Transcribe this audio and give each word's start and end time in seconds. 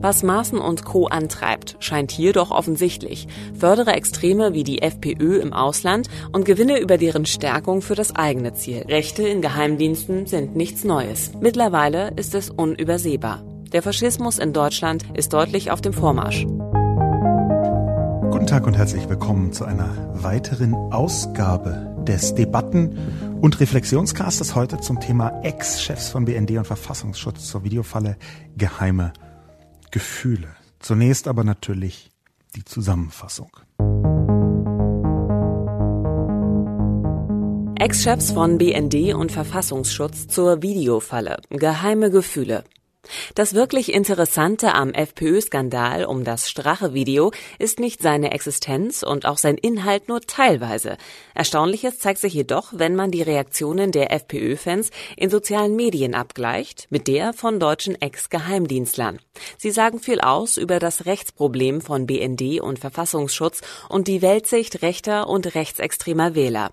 Was 0.00 0.22
Maaßen 0.22 0.58
und 0.58 0.84
Co. 0.84 1.06
antreibt, 1.06 1.76
scheint 1.80 2.10
hier 2.10 2.32
doch 2.32 2.50
offensichtlich. 2.50 3.26
Fördere 3.58 3.92
Extreme 3.92 4.52
wie 4.52 4.62
die 4.62 4.82
FPÖ 4.82 5.38
im 5.38 5.52
Ausland 5.52 6.08
und 6.32 6.44
gewinne 6.44 6.78
über 6.80 6.98
deren 6.98 7.24
Stärkung 7.24 7.80
für 7.80 7.94
das 7.94 8.14
eigene 8.14 8.52
Ziel. 8.52 8.84
Rechte 8.88 9.26
in 9.26 9.40
Geheimdiensten 9.40 10.26
sind 10.26 10.54
nichts 10.54 10.84
Neues. 10.84 11.32
Mittlerweile 11.40 12.12
ist 12.16 12.34
es 12.34 12.50
unübersehbar. 12.50 13.42
Der 13.72 13.82
Faschismus 13.82 14.38
in 14.38 14.52
Deutschland 14.52 15.04
ist 15.14 15.32
deutlich 15.32 15.70
auf 15.70 15.80
dem 15.80 15.92
Vormarsch. 15.92 16.46
Guten 18.30 18.46
Tag 18.46 18.66
und 18.66 18.76
herzlich 18.76 19.08
willkommen 19.08 19.52
zu 19.52 19.64
einer 19.64 20.12
weiteren 20.12 20.74
Ausgabe 20.74 21.96
des 22.06 22.34
Debatten- 22.34 23.38
und 23.40 23.58
Reflexionscastes 23.60 24.54
heute 24.54 24.78
zum 24.78 25.00
Thema 25.00 25.40
Ex-Chefs 25.42 26.10
von 26.10 26.26
BND 26.26 26.52
und 26.58 26.66
Verfassungsschutz 26.66 27.46
zur 27.46 27.64
Videofalle 27.64 28.16
Geheime 28.56 29.12
Gefühle. 29.90 30.48
Zunächst 30.78 31.28
aber 31.28 31.44
natürlich 31.44 32.10
die 32.54 32.64
Zusammenfassung. 32.64 33.50
Ex-Chefs 37.78 38.32
von 38.32 38.58
BND 38.58 39.14
und 39.14 39.30
Verfassungsschutz 39.30 40.28
zur 40.28 40.62
Videofalle. 40.62 41.36
Geheime 41.50 42.10
Gefühle. 42.10 42.64
Das 43.34 43.54
wirklich 43.54 43.92
Interessante 43.92 44.74
am 44.74 44.92
FPÖ-Skandal 44.92 46.04
um 46.04 46.24
das 46.24 46.50
Strache-Video 46.50 47.32
ist 47.58 47.80
nicht 47.80 48.02
seine 48.02 48.32
Existenz 48.32 49.02
und 49.02 49.26
auch 49.26 49.38
sein 49.38 49.56
Inhalt 49.56 50.08
nur 50.08 50.20
teilweise. 50.20 50.96
Erstaunliches 51.34 51.98
zeigt 51.98 52.20
sich 52.20 52.34
jedoch, 52.34 52.72
wenn 52.74 52.94
man 52.94 53.10
die 53.10 53.22
Reaktionen 53.22 53.92
der 53.92 54.12
FPÖ-Fans 54.12 54.90
in 55.16 55.30
sozialen 55.30 55.76
Medien 55.76 56.14
abgleicht 56.14 56.86
mit 56.90 57.08
der 57.08 57.32
von 57.32 57.60
deutschen 57.60 58.00
Ex-Geheimdienstlern. 58.00 59.18
Sie 59.58 59.70
sagen 59.70 60.00
viel 60.00 60.20
aus 60.20 60.56
über 60.56 60.78
das 60.78 61.06
Rechtsproblem 61.06 61.80
von 61.80 62.06
BND 62.06 62.60
und 62.60 62.78
Verfassungsschutz 62.78 63.60
und 63.88 64.08
die 64.08 64.22
Weltsicht 64.22 64.82
rechter 64.82 65.28
und 65.28 65.54
rechtsextremer 65.54 66.34
Wähler. 66.34 66.70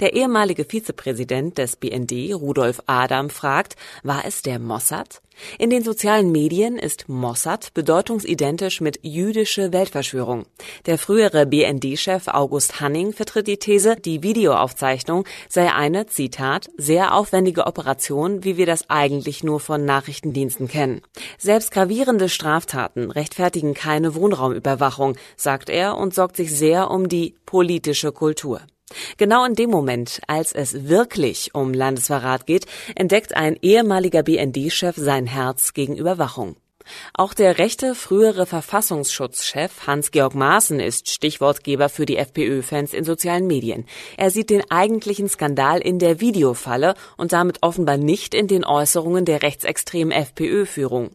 Der 0.00 0.14
ehemalige 0.14 0.64
Vizepräsident 0.64 1.58
des 1.58 1.76
BND, 1.76 2.34
Rudolf 2.34 2.82
Adam, 2.86 3.30
fragt, 3.30 3.76
war 4.02 4.24
es 4.24 4.42
der 4.42 4.58
Mossad? 4.58 5.20
In 5.58 5.70
den 5.70 5.82
sozialen 5.82 6.32
Medien 6.32 6.78
ist 6.78 7.08
Mossad 7.08 7.72
bedeutungsidentisch 7.74 8.80
mit 8.80 9.00
jüdische 9.02 9.72
Weltverschwörung. 9.72 10.46
Der 10.86 10.98
frühere 10.98 11.46
BND-Chef 11.46 12.28
August 12.28 12.80
Hanning 12.80 13.12
vertritt 13.12 13.46
die 13.46 13.58
These, 13.58 13.96
die 13.96 14.22
Videoaufzeichnung 14.22 15.24
sei 15.48 15.72
eine, 15.72 16.06
Zitat, 16.06 16.68
sehr 16.76 17.14
aufwendige 17.14 17.66
Operation, 17.66 18.44
wie 18.44 18.56
wir 18.56 18.66
das 18.66 18.88
eigentlich 18.90 19.44
nur 19.44 19.60
von 19.60 19.84
Nachrichtendiensten 19.84 20.68
kennen. 20.68 21.02
Selbst 21.38 21.70
gravierende 21.70 22.28
Straftaten 22.28 23.10
rechtfertigen 23.10 23.74
keine 23.74 24.14
Wohnraumüberwachung, 24.14 25.16
sagt 25.36 25.70
er 25.70 25.96
und 25.96 26.14
sorgt 26.14 26.36
sich 26.36 26.56
sehr 26.56 26.90
um 26.90 27.08
die 27.08 27.34
politische 27.46 28.12
Kultur. 28.12 28.60
Genau 29.16 29.44
in 29.44 29.54
dem 29.54 29.70
Moment, 29.70 30.20
als 30.26 30.52
es 30.52 30.88
wirklich 30.88 31.54
um 31.54 31.72
Landesverrat 31.72 32.46
geht, 32.46 32.66
entdeckt 32.94 33.36
ein 33.36 33.56
ehemaliger 33.60 34.22
BND-Chef 34.22 34.96
sein 34.96 35.26
Herz 35.26 35.74
gegen 35.74 35.96
Überwachung. 35.96 36.56
Auch 37.12 37.34
der 37.34 37.58
rechte 37.58 37.94
frühere 37.94 38.46
Verfassungsschutzchef 38.46 39.86
Hans-Georg 39.86 40.34
Maaßen 40.34 40.80
ist 40.80 41.10
Stichwortgeber 41.10 41.88
für 41.88 42.06
die 42.06 42.16
FPÖ-Fans 42.16 42.94
in 42.94 43.04
sozialen 43.04 43.46
Medien. 43.46 43.84
Er 44.16 44.30
sieht 44.30 44.50
den 44.50 44.70
eigentlichen 44.70 45.28
Skandal 45.28 45.80
in 45.80 45.98
der 45.98 46.20
Videofalle 46.20 46.94
und 47.16 47.32
damit 47.32 47.58
offenbar 47.62 47.96
nicht 47.96 48.34
in 48.34 48.46
den 48.46 48.64
Äußerungen 48.64 49.24
der 49.24 49.42
rechtsextremen 49.42 50.12
FPÖ-Führung. 50.12 51.10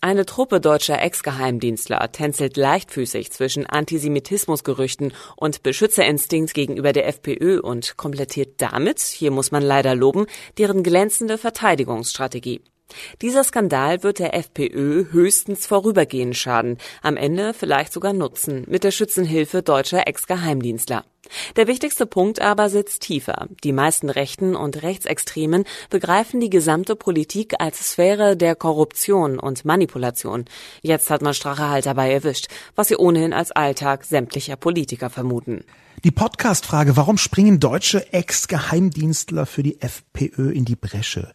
Eine 0.00 0.26
Truppe 0.26 0.60
deutscher 0.60 1.00
Ex-Geheimdienstler 1.00 2.12
tänzelt 2.12 2.56
leichtfüßig 2.56 3.30
zwischen 3.30 3.66
Antisemitismusgerüchten 3.66 5.12
und 5.36 5.62
Beschützerinstinkt 5.62 6.54
gegenüber 6.54 6.92
der 6.92 7.08
FPÖ 7.08 7.60
und 7.60 7.96
komplettiert 7.96 8.60
damit, 8.60 9.00
hier 9.00 9.30
muss 9.30 9.52
man 9.52 9.62
leider 9.62 9.94
loben, 9.94 10.26
deren 10.58 10.82
glänzende 10.82 11.38
Verteidigungsstrategie. 11.38 12.60
Dieser 13.22 13.44
Skandal 13.44 14.02
wird 14.02 14.18
der 14.18 14.34
FPÖ 14.34 15.06
höchstens 15.10 15.66
vorübergehend 15.66 16.36
schaden, 16.36 16.78
am 17.02 17.16
Ende 17.16 17.54
vielleicht 17.54 17.92
sogar 17.92 18.12
nutzen, 18.12 18.64
mit 18.68 18.84
der 18.84 18.90
Schützenhilfe 18.90 19.62
deutscher 19.62 20.06
Ex-Geheimdienstler. 20.06 21.04
Der 21.56 21.66
wichtigste 21.66 22.06
Punkt 22.06 22.40
aber 22.40 22.68
sitzt 22.68 23.02
tiefer. 23.02 23.48
Die 23.64 23.72
meisten 23.72 24.10
Rechten 24.10 24.54
und 24.54 24.82
Rechtsextremen 24.82 25.64
begreifen 25.88 26.40
die 26.40 26.50
gesamte 26.50 26.96
Politik 26.96 27.54
als 27.58 27.92
Sphäre 27.92 28.36
der 28.36 28.54
Korruption 28.54 29.38
und 29.38 29.64
Manipulation. 29.64 30.44
Jetzt 30.82 31.10
hat 31.10 31.22
man 31.22 31.34
Strache 31.34 31.70
halt 31.70 31.86
dabei 31.86 32.12
erwischt, 32.12 32.48
was 32.74 32.88
sie 32.88 32.96
ohnehin 32.96 33.32
als 33.32 33.52
Alltag 33.52 34.04
sämtlicher 34.04 34.56
Politiker 34.56 35.08
vermuten. 35.08 35.64
Die 36.02 36.10
Podcast-Frage, 36.10 36.98
warum 36.98 37.16
springen 37.16 37.60
deutsche 37.60 38.12
Ex-Geheimdienstler 38.12 39.46
für 39.46 39.62
die 39.62 39.80
FPÖ 39.80 40.50
in 40.50 40.66
die 40.66 40.76
Bresche, 40.76 41.32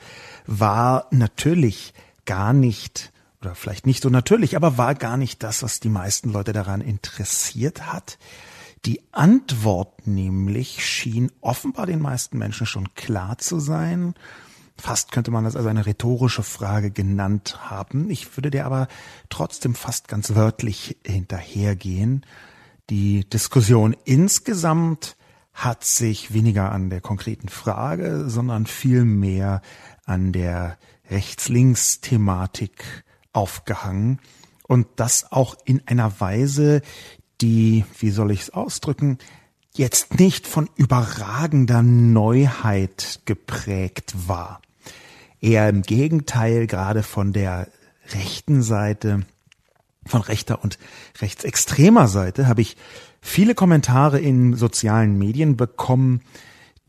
war 0.49 1.07
natürlich 1.11 1.93
gar 2.25 2.53
nicht 2.53 3.13
oder 3.41 3.55
vielleicht 3.55 3.85
nicht 3.85 4.03
so 4.03 4.09
natürlich, 4.09 4.55
aber 4.55 4.77
war 4.77 4.95
gar 4.95 5.15
nicht 5.15 5.43
das, 5.43 5.63
was 5.63 5.79
die 5.79 5.89
meisten 5.89 6.31
Leute 6.31 6.51
daran 6.51 6.81
interessiert 6.81 7.93
hat. 7.93 8.17
Die 8.85 9.01
Antwort 9.11 10.07
nämlich 10.07 10.85
schien 10.85 11.31
offenbar 11.39 11.85
den 11.85 12.01
meisten 12.01 12.37
Menschen 12.37 12.65
schon 12.65 12.93
klar 12.95 13.37
zu 13.37 13.59
sein. 13.59 14.13
Fast 14.77 15.11
könnte 15.11 15.31
man 15.31 15.43
das 15.43 15.55
als 15.55 15.65
eine 15.67 15.85
rhetorische 15.85 16.43
Frage 16.43 16.89
genannt 16.91 17.69
haben. 17.69 18.09
Ich 18.09 18.35
würde 18.35 18.51
dir 18.51 18.65
aber 18.65 18.87
trotzdem 19.29 19.75
fast 19.75 20.07
ganz 20.07 20.35
wörtlich 20.35 20.97
hinterhergehen. 21.05 22.25
Die 22.89 23.29
Diskussion 23.29 23.95
insgesamt 24.05 25.15
hat 25.53 25.83
sich 25.83 26.33
weniger 26.33 26.71
an 26.71 26.89
der 26.89 27.01
konkreten 27.01 27.49
Frage, 27.49 28.29
sondern 28.29 28.65
vielmehr 28.65 29.61
an 30.09 30.31
der 30.31 30.77
Rechts-Links-Thematik 31.09 33.03
aufgehangen 33.31 34.19
und 34.67 34.87
das 34.95 35.31
auch 35.31 35.55
in 35.65 35.81
einer 35.85 36.19
Weise, 36.19 36.81
die, 37.41 37.85
wie 37.99 38.09
soll 38.09 38.31
ich 38.31 38.41
es 38.41 38.49
ausdrücken, 38.49 39.17
jetzt 39.73 40.19
nicht 40.19 40.47
von 40.47 40.69
überragender 40.75 41.81
Neuheit 41.81 43.21
geprägt 43.25 44.13
war. 44.27 44.61
Eher 45.39 45.69
im 45.69 45.83
Gegenteil, 45.83 46.67
gerade 46.67 47.03
von 47.03 47.31
der 47.31 47.67
rechten 48.13 48.61
Seite 48.61 49.21
von 50.05 50.21
rechter 50.21 50.63
und 50.63 50.79
rechtsextremer 51.21 52.07
Seite 52.07 52.47
habe 52.47 52.61
ich 52.61 52.77
viele 53.21 53.53
Kommentare 53.53 54.19
in 54.19 54.55
sozialen 54.55 55.17
Medien 55.17 55.55
bekommen, 55.55 56.21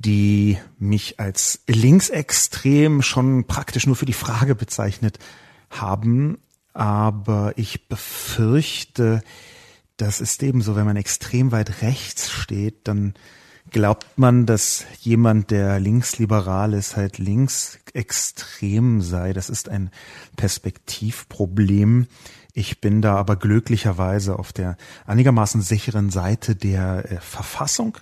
die 0.01 0.59
mich 0.79 1.21
als 1.21 1.61
linksextrem 1.67 3.03
schon 3.03 3.45
praktisch 3.47 3.87
nur 3.87 3.97
für 3.97 4.07
die 4.07 4.15
Frage 4.15 4.55
bezeichnet 4.55 5.19
haben. 5.69 6.39
Aber 6.73 7.53
ich 7.57 7.87
befürchte, 7.87 9.23
das 9.99 10.23
ist 10.23 10.43
ebenso, 10.43 10.75
wenn 10.75 10.87
man 10.87 10.97
extrem 10.97 11.53
weit 11.53 11.83
rechts 11.83 12.31
steht, 12.31 12.89
dann 12.89 13.13
glaubt 13.71 14.07
man, 14.17 14.47
dass 14.47 14.87
jemand, 15.01 15.51
der 15.51 15.79
linksliberal 15.79 16.73
ist, 16.73 16.97
halt 16.97 17.19
linksextrem 17.19 19.03
sei. 19.03 19.35
Das 19.35 19.51
ist 19.51 19.69
ein 19.69 19.91
Perspektivproblem. 20.37 22.07
Ich 22.55 22.81
bin 22.81 23.03
da 23.03 23.17
aber 23.17 23.37
glücklicherweise 23.37 24.39
auf 24.39 24.55
der 24.55 24.79
einigermaßen 25.07 25.61
sicheren 25.61 26.09
Seite 26.09 26.57
der 26.57 27.11
äh, 27.11 27.21
Verfassung, 27.21 27.99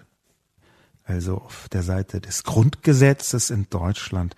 also 1.09 1.39
auf 1.39 1.69
der 1.71 1.83
Seite 1.83 2.21
des 2.21 2.45
Grundgesetzes 2.45 3.51
in 3.51 3.67
Deutschland. 3.71 4.37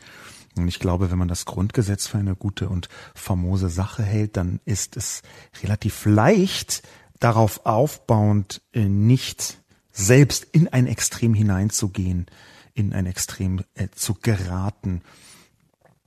Und 0.56 0.68
ich 0.68 0.78
glaube, 0.78 1.10
wenn 1.10 1.18
man 1.18 1.28
das 1.28 1.44
Grundgesetz 1.44 2.06
für 2.06 2.18
eine 2.18 2.36
gute 2.36 2.68
und 2.68 2.88
famose 3.14 3.68
Sache 3.68 4.02
hält, 4.02 4.36
dann 4.36 4.60
ist 4.64 4.96
es 4.96 5.22
relativ 5.62 6.04
leicht, 6.06 6.82
darauf 7.18 7.66
aufbauend 7.66 8.62
äh, 8.72 8.88
nicht 8.88 9.58
selbst 9.92 10.44
in 10.52 10.68
ein 10.68 10.86
Extrem 10.86 11.34
hineinzugehen, 11.34 12.26
in 12.74 12.92
ein 12.92 13.06
Extrem 13.06 13.64
äh, 13.74 13.88
zu 13.94 14.14
geraten. 14.14 15.02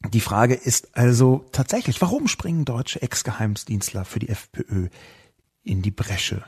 Die 0.10 0.22
Frage 0.22 0.56
ist 0.56 0.98
also 0.98 1.46
tatsächlich, 1.52 2.02
warum 2.02 2.28
springen 2.28 2.66
deutsche 2.66 3.02
Ex-Geheimdienstler 3.02 4.04
für 4.04 4.20
die 4.20 4.30
FPÖ 4.30 4.90
in 5.64 5.82
die 5.82 5.92
Bresche? 5.92 6.44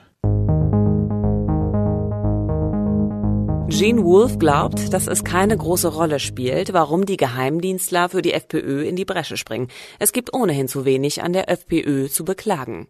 Gene 3.78 4.06
Wolfe 4.06 4.38
glaubt, 4.38 4.94
dass 4.94 5.06
es 5.06 5.26
keine 5.26 5.58
große 5.58 5.90
Rolle 5.90 6.22
spielt, 6.22 6.72
warum 6.72 7.06
die 7.06 7.18
Geheimdienstler 7.18 8.08
für 8.08 8.22
die 8.22 8.32
FPÖ 8.32 8.86
in 8.86 8.96
die 8.96 9.04
Bresche 9.04 9.36
springen. 9.36 9.68
Es 10.00 10.14
gibt 10.14 10.34
ohnehin 10.34 10.70
zu 10.70 10.86
wenig 10.86 11.24
an 11.24 11.34
der 11.34 11.50
FPÖ 11.50 12.08
zu 12.08 12.24
beklagen. 12.24 12.88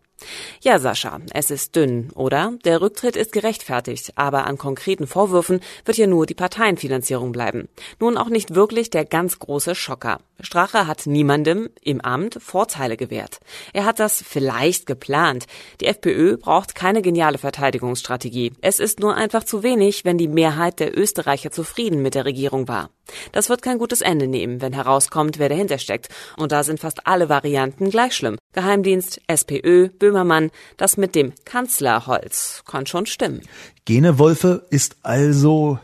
Ja, 0.62 0.80
Sascha, 0.80 1.20
es 1.32 1.52
ist 1.52 1.76
dünn, 1.76 2.10
oder? 2.16 2.54
Der 2.64 2.82
Rücktritt 2.82 3.16
ist 3.16 3.32
gerechtfertigt, 3.32 4.14
aber 4.16 4.48
an 4.48 4.58
konkreten 4.58 5.08
Vorwürfen 5.08 5.60
wird 5.84 5.98
hier 5.98 6.08
nur 6.08 6.26
die 6.26 6.34
Parteienfinanzierung 6.34 7.32
bleiben. 7.32 7.68
Nun 8.00 8.18
auch 8.18 8.30
nicht 8.30 8.56
wirklich 8.56 8.90
der 8.90 9.06
ganz 9.06 9.40
große 9.40 9.76
Schocker. 9.76 10.20
Strache 10.40 10.88
hat 10.88 11.06
niemandem 11.06 11.70
im 11.82 12.02
Amt 12.02 12.38
Vorteile 12.42 12.98
gewährt. 12.98 13.40
Er 13.74 13.86
hat 13.86 14.00
das 14.00 14.24
vielleicht 14.26 14.86
geplant. 14.86 15.46
Die 15.82 15.86
FPÖ 15.86 16.38
braucht 16.38 16.76
keine 16.76 17.02
geniale 17.02 17.38
Verteidigungsstrategie. 17.38 18.54
Es 18.62 18.80
ist 18.80 19.00
nur 19.00 19.16
einfach 19.16 19.44
zu 19.44 19.64
wenig, 19.64 20.06
wenn 20.06 20.18
die 20.18 20.28
Mehrheit 20.28 20.80
der 20.80 20.98
Österreicher 20.98 21.52
zufrieden 21.52 22.02
mit 22.02 22.16
der 22.16 22.26
Regierung 22.26 22.68
war. 22.68 22.90
Das 23.32 23.50
wird 23.50 23.62
kein 23.62 23.78
gutes 23.78 24.02
Ende 24.02 24.28
nehmen, 24.28 24.62
wenn 24.62 24.74
herauskommt, 24.74 25.40
wer 25.40 25.50
dahinter 25.50 25.78
steckt. 25.78 26.10
Und 26.38 26.52
da 26.52 26.64
sind 26.64 26.80
fast 26.80 27.08
alle 27.08 27.30
Varianten 27.30 27.90
gleich 27.90 28.16
schlimm. 28.16 28.38
Geheimdienst, 28.54 29.22
SPÖ, 29.28 29.90
Böhmermann, 29.90 30.52
das 30.78 30.98
mit 30.98 31.16
dem 31.16 31.34
Kanzlerholz 31.46 32.64
kann 32.66 32.86
schon 32.86 33.06
stimmen. 33.06 33.42
Gene 33.86 34.20
Wolfe 34.20 34.66
ist 34.70 34.98
also 35.04 35.80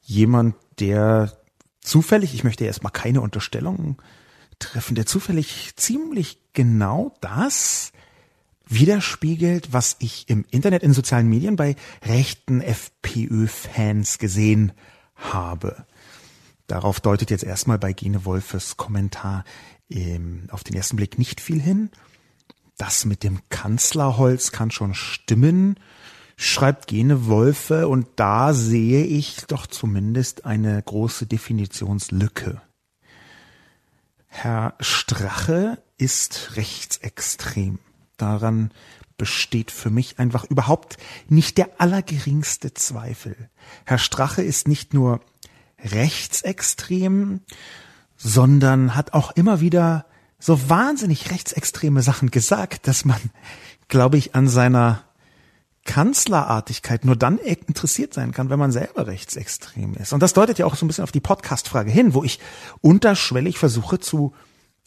jemand, 0.00 0.54
der 0.78 1.32
zufällig, 1.80 2.34
ich 2.34 2.44
möchte 2.44 2.64
erstmal 2.64 2.92
keine 2.92 3.20
Unterstellung 3.20 4.00
treffen, 4.58 4.94
der 4.94 5.06
zufällig 5.06 5.72
ziemlich 5.76 6.38
genau 6.52 7.14
das 7.20 7.92
widerspiegelt, 8.68 9.72
was 9.72 9.96
ich 10.00 10.28
im 10.28 10.44
Internet, 10.50 10.82
in 10.82 10.92
sozialen 10.92 11.28
Medien 11.28 11.56
bei 11.56 11.76
rechten 12.04 12.60
FPÖ-Fans 12.60 14.18
gesehen 14.18 14.72
habe. 15.14 15.86
Darauf 16.66 17.00
deutet 17.00 17.30
jetzt 17.30 17.44
erstmal 17.44 17.78
bei 17.78 17.92
Gene 17.92 18.24
Wolfes 18.24 18.76
Kommentar 18.76 19.44
ähm, 19.88 20.48
auf 20.50 20.64
den 20.64 20.74
ersten 20.74 20.96
Blick 20.96 21.18
nicht 21.18 21.40
viel 21.40 21.60
hin. 21.60 21.90
Das 22.76 23.04
mit 23.04 23.22
dem 23.22 23.40
Kanzlerholz 23.48 24.52
kann 24.52 24.70
schon 24.70 24.94
stimmen, 24.94 25.78
schreibt 26.36 26.88
Gene 26.88 27.26
Wolfe, 27.26 27.88
und 27.88 28.06
da 28.16 28.52
sehe 28.52 29.04
ich 29.04 29.46
doch 29.46 29.66
zumindest 29.66 30.44
eine 30.44 30.82
große 30.82 31.26
Definitionslücke. 31.26 32.60
Herr 34.26 34.74
Strache 34.80 35.82
ist 35.96 36.56
rechtsextrem. 36.56 37.78
Daran 38.18 38.70
besteht 39.16 39.70
für 39.70 39.88
mich 39.88 40.18
einfach 40.18 40.44
überhaupt 40.44 40.98
nicht 41.28 41.56
der 41.56 41.80
allergeringste 41.80 42.74
Zweifel. 42.74 43.48
Herr 43.86 43.96
Strache 43.96 44.42
ist 44.42 44.68
nicht 44.68 44.92
nur 44.92 45.20
rechtsextrem, 45.82 47.40
sondern 48.16 48.94
hat 48.94 49.12
auch 49.12 49.32
immer 49.32 49.60
wieder 49.60 50.06
so 50.38 50.68
wahnsinnig 50.68 51.30
rechtsextreme 51.30 52.02
Sachen 52.02 52.30
gesagt, 52.30 52.86
dass 52.88 53.04
man, 53.04 53.20
glaube 53.88 54.18
ich, 54.18 54.34
an 54.34 54.48
seiner 54.48 55.04
Kanzlerartigkeit 55.84 57.04
nur 57.04 57.16
dann 57.16 57.38
interessiert 57.38 58.12
sein 58.12 58.32
kann, 58.32 58.50
wenn 58.50 58.58
man 58.58 58.72
selber 58.72 59.06
rechtsextrem 59.06 59.94
ist. 59.94 60.12
Und 60.12 60.20
das 60.20 60.34
deutet 60.34 60.58
ja 60.58 60.66
auch 60.66 60.74
so 60.74 60.84
ein 60.84 60.88
bisschen 60.88 61.04
auf 61.04 61.12
die 61.12 61.20
Podcast-Frage 61.20 61.90
hin, 61.90 62.12
wo 62.12 62.24
ich 62.24 62.40
unterschwellig 62.80 63.58
versuche 63.58 63.98
zu 63.98 64.34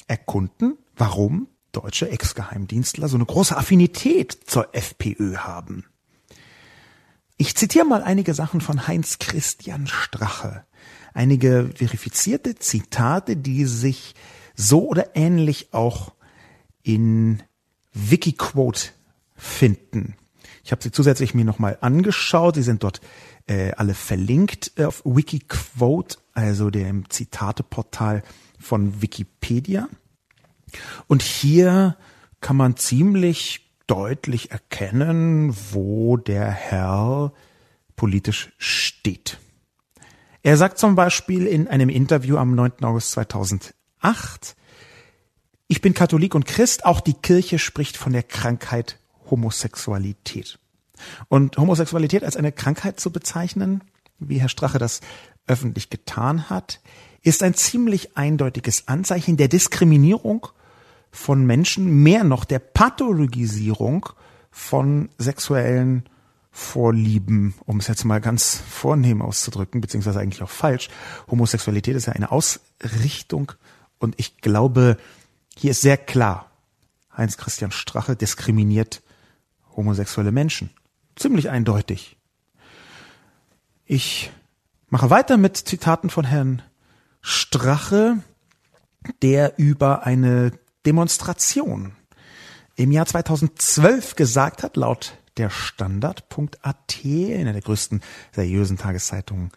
erkunden, 0.07 0.77
warum 0.95 1.47
deutsche 1.71 2.09
Ex-Geheimdienstler 2.09 3.07
so 3.07 3.15
eine 3.15 3.25
große 3.25 3.55
Affinität 3.55 4.37
zur 4.45 4.75
FPÖ 4.75 5.37
haben. 5.37 5.85
Ich 7.37 7.55
zitiere 7.55 7.85
mal 7.85 8.03
einige 8.03 8.33
Sachen 8.33 8.59
von 8.59 8.87
Heinz 8.87 9.17
Christian 9.19 9.87
Strache, 9.87 10.65
einige 11.19 11.69
verifizierte 11.75 12.55
Zitate, 12.55 13.35
die 13.35 13.65
sich 13.65 14.15
so 14.55 14.87
oder 14.87 15.17
ähnlich 15.17 15.73
auch 15.73 16.13
in 16.81 17.43
Wikiquote 17.91 18.91
finden. 19.35 20.15
Ich 20.63 20.71
habe 20.71 20.81
sie 20.81 20.91
zusätzlich 20.91 21.33
mir 21.33 21.43
nochmal 21.43 21.77
angeschaut. 21.81 22.55
Sie 22.55 22.63
sind 22.63 22.83
dort 22.83 23.01
äh, 23.47 23.71
alle 23.73 23.95
verlinkt 23.95 24.79
auf 24.79 25.01
Wikiquote, 25.03 26.19
also 26.33 26.69
dem 26.69 27.09
Zitateportal 27.09 28.23
von 28.57 29.01
Wikipedia. 29.01 29.89
Und 31.07 31.21
hier 31.21 31.97
kann 32.39 32.55
man 32.55 32.77
ziemlich 32.77 33.69
deutlich 33.87 34.51
erkennen, 34.51 35.53
wo 35.71 36.15
der 36.15 36.49
Herr 36.49 37.33
politisch 37.97 38.53
steht. 38.57 39.37
Er 40.41 40.55
sagt 40.55 40.77
zum 40.79 40.95
Beispiel 40.95 41.45
in 41.45 41.67
einem 41.67 41.89
Interview 41.89 42.37
am 42.37 42.55
9. 42.55 42.83
August 42.83 43.11
2008, 43.11 44.55
ich 45.67 45.81
bin 45.81 45.93
Katholik 45.93 46.33
und 46.33 46.45
Christ, 46.45 46.85
auch 46.85 47.01
die 47.01 47.13
Kirche 47.13 47.59
spricht 47.59 47.97
von 47.97 48.13
der 48.13 48.23
Krankheit 48.23 48.97
Homosexualität. 49.29 50.57
Und 51.27 51.57
Homosexualität 51.57 52.23
als 52.23 52.37
eine 52.37 52.51
Krankheit 52.51 52.99
zu 52.99 53.11
bezeichnen, 53.11 53.83
wie 54.17 54.39
Herr 54.39 54.49
Strache 54.49 54.79
das 54.79 55.01
öffentlich 55.45 55.89
getan 55.89 56.49
hat, 56.49 56.79
ist 57.21 57.43
ein 57.43 57.53
ziemlich 57.53 58.17
eindeutiges 58.17 58.87
Anzeichen 58.87 59.37
der 59.37 59.49
Diskriminierung 59.49 60.47
von 61.11 61.45
Menschen, 61.45 62.01
mehr 62.01 62.23
noch 62.23 62.45
der 62.45 62.59
Pathologisierung 62.59 64.07
von 64.51 65.09
sexuellen 65.17 66.07
Vorlieben, 66.59 67.53
um 67.65 67.79
es 67.79 67.87
jetzt 67.87 68.03
mal 68.03 68.19
ganz 68.19 68.61
vornehm 68.69 69.21
auszudrücken, 69.21 69.79
beziehungsweise 69.79 70.19
eigentlich 70.19 70.43
auch 70.43 70.49
falsch. 70.49 70.89
Homosexualität 71.31 71.95
ist 71.95 72.07
ja 72.07 72.13
eine 72.13 72.31
Ausrichtung 72.31 73.53
und 73.97 74.15
ich 74.17 74.37
glaube, 74.37 74.97
hier 75.57 75.71
ist 75.71 75.81
sehr 75.81 75.97
klar, 75.97 76.51
Heinz 77.15 77.37
Christian 77.37 77.71
Strache 77.71 78.15
diskriminiert 78.15 79.01
homosexuelle 79.75 80.33
Menschen. 80.33 80.69
Ziemlich 81.15 81.49
eindeutig. 81.49 82.17
Ich 83.85 84.29
mache 84.89 85.09
weiter 85.09 85.37
mit 85.37 85.55
Zitaten 85.55 86.09
von 86.09 86.25
Herrn 86.25 86.61
Strache, 87.21 88.17
der 89.21 89.57
über 89.57 90.05
eine 90.05 90.51
Demonstration 90.85 91.93
im 92.75 92.91
Jahr 92.91 93.05
2012 93.05 94.15
gesagt 94.15 94.61
hat, 94.61 94.77
laut 94.77 95.17
der 95.39 95.49
Standard.at, 95.49 96.99
einer 97.03 97.53
der 97.53 97.61
größten 97.61 98.01
seriösen 98.33 98.77
Tageszeitungen 98.77 99.51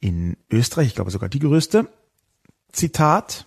in 0.00 0.36
Österreich, 0.50 0.88
ich 0.88 0.94
glaube 0.94 1.10
sogar 1.10 1.28
die 1.28 1.38
größte, 1.38 1.88
Zitat, 2.72 3.46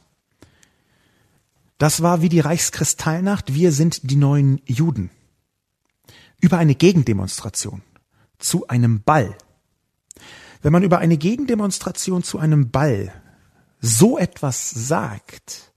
das 1.77 2.01
war 2.01 2.21
wie 2.21 2.29
die 2.29 2.39
Reichskristallnacht, 2.39 3.53
wir 3.53 3.71
sind 3.71 4.09
die 4.09 4.15
neuen 4.15 4.61
Juden. 4.65 5.09
Über 6.39 6.57
eine 6.57 6.75
Gegendemonstration 6.75 7.81
zu 8.37 8.67
einem 8.67 9.01
Ball. 9.01 9.37
Wenn 10.61 10.71
man 10.71 10.83
über 10.83 10.99
eine 10.99 11.17
Gegendemonstration 11.17 12.23
zu 12.23 12.39
einem 12.39 12.71
Ball 12.71 13.13
so 13.79 14.17
etwas 14.17 14.69
sagt, 14.69 15.72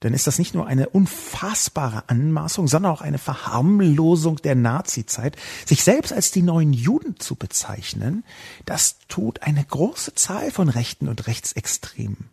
dann 0.00 0.14
ist 0.14 0.26
das 0.26 0.38
nicht 0.38 0.54
nur 0.54 0.66
eine 0.66 0.88
unfassbare 0.88 2.08
Anmaßung, 2.08 2.68
sondern 2.68 2.92
auch 2.92 3.00
eine 3.00 3.18
Verharmlosung 3.18 4.36
der 4.36 4.54
Nazizeit. 4.54 5.36
Sich 5.66 5.82
selbst 5.82 6.12
als 6.12 6.30
die 6.30 6.42
neuen 6.42 6.72
Juden 6.72 7.18
zu 7.18 7.34
bezeichnen, 7.34 8.24
das 8.64 8.96
tut 9.08 9.42
eine 9.42 9.64
große 9.64 10.14
Zahl 10.14 10.50
von 10.50 10.68
Rechten 10.68 11.08
und 11.08 11.26
Rechtsextremen. 11.26 12.30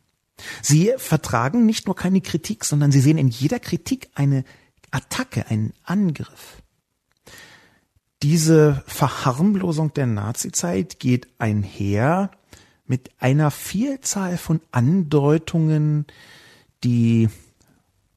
Sie 0.62 0.94
vertragen 0.98 1.66
nicht 1.66 1.86
nur 1.88 1.96
keine 1.96 2.22
Kritik, 2.22 2.66
sondern 2.66 2.92
sie 2.92 3.00
sehen 3.00 3.18
in 3.18 3.30
jeder 3.30 3.60
Kritik 3.60 4.10
eine 4.16 4.44
Attacke, 4.92 5.48
einen 5.48 5.74
Angriff. 5.84 6.62
Diese 8.22 8.84
Verharmlosung 8.88 9.94
der 9.94 10.08
Nazizeit 10.08 11.00
geht 11.00 11.28
einher 11.38 12.32
mit 12.86 13.12
einer 13.20 13.52
Vielzahl 13.52 14.38
von 14.38 14.62
Andeutungen, 14.72 16.06
die 16.84 17.30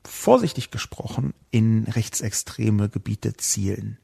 vorsichtig 0.09 0.71
gesprochen 0.71 1.35
in 1.51 1.85
rechtsextreme 1.85 2.89
Gebiete 2.89 3.35
zielen. 3.37 3.99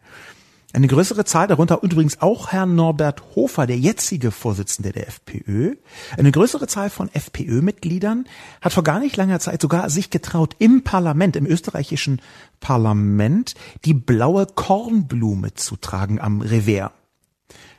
Eine 0.75 0.89
größere 0.89 1.25
Zahl, 1.25 1.47
darunter 1.47 1.83
übrigens 1.83 2.21
auch 2.21 2.51
Herrn 2.51 2.75
Norbert 2.75 3.23
Hofer, 3.37 3.65
der 3.65 3.79
jetzige 3.79 4.33
Vorsitzende 4.33 4.91
der 4.91 5.07
FPÖ, 5.07 5.77
eine 6.19 6.33
größere 6.33 6.67
Zahl 6.67 6.91
von 6.91 7.09
FPÖ-Mitgliedern 7.15 8.25
hat 8.61 8.73
vor 8.73 8.83
gar 8.83 8.99
nicht 8.99 9.17
langer 9.17 9.39
Zeit 9.39 9.63
sogar 9.63 9.89
sich 9.89 10.11
getraut, 10.11 10.57
im 10.59 10.83
Parlament, 10.83 11.37
im 11.37 11.47
österreichischen 11.47 12.21
Parlament, 12.59 13.55
die 13.85 13.95
blaue 13.95 14.47
Kornblume 14.47 15.55
zu 15.55 15.77
tragen 15.77 16.21
am 16.21 16.41
Revers. 16.41 16.91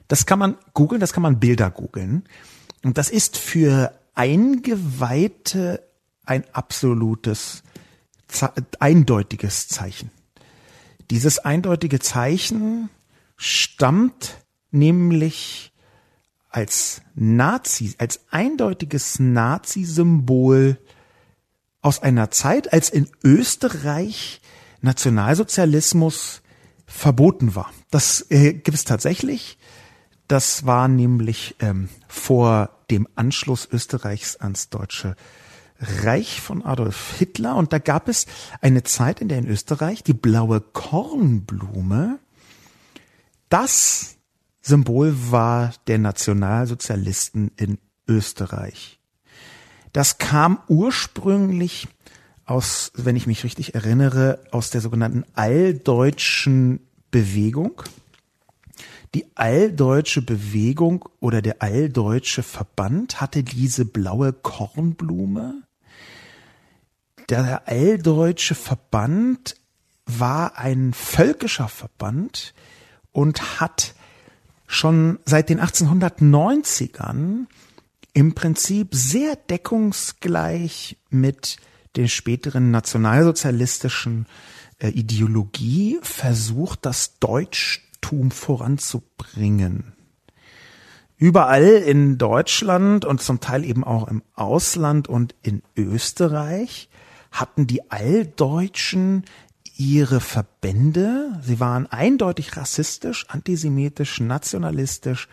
Das 0.08 0.25
kann 0.25 0.39
man 0.39 0.55
googeln, 0.74 1.01
das 1.01 1.12
kann 1.12 1.24
man 1.24 1.41
Bilder 1.41 1.72
googeln. 1.72 2.24
Und 2.82 2.98
das 2.98 3.10
ist 3.10 3.36
für 3.36 3.91
Eingeweihte 4.13 5.84
ein 6.25 6.46
absolutes 6.53 7.62
eindeutiges 8.79 9.67
Zeichen. 9.67 10.11
Dieses 11.09 11.39
eindeutige 11.39 11.99
Zeichen 11.99 12.89
stammt 13.37 14.45
nämlich 14.71 15.71
als 16.49 17.01
Nazi, 17.15 17.95
als 17.97 18.21
eindeutiges 18.31 19.19
Nazi-Symbol 19.19 20.79
aus 21.81 22.01
einer 22.01 22.31
Zeit, 22.31 22.73
als 22.73 22.89
in 22.89 23.09
Österreich 23.23 24.41
Nationalsozialismus 24.81 26.41
verboten 26.85 27.55
war. 27.55 27.71
Das 27.91 28.25
äh, 28.29 28.53
gibt 28.53 28.75
es 28.75 28.85
tatsächlich. 28.85 29.57
Das 30.27 30.65
war 30.65 30.87
nämlich 30.87 31.55
ähm, 31.59 31.89
vor 32.07 32.69
dem 32.89 33.07
Anschluss 33.15 33.67
Österreichs 33.71 34.37
ans 34.37 34.69
Deutsche 34.69 35.15
Reich 35.79 36.41
von 36.41 36.63
Adolf 36.63 37.15
Hitler. 37.17 37.55
Und 37.55 37.74
da 37.74 37.79
gab 37.79 38.08
es 38.08 38.25
eine 38.62 38.84
Zeit, 38.84 39.22
in 39.22 39.27
der 39.27 39.39
in 39.39 39.48
Österreich 39.48 40.03
die 40.03 40.13
blaue 40.13 40.62
Kornblume 40.62 42.20
das 43.50 44.17
Symbol 44.62 45.15
war 45.32 45.74
der 45.88 46.00
Nationalsozialisten 46.00 47.51
in 47.55 47.77
Österreich. 48.08 49.00
Das 49.94 50.17
kam 50.17 50.60
ursprünglich 50.67 51.88
aus, 52.46 52.91
wenn 52.96 53.15
ich 53.15 53.27
mich 53.27 53.44
richtig 53.44 53.75
erinnere, 53.75 54.39
aus 54.51 54.72
der 54.72 54.82
sogenannten 54.82 55.24
alldeutschen 55.36 56.79
Bewegung. 57.12 57.84
Die 59.13 59.25
alldeutsche 59.36 60.22
Bewegung 60.22 61.08
oder 61.20 61.41
der 61.41 61.62
alldeutsche 61.62 62.44
Verband 62.44 63.22
hatte 63.22 63.44
diese 63.44 63.86
blaue 63.86 64.34
Kornblume. 64.34 65.63
Der 67.29 67.67
alldeutsche 67.67 68.53
Verband 68.55 69.55
war 70.05 70.58
ein 70.58 70.94
völkischer 70.94 71.67
Verband 71.67 72.53
und 73.12 73.60
hat 73.60 73.96
schon 74.67 75.20
seit 75.25 75.50
den 75.50 75.60
1890ern 75.60 77.46
im 78.13 78.36
Prinzip 78.36 78.94
sehr 78.94 79.36
deckungsgleich 79.36 80.98
mit 81.10 81.58
den 81.96 82.08
späteren 82.08 82.72
nationalsozialistischen 82.72 84.27
äh, 84.79 84.89
Ideologie 84.89 86.00
versucht, 86.01 86.86
das 86.86 87.20
Deutschtum 87.20 88.32
voranzubringen. 88.32 89.94
Überall 91.17 91.67
in 91.67 92.17
Deutschland 92.17 93.05
und 93.05 93.22
zum 93.22 93.39
Teil 93.39 93.63
eben 93.63 93.84
auch 93.84 94.08
im 94.10 94.22
Ausland 94.34 95.08
und 95.08 95.34
in 95.41 95.63
Österreich 95.75 96.89
hatten 97.39 97.67
die 97.67 97.91
Alldeutschen 97.91 99.25
ihre 99.77 100.21
Verbände. 100.21 101.39
Sie 101.41 101.59
waren 101.59 101.87
eindeutig 101.87 102.55
rassistisch, 102.57 103.25
antisemitisch, 103.29 104.19
nationalistisch, 104.19 105.27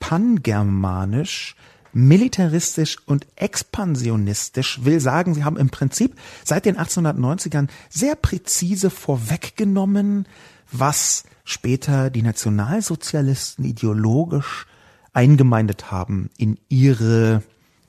pangermanisch, 0.00 1.56
militaristisch 1.92 2.98
und 3.06 3.26
expansionistisch 3.36 4.84
will 4.84 5.00
sagen, 5.00 5.34
sie 5.34 5.44
haben 5.44 5.56
im 5.56 5.70
Prinzip 5.70 6.14
seit 6.44 6.66
den 6.66 6.76
1890ern 6.76 7.68
sehr 7.88 8.16
präzise 8.16 8.90
vorweggenommen, 8.90 10.28
was 10.70 11.24
später 11.44 12.10
die 12.10 12.22
Nationalsozialisten 12.22 13.64
ideologisch 13.64 14.66
eingemeindet 15.12 15.90
haben 15.90 16.28
in 16.36 16.58
ihre, 16.68 17.42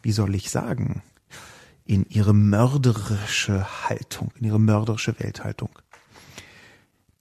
wie 0.04 0.14
soll 0.14 0.36
ich 0.36 0.52
sagen, 0.52 1.02
in 1.88 2.06
ihre 2.10 2.34
mörderische 2.34 3.90
Haltung, 3.90 4.32
in 4.40 4.46
ihre 4.46 4.60
mörderische 4.60 5.20
Welthaltung. 5.20 5.70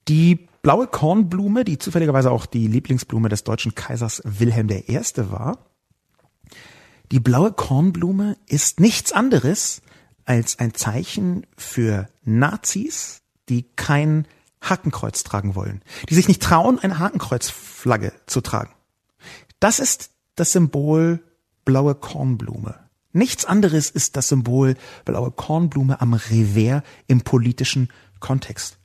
Die 0.09 0.49
blaue 0.63 0.89
Kornblume, 0.89 1.65
die 1.65 1.79
zufälligerweise 1.79 2.31
auch 2.31 2.47
die 2.47 2.67
Lieblingsblume 2.67 3.29
des 3.29 3.45
deutschen 3.45 3.75
Kaisers 3.75 4.23
Wilhelm 4.25 4.69
I. 4.69 5.01
war, 5.31 5.59
die 7.13 7.21
blaue 7.21 7.53
Kornblume 7.53 8.37
ist 8.47 8.81
nichts 8.81 9.13
anderes 9.13 9.83
als 10.25 10.59
ein 10.59 10.75
Zeichen 10.75 11.47
für 11.57 12.09
Nazis, 12.25 13.23
die 13.49 13.63
kein 13.77 14.27
Hakenkreuz 14.61 15.23
tragen 15.23 15.55
wollen, 15.55 15.83
die 16.09 16.15
sich 16.15 16.27
nicht 16.27 16.43
trauen, 16.43 16.81
eine 16.81 16.99
Hakenkreuzflagge 16.99 18.13
zu 18.27 18.41
tragen. 18.41 18.73
Das 19.61 19.79
ist 19.79 20.11
das 20.35 20.51
Symbol 20.51 21.23
blaue 21.65 21.95
Kornblume. 21.95 22.86
Nichts 23.13 23.45
anderes 23.45 23.91
ist 23.91 24.17
das 24.17 24.29
Symbol 24.29 24.75
blaue 25.05 25.31
Kornblume 25.31 26.01
am 26.01 26.15
Revers 26.15 26.83
im 27.07 27.23
politischen 27.23 27.89
Kontext. 28.21 28.79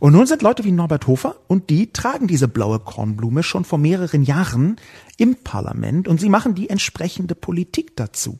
Und 0.00 0.12
nun 0.12 0.26
sind 0.26 0.42
Leute 0.42 0.64
wie 0.64 0.72
Norbert 0.72 1.06
Hofer 1.06 1.36
und 1.48 1.70
die 1.70 1.92
tragen 1.92 2.26
diese 2.26 2.48
blaue 2.48 2.78
Kornblume 2.78 3.42
schon 3.42 3.64
vor 3.64 3.78
mehreren 3.78 4.22
Jahren 4.22 4.76
im 5.16 5.36
Parlament 5.36 6.08
und 6.08 6.20
sie 6.20 6.28
machen 6.28 6.54
die 6.54 6.70
entsprechende 6.70 7.34
Politik 7.34 7.96
dazu. 7.96 8.38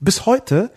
Bis 0.00 0.26
heute, 0.26 0.72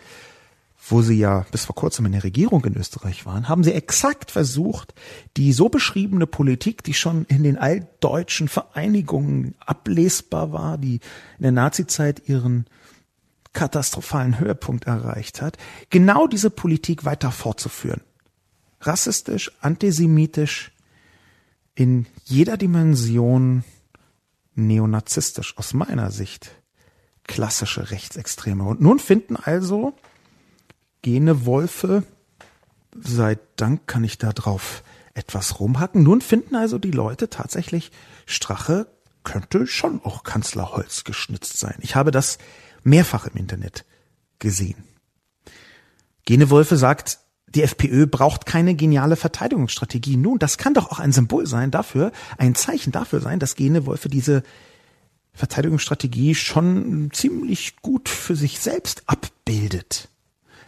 wo 0.88 1.02
sie 1.02 1.18
ja 1.18 1.46
bis 1.52 1.66
vor 1.66 1.76
kurzem 1.76 2.06
in 2.06 2.12
der 2.12 2.24
Regierung 2.24 2.64
in 2.66 2.78
Österreich 2.78 3.26
waren, 3.26 3.50
haben 3.50 3.64
sie 3.64 3.74
exakt 3.74 4.30
versucht, 4.30 4.94
die 5.36 5.52
so 5.52 5.70
beschriebene 5.70 6.28
Politik, 6.28 6.84
die 6.84 6.94
schon 6.94 7.26
in 7.26 7.44
den 7.44 7.58
altdeutschen 7.58 8.48
Vereinigungen 8.48 9.56
ablesbar 9.60 10.52
war, 10.52 10.78
die 10.78 10.96
in 11.38 11.42
der 11.44 11.52
Nazizeit 11.52 12.28
ihren 12.30 12.66
katastrophalen 13.56 14.40
Höhepunkt 14.40 14.86
erreicht 14.86 15.42
hat, 15.42 15.58
genau 15.90 16.28
diese 16.28 16.52
Politik 16.52 17.06
weiter 17.06 17.32
fortzuführen 17.32 18.02
rassistisch, 18.86 19.52
antisemitisch, 19.62 20.72
in 21.74 22.06
jeder 22.24 22.58
Dimension 22.58 23.64
neonazistisch 24.56 25.58
aus 25.58 25.74
meiner 25.74 26.12
Sicht. 26.12 26.52
Klassische 27.24 27.92
Rechtsextreme. 27.92 28.64
Und 28.64 28.82
nun 28.82 29.00
finden 29.00 29.36
also 29.36 29.94
Gene 31.02 31.46
Wolfe, 31.46 32.04
sei 33.00 33.38
Dank 33.58 33.88
kann 33.88 34.04
ich 34.04 34.18
da 34.18 34.32
drauf 34.32 34.84
etwas 35.14 35.60
rumhacken, 35.60 36.04
nun 36.04 36.22
finden 36.22 36.56
also 36.56 36.78
die 36.78 36.92
Leute 36.92 37.30
tatsächlich, 37.30 37.92
Strache 38.26 38.88
könnte 39.24 39.66
schon 39.66 40.02
auch 40.04 40.24
Kanzlerholz 40.24 41.04
geschnitzt 41.04 41.58
sein. 41.58 41.76
Ich 41.82 41.96
habe 41.96 42.12
das 42.12 42.38
mehrfach 42.86 43.28
im 43.28 43.36
Internet 43.36 43.84
gesehen. 44.40 44.84
Gene 46.24 46.50
Wolfe 46.50 46.78
sagt, 46.78 47.20
die 47.48 47.64
FPÖ 47.64 48.08
braucht 48.08 48.46
keine 48.46 48.76
geniale 48.76 49.16
Verteidigungsstrategie. 49.16 50.18
Nun, 50.18 50.40
das 50.40 50.58
kann 50.58 50.74
doch 50.74 50.92
auch 50.92 51.00
ein 51.00 51.12
Symbol 51.12 51.48
sein 51.48 51.72
dafür, 51.72 52.12
ein 52.38 52.56
Zeichen 52.56 52.92
dafür 52.92 53.22
sein, 53.22 53.40
dass 53.40 53.56
Gene 53.56 53.86
Wolfe 53.86 54.10
diese 54.10 54.44
Verteidigungsstrategie 55.34 56.36
schon 56.36 57.10
ziemlich 57.12 57.78
gut 57.82 58.10
für 58.10 58.36
sich 58.36 58.60
selbst 58.60 59.04
abbildet. 59.06 60.10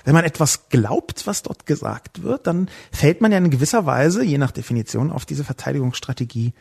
Wenn 0.03 0.13
man 0.13 0.24
etwas 0.24 0.69
glaubt, 0.69 1.27
was 1.27 1.43
dort 1.43 1.65
gesagt 1.65 2.24
wird, 2.24 2.47
dann 2.47 2.69
fällt 2.91 3.19
man 3.19 3.31
ja 3.31 3.38
in 3.38 3.50
gewisser 3.50 3.86
Weise, 3.86 4.24
je 4.24 4.38
nach 4.38 4.51
Definition, 4.51 5.12
auf 5.12 5.25
diese 5.25 5.43
Verteidigungsstrategie 5.43 6.53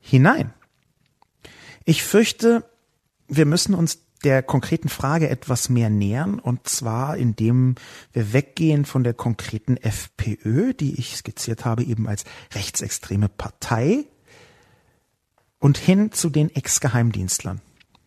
hinein. 0.00 0.52
Ich 1.84 2.02
fürchte, 2.02 2.64
wir 3.28 3.46
müssen 3.46 3.74
uns 3.74 3.98
der 4.24 4.42
konkreten 4.42 4.88
Frage 4.88 5.28
etwas 5.28 5.68
mehr 5.68 5.90
nähern, 5.90 6.38
und 6.38 6.68
zwar 6.68 7.16
indem 7.16 7.76
wir 8.12 8.32
weggehen 8.32 8.84
von 8.84 9.04
der 9.04 9.14
konkreten 9.14 9.76
FPÖ, 9.76 10.74
die 10.74 10.98
ich 10.98 11.16
skizziert 11.16 11.64
habe, 11.64 11.84
eben 11.84 12.06
als 12.06 12.24
rechtsextreme 12.54 13.28
Partei, 13.28 14.04
und 15.60 15.78
hin 15.78 16.10
zu 16.10 16.30
den 16.30 16.54
Ex-Geheimdienstlern. 16.54 17.60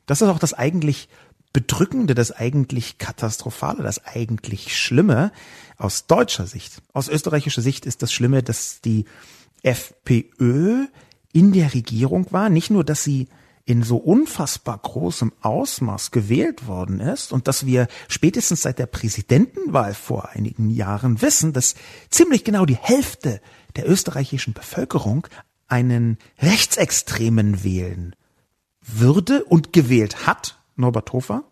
Das 0.06 0.22
ist 0.22 0.28
auch 0.28 0.40
das 0.40 0.54
eigentlich 0.54 1.08
Bedrückende, 1.54 2.16
das 2.16 2.32
eigentlich 2.32 2.98
Katastrophale, 2.98 3.84
das 3.84 4.04
eigentlich 4.04 4.76
Schlimme 4.76 5.32
aus 5.78 6.08
deutscher 6.08 6.48
Sicht. 6.48 6.82
Aus 6.94 7.08
österreichischer 7.08 7.62
Sicht 7.62 7.86
ist 7.86 8.02
das 8.02 8.12
Schlimme, 8.12 8.42
dass 8.42 8.82
die 8.82 9.06
FPÖ 9.62 10.88
in 11.32 11.54
der 11.54 11.76
Regierung 11.76 12.32
war. 12.32 12.50
Nicht 12.50 12.72
nur, 12.72 12.84
dass 12.84 13.04
sie 13.04 13.28
in 13.66 13.84
so 13.84 13.98
unfassbar 13.98 14.78
großem 14.78 15.32
Ausmaß 15.42 16.12
gewählt 16.12 16.68
worden 16.68 17.00
ist 17.00 17.32
und 17.32 17.48
dass 17.48 17.66
wir 17.66 17.88
spätestens 18.10 18.64
seit 18.64 18.78
der 18.78 18.88
Präsidentenwahl 18.88 19.94
vor 19.94 20.30
einigen 20.30 20.70
Jahren 20.70 21.22
wissen, 21.22 21.54
dass 21.54 21.76
ziemlich 22.10 22.44
genau 22.44 22.66
die 22.66 22.76
Hälfte 22.76 23.42
der 23.78 23.90
österreichischen 23.90 24.54
Bevölkerung 24.54 25.28
einen 25.68 26.18
Rechtsextremen 26.40 27.64
wählen 27.64 28.16
würde 28.82 29.46
und 29.46 29.72
gewählt 29.72 30.28
hat, 30.28 30.60
Norbert 30.76 31.14
Hofer, 31.14 31.44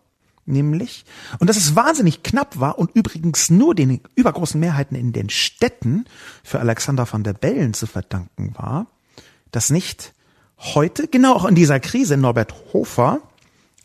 nämlich, 0.44 1.06
und 1.38 1.48
dass 1.48 1.56
es 1.56 1.74
wahnsinnig 1.74 2.22
knapp 2.22 2.60
war 2.60 2.78
und 2.78 2.94
übrigens 2.94 3.48
nur 3.48 3.74
den 3.74 4.00
übergroßen 4.16 4.60
Mehrheiten 4.60 4.96
in 4.96 5.12
den 5.12 5.30
Städten 5.30 6.04
für 6.44 6.60
Alexander 6.60 7.10
van 7.10 7.24
der 7.24 7.32
Bellen 7.32 7.72
zu 7.72 7.86
verdanken 7.86 8.54
war, 8.56 8.86
dass 9.50 9.70
nicht 9.70 10.12
heute, 10.62 11.08
genau 11.08 11.34
auch 11.34 11.44
in 11.44 11.54
dieser 11.54 11.80
Krise, 11.80 12.16
Norbert 12.16 12.54
Hofer 12.72 13.20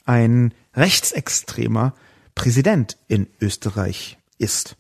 ein 0.06 0.54
rechtsextremer 0.74 1.94
Präsident 2.36 2.98
in 3.08 3.28
Österreich 3.42 4.18
ist. 4.38 4.76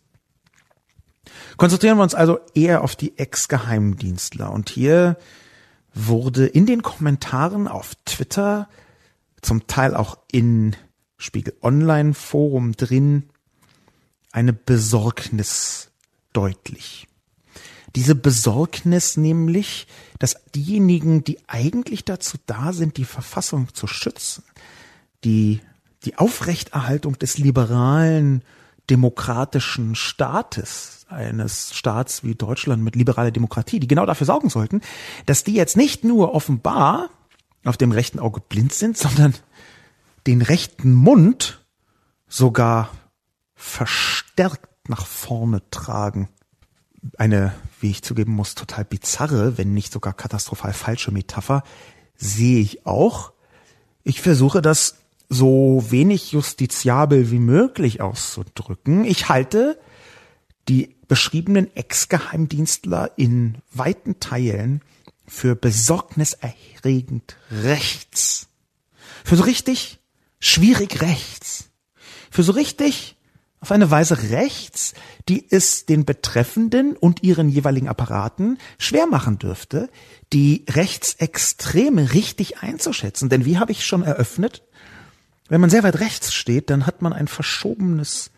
Konzentrieren 1.58 1.98
wir 1.98 2.04
uns 2.04 2.16
also 2.16 2.40
eher 2.54 2.84
auf 2.84 2.96
die 2.96 3.18
Ex-Geheimdienstler. 3.18 4.52
Und 4.52 4.70
hier 4.70 5.18
wurde 5.94 6.46
in 6.46 6.66
den 6.66 6.84
Kommentaren 6.84 7.68
auf 7.68 7.96
Twitter 8.06 8.70
zum 9.42 9.68
Teil 9.68 9.96
auch 9.96 10.18
in 10.32 10.76
Spiegel 11.18 11.56
Online 11.62 12.14
Forum 12.14 12.74
drin, 12.74 13.30
eine 14.32 14.54
Besorgnis 14.54 15.90
deutlich. 16.34 17.08
Diese 17.96 18.16
Besorgnis 18.16 19.18
nämlich, 19.18 19.88
dass 20.20 20.44
diejenigen, 20.54 21.24
die 21.24 21.40
eigentlich 21.48 22.06
dazu 22.06 22.38
da 22.46 22.74
sind, 22.74 22.98
die 22.98 23.06
Verfassung 23.06 23.74
zu 23.74 23.88
schützen, 23.88 24.44
die 25.24 25.62
die 26.04 26.18
Aufrechterhaltung 26.18 27.18
des 27.18 27.38
liberalen 27.38 28.44
demokratischen 28.90 29.96
Staates, 29.96 31.06
eines 31.10 31.74
Staats 31.74 32.24
wie 32.24 32.36
Deutschland 32.36 32.84
mit 32.84 32.96
liberaler 32.96 33.32
Demokratie, 33.32 33.80
die 33.80 33.88
genau 33.88 34.06
dafür 34.06 34.28
sorgen 34.28 34.50
sollten, 34.50 34.82
dass 35.26 35.44
die 35.44 35.54
jetzt 35.54 35.78
nicht 35.78 36.04
nur 36.04 36.34
offenbar 36.34 37.10
auf 37.64 37.78
dem 37.78 37.92
rechten 37.92 38.20
Auge 38.20 38.42
blind 38.42 38.74
sind, 38.74 38.98
sondern 38.98 39.34
den 40.26 40.42
rechten 40.42 40.94
Mund 40.94 41.66
sogar 42.28 42.90
verstärkt 43.56 44.90
nach 44.90 45.06
vorne 45.06 45.62
tragen. 45.72 46.30
Eine, 47.18 47.54
wie 47.80 47.92
ich 47.92 48.04
zugeben 48.04 48.34
muss, 48.34 48.56
total 48.56 48.86
bizarre, 48.86 49.58
wenn 49.58 49.74
nicht 49.74 49.92
sogar 49.94 50.14
katastrophal 50.14 50.74
falsche 50.74 51.12
Metapher 51.12 51.64
sehe 52.16 52.60
ich 52.60 52.86
auch. 52.86 53.34
Ich 54.04 54.22
versuche 54.22 54.62
das 54.62 54.96
so 55.30 55.86
wenig 55.90 56.32
justiziabel 56.32 57.32
wie 57.32 57.40
möglich 57.40 58.02
auszudrücken. 58.02 59.04
Ich 59.06 59.30
halte 59.30 59.80
die 60.70 60.96
beschriebenen 61.08 61.76
Ex-Geheimdienstler 61.76 63.12
in 63.18 63.58
weiten 63.74 64.20
Teilen 64.20 64.82
für 65.28 65.56
besorgniserregend 65.56 67.38
rechts. 67.52 68.48
Für 69.24 69.36
so 69.36 69.44
richtig 69.44 70.00
schwierig 70.40 71.02
rechts. 71.02 71.70
Für 72.32 72.44
so 72.44 72.54
richtig 72.54 73.17
auf 73.60 73.72
eine 73.72 73.90
Weise 73.90 74.30
rechts, 74.30 74.94
die 75.28 75.46
es 75.50 75.86
den 75.86 76.06
Betreffenden 76.06 76.96
und 76.96 77.24
ihren 77.24 77.50
jeweiligen 77.50 77.88
Apparaten 77.88 78.60
schwer 78.78 79.08
machen 79.08 79.40
dürfte, 79.40 79.90
die 80.32 80.64
Rechtsextreme 80.70 82.14
richtig 82.14 82.60
einzuschätzen. 82.60 83.30
Denn 83.30 83.46
wie 83.46 83.58
habe 83.58 83.72
ich 83.72 83.86
schon 83.86 84.04
eröffnet, 84.04 84.64
wenn 85.50 85.62
man 85.62 85.70
sehr 85.70 85.84
weit 85.84 86.00
rechts 86.00 86.34
steht, 86.34 86.70
dann 86.70 86.86
hat 86.86 87.02
man 87.02 87.14
ein 87.14 87.28
verschobenes 87.28 88.32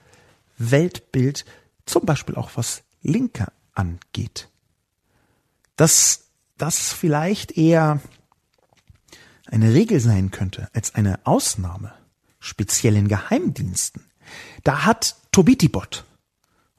Weltbild, 0.58 1.46
zum 1.86 2.06
Beispiel 2.06 2.36
auch 2.36 2.52
was 2.56 2.84
Linke 3.02 3.48
angeht. 3.74 4.50
Dass 5.76 6.26
das 6.58 6.94
vielleicht 6.94 7.58
eher 7.58 8.02
eine 9.48 9.74
Regel 9.74 10.00
sein 10.00 10.32
könnte 10.32 10.70
als 10.74 10.94
eine 10.96 11.20
Ausnahme, 11.26 11.94
speziell 12.40 12.96
in 12.96 13.08
Geheimdiensten. 13.08 14.09
Da 14.64 14.86
hat 14.86 15.16
Tobitibot, 15.32 16.06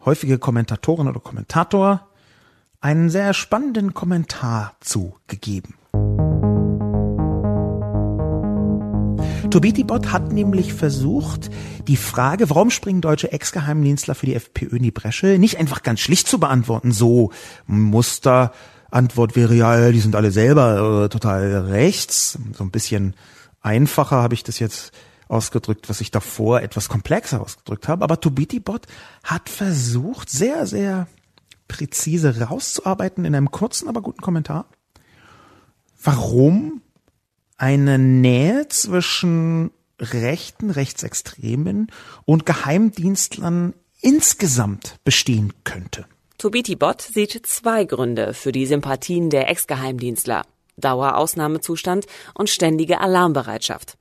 häufige 0.04 0.38
Kommentatorin 0.38 1.08
oder 1.08 1.20
Kommentator, 1.20 2.08
einen 2.80 3.10
sehr 3.10 3.34
spannenden 3.34 3.94
Kommentar 3.94 4.74
zugegeben. 4.80 5.74
Tobitibot 9.50 10.12
hat 10.12 10.32
nämlich 10.32 10.72
versucht, 10.72 11.50
die 11.88 11.96
Frage, 11.96 12.50
warum 12.50 12.70
springen 12.70 13.00
deutsche 13.00 13.32
Ex-Geheimdienstler 13.32 14.14
für 14.14 14.26
die 14.26 14.34
FPÖ 14.34 14.76
in 14.76 14.82
die 14.84 14.92
Bresche, 14.92 15.38
nicht 15.38 15.58
einfach 15.58 15.82
ganz 15.82 16.00
schlicht 16.00 16.28
zu 16.28 16.38
beantworten, 16.38 16.92
so 16.92 17.32
Muster, 17.66 18.52
Antwort 18.90 19.36
wäre 19.36 19.54
ja, 19.54 19.90
die 19.90 20.00
sind 20.00 20.16
alle 20.16 20.30
selber 20.30 21.04
äh, 21.04 21.08
total 21.08 21.66
rechts. 21.68 22.38
So 22.52 22.64
ein 22.64 22.70
bisschen 22.70 23.14
einfacher 23.60 24.16
habe 24.16 24.34
ich 24.34 24.42
das 24.42 24.58
jetzt 24.58 24.92
ausgedrückt, 25.30 25.88
was 25.88 26.00
ich 26.00 26.10
davor 26.10 26.60
etwas 26.60 26.88
komplexer 26.88 27.40
ausgedrückt 27.40 27.88
habe. 27.88 28.04
Aber 28.04 28.20
Tobitibot 28.20 28.86
hat 29.24 29.48
versucht, 29.48 30.30
sehr, 30.30 30.66
sehr 30.66 31.06
präzise 31.68 32.40
rauszuarbeiten 32.40 33.24
in 33.24 33.34
einem 33.34 33.50
kurzen, 33.50 33.88
aber 33.88 34.02
guten 34.02 34.20
Kommentar, 34.20 34.66
warum 36.02 36.82
eine 37.56 37.98
Nähe 37.98 38.68
zwischen 38.68 39.70
Rechten, 40.00 40.70
Rechtsextremen 40.70 41.88
und 42.24 42.46
Geheimdienstlern 42.46 43.74
insgesamt 44.00 44.96
bestehen 45.04 45.52
könnte. 45.64 46.06
Tobiti 46.38 46.74
Bot 46.74 47.02
sieht 47.02 47.46
zwei 47.46 47.84
Gründe 47.84 48.32
für 48.32 48.50
die 48.50 48.66
Sympathien 48.66 49.28
der 49.28 49.50
Ex-Geheimdienstler. 49.50 50.42
Dauerausnahmezustand 50.78 52.06
und 52.32 52.48
ständige 52.48 53.00
Alarmbereitschaft. 53.00 53.98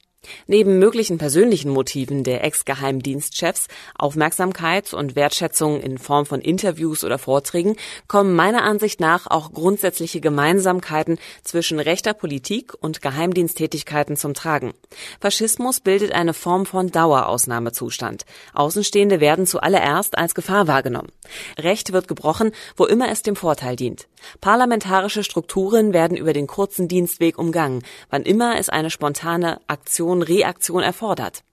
Neben 0.48 0.80
möglichen 0.80 1.18
persönlichen 1.18 1.72
Motiven 1.72 2.26
der 2.26 2.44
Ex-Geheimdienstchefs, 2.44 3.68
Aufmerksamkeit 3.98 4.94
und 4.94 5.16
Wertschätzung 5.16 5.80
in 5.80 5.98
Form 5.98 6.26
von 6.26 6.42
Interviews 6.42 7.06
oder 7.06 7.18
Vorträgen, 7.18 7.78
kommen 8.08 8.36
meiner 8.36 8.64
Ansicht 8.64 9.00
nach 9.00 9.28
auch 9.28 9.54
grundsätzliche 9.54 10.20
Gemeinsamkeiten 10.20 11.20
zwischen 11.44 11.80
rechter 11.80 12.14
Politik 12.14 12.74
und 12.82 13.02
Geheimdiensttätigkeiten 13.02 14.18
zum 14.18 14.34
Tragen. 14.34 14.74
Faschismus 15.22 15.80
bildet 15.80 16.12
eine 16.12 16.34
Form 16.34 16.66
von 16.66 16.92
Dauerausnahmezustand. 16.92 18.26
Außenstehende 18.54 19.22
werden 19.22 19.48
zuallererst 19.48 20.18
als 20.18 20.36
Gefahr 20.36 20.68
wahrgenommen. 20.68 21.12
Recht 21.58 21.94
wird 21.94 22.10
gebrochen, 22.10 22.52
wo 22.76 22.86
immer 22.86 23.10
es 23.10 23.22
dem 23.22 23.38
Vorteil 23.38 23.78
dient. 23.78 24.08
Parlamentarische 24.42 25.24
Strukturen 25.24 25.94
werden 25.94 26.18
über 26.18 26.34
den 26.34 26.48
kurzen 26.48 26.90
Dienstweg 26.90 27.38
umgangen, 27.38 27.84
wann 28.10 28.24
immer 28.24 28.58
es 28.58 28.68
eine 28.68 28.90
spontane 28.90 29.62
Aktion, 29.68 30.09
Reaktion 30.22 30.84
erfordert. 30.84 31.44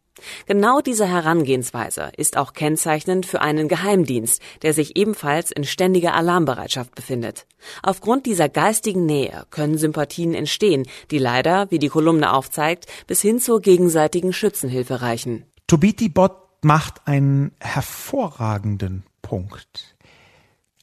Genau 0.46 0.80
diese 0.80 1.06
Herangehensweise 1.06 2.10
ist 2.16 2.36
auch 2.36 2.54
kennzeichnend 2.54 3.26
für 3.26 3.42
einen 3.42 3.68
Geheimdienst, 3.68 4.40
der 4.62 4.72
sich 4.72 4.96
ebenfalls 4.96 5.50
in 5.50 5.64
ständiger 5.64 6.14
Alarmbereitschaft 6.14 6.94
befindet. 6.94 7.46
Aufgrund 7.82 8.26
dieser 8.26 8.48
geistigen 8.48 9.04
Nähe 9.04 9.46
können 9.50 9.78
Sympathien 9.78 10.34
entstehen, 10.34 10.86
die 11.10 11.18
leider, 11.18 11.70
wie 11.70 11.78
die 11.78 11.88
Kolumne 11.88 12.32
aufzeigt, 12.32 12.86
bis 13.06 13.20
hin 13.20 13.40
zur 13.40 13.60
gegenseitigen 13.60 14.32
Schützenhilfe 14.32 15.02
reichen. 15.02 15.44
Tobiti 15.66 16.08
Bot 16.08 16.36
macht 16.62 17.06
einen 17.06 17.52
hervorragenden 17.60 19.04
Punkt. 19.20 19.96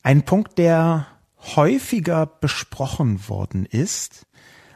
Ein 0.04 0.24
Punkt, 0.24 0.58
der 0.58 1.08
häufiger 1.56 2.26
besprochen 2.26 3.28
worden 3.28 3.66
ist. 3.66 4.26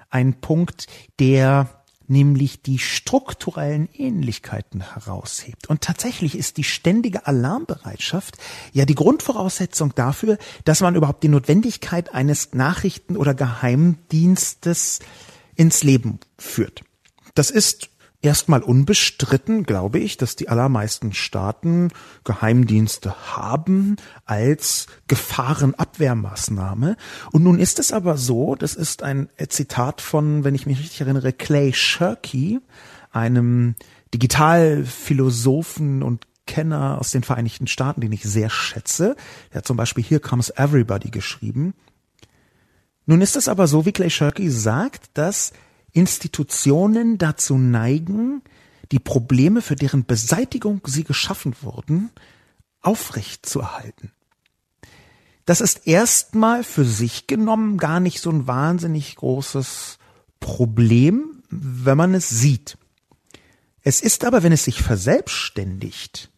Ein 0.09 0.39
Punkt, 0.39 0.87
der 1.19 1.76
nämlich 2.07 2.61
die 2.61 2.79
strukturellen 2.79 3.89
Ähnlichkeiten 3.93 4.81
heraushebt. 4.93 5.67
Und 5.67 5.81
tatsächlich 5.81 6.37
ist 6.37 6.57
die 6.57 6.63
ständige 6.63 7.27
Alarmbereitschaft 7.27 8.37
ja 8.73 8.85
die 8.85 8.95
Grundvoraussetzung 8.95 9.93
dafür, 9.95 10.37
dass 10.65 10.81
man 10.81 10.95
überhaupt 10.95 11.23
die 11.23 11.29
Notwendigkeit 11.29 12.13
eines 12.13 12.53
Nachrichten- 12.53 13.17
oder 13.17 13.33
Geheimdienstes 13.33 14.99
ins 15.55 15.83
Leben 15.83 16.19
führt. 16.37 16.83
Das 17.35 17.51
ist 17.51 17.89
erstmal 18.21 18.63
unbestritten, 18.63 19.63
glaube 19.63 19.99
ich, 19.99 20.17
dass 20.17 20.35
die 20.35 20.49
allermeisten 20.49 21.13
Staaten 21.13 21.89
Geheimdienste 22.23 23.35
haben 23.35 23.97
als 24.25 24.87
Gefahrenabwehrmaßnahme. 25.07 26.97
Und 27.31 27.43
nun 27.43 27.59
ist 27.59 27.79
es 27.79 27.91
aber 27.91 28.17
so, 28.17 28.55
das 28.55 28.73
ist 28.73 29.03
ein 29.03 29.29
Zitat 29.49 30.01
von, 30.01 30.43
wenn 30.43 30.55
ich 30.55 30.65
mich 30.65 30.79
richtig 30.79 31.01
erinnere, 31.01 31.31
Clay 31.31 31.73
Shirky, 31.73 32.59
einem 33.11 33.75
Digitalphilosophen 34.13 36.01
und 36.01 36.25
Kenner 36.47 36.97
aus 36.99 37.11
den 37.11 37.23
Vereinigten 37.23 37.67
Staaten, 37.67 38.01
den 38.01 38.11
ich 38.13 38.23
sehr 38.23 38.49
schätze. 38.49 39.15
Er 39.51 39.57
hat 39.59 39.67
zum 39.67 39.77
Beispiel 39.77 40.03
Here 40.03 40.21
Comes 40.21 40.49
Everybody 40.49 41.11
geschrieben. 41.11 41.73
Nun 43.05 43.21
ist 43.21 43.35
es 43.35 43.47
aber 43.47 43.67
so, 43.67 43.85
wie 43.85 43.91
Clay 43.91 44.09
Shirky 44.09 44.49
sagt, 44.49 45.11
dass 45.13 45.53
Institutionen 45.97 47.17
dazu 47.17 47.57
neigen, 47.57 48.43
die 48.91 48.99
Probleme, 48.99 49.61
für 49.61 49.75
deren 49.75 50.05
Beseitigung 50.05 50.81
sie 50.85 51.03
geschaffen 51.03 51.55
wurden, 51.61 52.11
aufrechtzuerhalten. 52.81 54.11
Das 55.45 55.61
ist 55.61 55.87
erstmal 55.87 56.63
für 56.63 56.85
sich 56.85 57.25
genommen 57.27 57.77
gar 57.77 57.99
nicht 57.99 58.21
so 58.21 58.29
ein 58.29 58.47
wahnsinnig 58.47 59.15
großes 59.15 59.97
Problem, 60.39 61.41
wenn 61.49 61.97
man 61.97 62.13
es 62.13 62.29
sieht. 62.29 62.77
Es 63.81 64.01
ist 64.01 64.25
aber, 64.25 64.43
wenn 64.43 64.51
es 64.51 64.65
sich 64.65 64.83
verselbstständigt, 64.83 66.29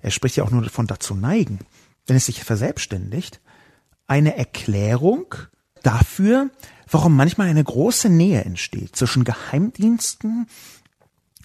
er 0.00 0.10
spricht 0.10 0.36
ja 0.36 0.44
auch 0.44 0.50
nur 0.50 0.62
davon 0.62 0.86
dazu 0.86 1.14
neigen, 1.14 1.60
wenn 2.06 2.16
es 2.16 2.26
sich 2.26 2.44
verselbstständigt, 2.44 3.40
eine 4.06 4.36
Erklärung 4.36 5.34
dafür, 5.82 6.50
warum 6.90 7.16
manchmal 7.16 7.48
eine 7.48 7.64
große 7.64 8.08
Nähe 8.08 8.44
entsteht 8.44 8.96
zwischen 8.96 9.24
Geheimdiensten 9.24 10.46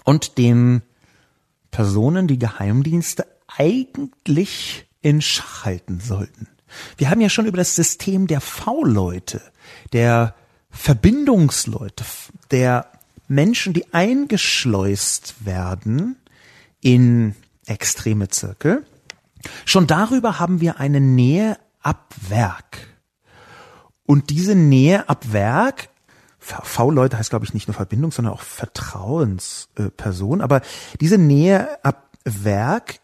und 0.04 0.38
den 0.38 0.82
Personen, 1.72 2.28
die 2.28 2.39
Geheimdienste 2.39 3.26
eigentlich 3.48 4.86
in 5.02 5.22
Schach 5.22 5.65
halten 5.65 6.00
sollten. 6.00 6.48
Wir 6.98 7.10
haben 7.10 7.22
ja 7.22 7.30
schon 7.30 7.46
über 7.46 7.58
das 7.58 7.76
System 7.76 8.28
der 8.28 8.41
V-Leute, 8.41 9.41
der 9.91 10.36
Verbindungsleute, 10.72 12.04
der 12.52 12.88
Menschen, 13.28 13.74
die 13.74 13.93
eingeschleust 13.93 15.46
werden 15.46 16.15
in 16.82 17.36
extreme 17.65 18.30
Zirkel. 18.30 18.86
Schon 19.65 19.88
darüber 19.88 20.39
haben 20.39 20.62
wir 20.62 20.80
eine 20.80 21.00
Nähe 21.00 21.58
ab 21.82 22.13
Werk. 22.30 22.92
Und 24.06 24.30
diese 24.30 24.56
Nähe 24.56 25.10
ab 25.10 25.32
Werk, 25.32 25.89
V-Leute 26.39 27.18
heißt 27.18 27.30
glaube 27.30 27.46
ich 27.46 27.54
nicht 27.54 27.68
nur 27.68 27.76
Verbindung, 27.76 28.12
sondern 28.12 28.34
auch 28.34 28.42
Vertrauensperson, 28.42 30.42
aber 30.42 30.62
diese 31.00 31.18
Nähe 31.18 31.84
ab 31.86 32.10
Werk 32.26 33.00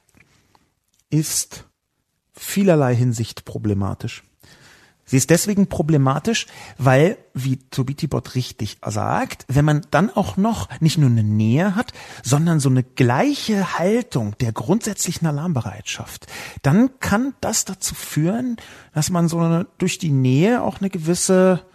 ist 1.10 1.66
vielerlei 2.34 2.96
Hinsicht 2.96 3.46
problematisch. 3.46 4.24
Sie 5.10 5.18
ist 5.18 5.32
deswegen 5.32 5.66
problematisch, 5.66 6.46
weil, 6.78 7.18
wie 7.34 7.58
Tobitibot 7.58 8.36
richtig 8.36 8.78
sagt, 8.86 9.44
wenn 9.48 9.66
man 9.66 9.82
dann 9.90 10.12
auch 10.12 10.38
noch 10.38 10.70
nicht 10.82 11.00
nur 11.00 11.10
eine 11.10 11.24
Nähe 11.24 11.74
hat, 11.74 11.94
sondern 12.22 12.60
so 12.60 12.70
eine 12.70 12.84
gleiche 12.84 13.80
Haltung 13.80 14.38
der 14.40 14.52
grundsätzlichen 14.52 15.28
Alarmbereitschaft, 15.28 16.28
dann 16.62 16.92
kann 17.00 17.34
das 17.42 17.66
dazu 17.66 17.96
führen, 17.96 18.58
dass 18.94 19.10
man 19.10 19.28
so 19.28 19.40
eine, 19.40 19.66
durch 19.80 19.98
die 19.98 20.12
Nähe 20.12 20.62
auch 20.62 20.80
eine 20.80 20.92
gewisse 20.92 21.66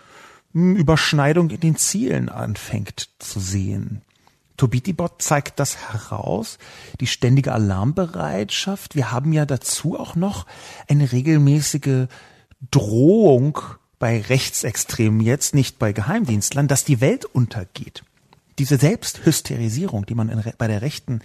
hm, 0.53 0.77
Überschneidung 0.77 1.51
in 1.51 1.59
den 1.59 1.77
Zielen 1.77 2.29
anfängt 2.29 3.09
zu 3.19 3.41
sehen. 3.41 4.03
Tobitibot 4.57 5.21
zeigt 5.21 5.59
das 5.59 5.93
heraus, 5.93 6.59
die 7.01 7.09
ständige 7.09 7.53
Alarmbereitschaft. 7.53 8.95
Wir 8.95 9.11
haben 9.11 9.33
ja 9.33 9.45
dazu 9.45 9.99
auch 9.99 10.15
noch 10.15 10.47
eine 10.87 11.11
regelmäßige 11.11 12.07
Drohung 12.71 13.59
bei 13.99 14.21
Rechtsextremen 14.21 15.21
jetzt, 15.21 15.55
nicht 15.55 15.79
bei 15.79 15.93
Geheimdienstlern, 15.93 16.69
dass 16.69 16.85
die 16.85 17.01
Welt 17.01 17.25
untergeht. 17.25 18.05
Diese 18.59 18.77
Selbsthysterisierung, 18.77 20.07
die 20.07 20.15
man 20.15 20.29
in, 20.29 20.43
bei 20.59 20.69
der 20.69 20.83
Rechten 20.83 21.21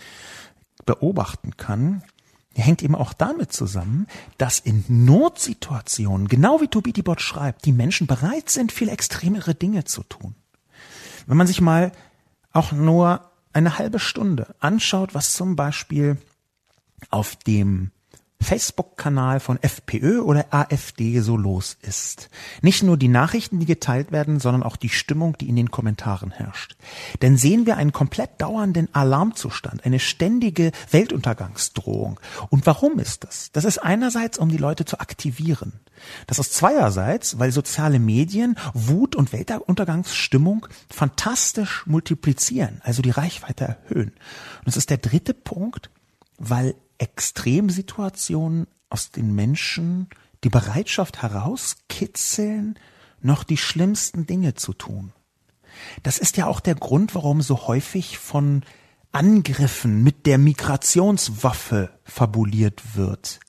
beobachten 0.85 1.57
kann, 1.57 2.03
hängt 2.55 2.83
eben 2.83 2.95
auch 2.95 3.13
damit 3.13 3.53
zusammen, 3.53 4.07
dass 4.37 4.59
in 4.59 4.83
Notsituationen, 4.87 6.27
genau 6.27 6.61
wie 6.61 6.67
Tobitibot 6.67 7.21
schreibt, 7.21 7.65
die 7.65 7.71
Menschen 7.71 8.07
bereit 8.07 8.49
sind, 8.49 8.71
viel 8.71 8.89
extremere 8.89 9.55
Dinge 9.55 9.85
zu 9.85 10.03
tun. 10.03 10.35
Wenn 11.27 11.37
man 11.37 11.47
sich 11.47 11.61
mal 11.61 11.91
auch 12.51 12.71
nur 12.71 13.29
eine 13.53 13.77
halbe 13.77 13.99
Stunde 13.99 14.55
anschaut, 14.59 15.13
was 15.13 15.33
zum 15.33 15.55
Beispiel 15.55 16.17
auf 17.09 17.35
dem 17.35 17.91
Facebook-Kanal 18.41 19.39
von 19.39 19.61
FPÖ 19.61 20.21
oder 20.21 20.47
AfD 20.51 21.19
so 21.19 21.35
los 21.35 21.77
ist. 21.81 22.29
Nicht 22.61 22.83
nur 22.83 22.97
die 22.97 23.09
Nachrichten, 23.09 23.59
die 23.59 23.65
geteilt 23.65 24.11
werden, 24.11 24.39
sondern 24.39 24.63
auch 24.63 24.77
die 24.77 24.89
Stimmung, 24.89 25.37
die 25.37 25.49
in 25.49 25.55
den 25.55 25.71
Kommentaren 25.71 26.31
herrscht. 26.31 26.75
Denn 27.21 27.37
sehen 27.37 27.65
wir 27.65 27.77
einen 27.77 27.91
komplett 27.91 28.41
dauernden 28.41 28.87
Alarmzustand, 28.93 29.85
eine 29.85 29.99
ständige 29.99 30.71
Weltuntergangsdrohung. 30.89 32.19
Und 32.49 32.65
warum 32.65 32.97
ist 32.97 33.25
das? 33.25 33.51
Das 33.51 33.65
ist 33.65 33.79
einerseits, 33.79 34.37
um 34.37 34.49
die 34.49 34.57
Leute 34.57 34.85
zu 34.85 34.99
aktivieren. 34.99 35.73
Das 36.27 36.39
ist 36.39 36.53
zweierseits, 36.53 37.39
weil 37.39 37.51
soziale 37.51 37.99
Medien 37.99 38.55
Wut 38.73 39.17
und 39.17 39.33
Weltuntergangsstimmung 39.33 40.65
fantastisch 40.89 41.85
multiplizieren, 41.85 42.81
also 42.83 43.01
die 43.01 43.09
Reichweite 43.09 43.65
erhöhen. 43.65 44.13
Und 44.59 44.67
es 44.67 44.77
ist 44.77 44.89
der 44.89 44.97
dritte 44.97 45.33
Punkt, 45.33 45.89
weil 46.37 46.75
Extremsituationen 46.99 48.67
aus 48.89 49.11
den 49.11 49.33
Menschen 49.33 50.07
die 50.43 50.49
Bereitschaft 50.49 51.21
herauskitzeln, 51.21 52.77
noch 53.21 53.43
die 53.43 53.57
schlimmsten 53.57 54.25
Dinge 54.25 54.53
zu 54.53 54.73
tun. 54.73 55.11
Das 56.03 56.17
ist 56.17 56.37
ja 56.37 56.47
auch 56.47 56.59
der 56.59 56.75
Grund, 56.75 57.15
warum 57.15 57.41
so 57.41 57.67
häufig 57.67 58.17
von 58.17 58.63
Angriffen 59.11 60.03
mit 60.03 60.25
der 60.25 60.37
Migrationswaffe 60.37 61.89
fabuliert 62.03 62.95
wird. 62.95 63.39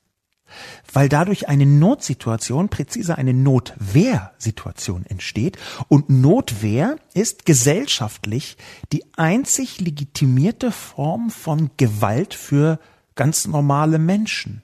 Weil 0.92 1.08
dadurch 1.08 1.48
eine 1.48 1.66
Notsituation, 1.66 2.70
präziser 2.70 3.18
eine 3.18 3.34
Notwehrsituation 3.34 5.06
entsteht. 5.06 5.58
Und 5.86 6.10
Notwehr 6.10 6.96
ist 7.14 7.46
gesellschaftlich 7.46 8.56
die 8.92 9.04
einzig 9.16 9.80
legitimierte 9.80 10.72
Form 10.72 11.30
von 11.30 11.70
Gewalt 11.76 12.34
für 12.34 12.80
ganz 13.14 13.46
normale 13.46 13.98
Menschen. 13.98 14.62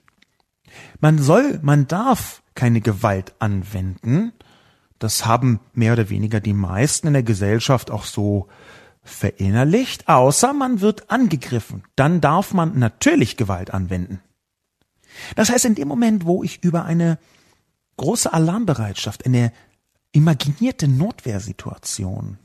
Man 0.99 1.17
soll, 1.19 1.59
man 1.61 1.87
darf 1.87 2.41
keine 2.55 2.81
Gewalt 2.81 3.35
anwenden. 3.39 4.33
Das 4.99 5.25
haben 5.25 5.59
mehr 5.73 5.93
oder 5.93 6.09
weniger 6.09 6.39
die 6.39 6.53
meisten 6.53 7.07
in 7.07 7.13
der 7.13 7.23
Gesellschaft 7.23 7.91
auch 7.91 8.05
so 8.05 8.47
verinnerlicht, 9.03 10.09
außer 10.09 10.53
man 10.53 10.81
wird 10.81 11.09
angegriffen. 11.09 11.83
Dann 11.95 12.19
darf 12.19 12.53
man 12.53 12.77
natürlich 12.77 13.37
Gewalt 13.37 13.73
anwenden. 13.73 14.21
Das 15.35 15.49
heißt, 15.49 15.65
in 15.65 15.75
dem 15.75 15.87
Moment, 15.87 16.25
wo 16.25 16.43
ich 16.43 16.63
über 16.63 16.83
eine 16.85 17.17
große 17.97 18.31
Alarmbereitschaft, 18.31 19.25
eine 19.25 19.51
imaginierte 20.11 20.87
Notwehrsituation 20.87 22.37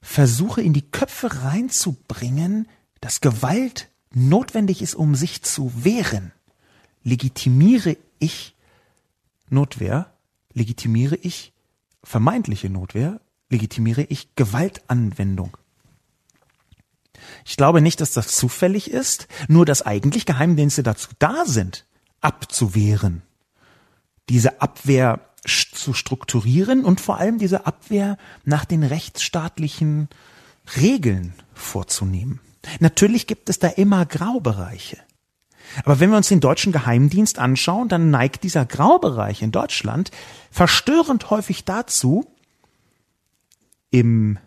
versuche 0.00 0.62
in 0.62 0.72
die 0.72 0.90
Köpfe 0.90 1.44
reinzubringen, 1.44 2.68
dass 3.00 3.20
Gewalt 3.20 3.88
notwendig 4.14 4.82
ist, 4.82 4.94
um 4.94 5.14
sich 5.14 5.42
zu 5.42 5.72
wehren, 5.84 6.32
legitimiere 7.02 7.96
ich 8.18 8.54
Notwehr, 9.48 10.12
legitimiere 10.52 11.16
ich 11.16 11.52
vermeintliche 12.02 12.70
Notwehr, 12.70 13.20
legitimiere 13.48 14.02
ich 14.02 14.34
Gewaltanwendung. 14.34 15.56
Ich 17.44 17.56
glaube 17.56 17.80
nicht, 17.80 18.00
dass 18.00 18.12
das 18.12 18.28
zufällig 18.28 18.90
ist, 18.90 19.28
nur 19.48 19.64
dass 19.64 19.82
eigentlich 19.82 20.26
Geheimdienste 20.26 20.82
dazu 20.82 21.10
da 21.18 21.44
sind, 21.44 21.86
abzuwehren, 22.20 23.22
diese 24.28 24.60
Abwehr 24.60 25.20
zu 25.44 25.92
strukturieren 25.92 26.84
und 26.84 27.00
vor 27.00 27.18
allem 27.18 27.38
diese 27.38 27.66
Abwehr 27.66 28.16
nach 28.44 28.64
den 28.64 28.84
rechtsstaatlichen 28.84 30.08
Regeln 30.76 31.34
vorzunehmen. 31.52 32.40
Natürlich 32.80 33.26
gibt 33.26 33.48
es 33.48 33.58
da 33.58 33.68
immer 33.68 34.06
Graubereiche. 34.06 34.98
Aber 35.84 36.00
wenn 36.00 36.10
wir 36.10 36.16
uns 36.16 36.28
den 36.28 36.40
deutschen 36.40 36.72
Geheimdienst 36.72 37.38
anschauen, 37.38 37.88
dann 37.88 38.10
neigt 38.10 38.44
dieser 38.44 38.66
Graubereich 38.66 39.42
in 39.42 39.52
Deutschland 39.52 40.10
verstörend 40.50 41.30
häufig 41.30 41.64
dazu, 41.64 42.26
im 43.90 44.38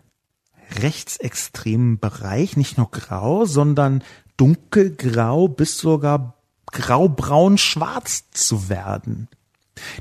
rechtsextremen 0.80 1.98
Bereich 1.98 2.56
nicht 2.56 2.78
nur 2.78 2.90
grau, 2.90 3.44
sondern 3.44 4.02
dunkelgrau 4.36 5.48
bis 5.48 5.78
sogar 5.78 6.34
graubraun-schwarz 6.72 8.24
zu 8.32 8.68
werden. 8.68 9.28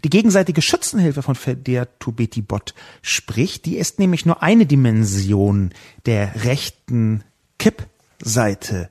Die 0.04 0.10
gegenseitige 0.10 0.62
Schützenhilfe, 0.62 1.22
von 1.22 1.38
der 1.46 2.00
Tubeti 2.00 2.42
Bot 2.42 2.74
spricht, 3.02 3.66
die 3.66 3.78
ist 3.78 4.00
nämlich 4.00 4.26
nur 4.26 4.42
eine 4.42 4.66
Dimension 4.66 5.74
der 6.06 6.44
rechten 6.44 7.24
Kipp 7.60 7.88
Seite 8.22 8.90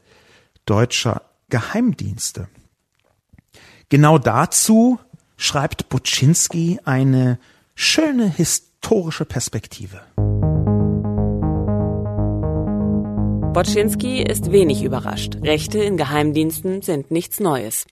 deutscher 0.66 1.22
Geheimdienste. 1.48 2.48
Genau 3.88 4.18
dazu 4.18 4.98
schreibt 5.36 5.88
Buczynski 5.88 6.80
eine 6.84 7.38
schöne 7.74 8.28
historische 8.28 9.24
Perspektive. 9.24 10.00
Boczynski 13.52 14.20
ist 14.20 14.50
wenig 14.50 14.82
überrascht. 14.82 15.36
Rechte 15.42 15.78
in 15.78 15.96
Geheimdiensten 15.96 16.82
sind 16.82 17.12
nichts 17.12 17.38
Neues. 17.38 17.86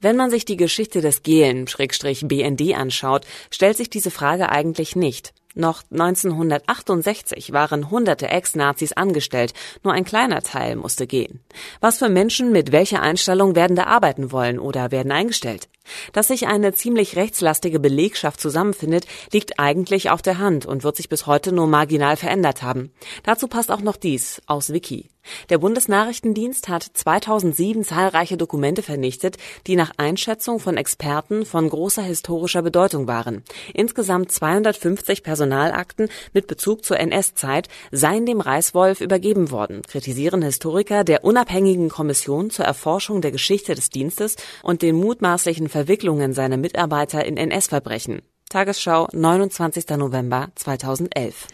Wenn 0.00 0.16
man 0.16 0.30
sich 0.30 0.44
die 0.46 0.56
Geschichte 0.56 1.02
des 1.02 1.22
Gehlen-BND 1.22 2.74
anschaut, 2.74 3.26
stellt 3.50 3.76
sich 3.76 3.90
diese 3.90 4.10
Frage 4.10 4.48
eigentlich 4.48 4.96
nicht. 4.96 5.34
Noch 5.54 5.82
1968 5.90 7.52
waren 7.52 7.90
hunderte 7.90 8.28
Ex-Nazis 8.28 8.92
angestellt, 8.92 9.54
nur 9.84 9.92
ein 9.92 10.04
kleiner 10.04 10.42
Teil 10.42 10.74
musste 10.74 11.06
gehen. 11.06 11.40
Was 11.80 11.98
für 11.98 12.08
Menschen 12.08 12.50
mit 12.50 12.72
welcher 12.72 13.02
Einstellung 13.02 13.54
werden 13.54 13.76
da 13.76 13.84
arbeiten 13.84 14.32
wollen 14.32 14.58
oder 14.58 14.90
werden 14.90 15.12
eingestellt? 15.12 15.68
Dass 16.12 16.28
sich 16.28 16.46
eine 16.46 16.72
ziemlich 16.72 17.16
rechtslastige 17.16 17.80
Belegschaft 17.80 18.40
zusammenfindet, 18.40 19.06
liegt 19.32 19.58
eigentlich 19.58 20.10
auf 20.10 20.22
der 20.22 20.38
Hand 20.38 20.66
und 20.66 20.84
wird 20.84 20.96
sich 20.96 21.08
bis 21.08 21.26
heute 21.26 21.52
nur 21.52 21.66
marginal 21.66 22.16
verändert 22.16 22.62
haben. 22.62 22.92
Dazu 23.22 23.48
passt 23.48 23.70
auch 23.70 23.80
noch 23.80 23.96
dies 23.96 24.42
aus 24.46 24.72
Wiki. 24.72 25.10
Der 25.48 25.58
Bundesnachrichtendienst 25.58 26.68
hat 26.68 26.82
2007 26.82 27.84
zahlreiche 27.84 28.36
Dokumente 28.36 28.82
vernichtet, 28.82 29.36
die 29.66 29.76
nach 29.76 29.92
Einschätzung 29.96 30.60
von 30.60 30.76
Experten 30.76 31.46
von 31.46 31.68
großer 31.68 32.02
historischer 32.02 32.62
Bedeutung 32.62 33.06
waren. 33.06 33.42
Insgesamt 33.72 34.30
250 34.30 35.22
Personalakten 35.22 36.08
mit 36.32 36.46
Bezug 36.46 36.84
zur 36.84 36.98
NS-Zeit 36.98 37.68
seien 37.90 38.26
dem 38.26 38.40
Reichswolf 38.40 39.00
übergeben 39.00 39.50
worden, 39.50 39.82
kritisieren 39.82 40.42
Historiker 40.42 41.04
der 41.04 41.24
unabhängigen 41.24 41.88
Kommission 41.88 42.50
zur 42.50 42.66
Erforschung 42.66 43.22
der 43.22 43.32
Geschichte 43.32 43.74
des 43.74 43.90
Dienstes 43.90 44.36
und 44.62 44.82
den 44.82 44.96
mutmaßlichen 44.96 45.68
Verwicklungen 45.74 46.34
seiner 46.34 46.56
Mitarbeiter 46.56 47.24
in 47.26 47.36
NS-Verbrechen. 47.36 48.22
Tagesschau, 48.48 49.08
29. 49.12 49.88
November 49.96 50.52
2011. 50.54 51.48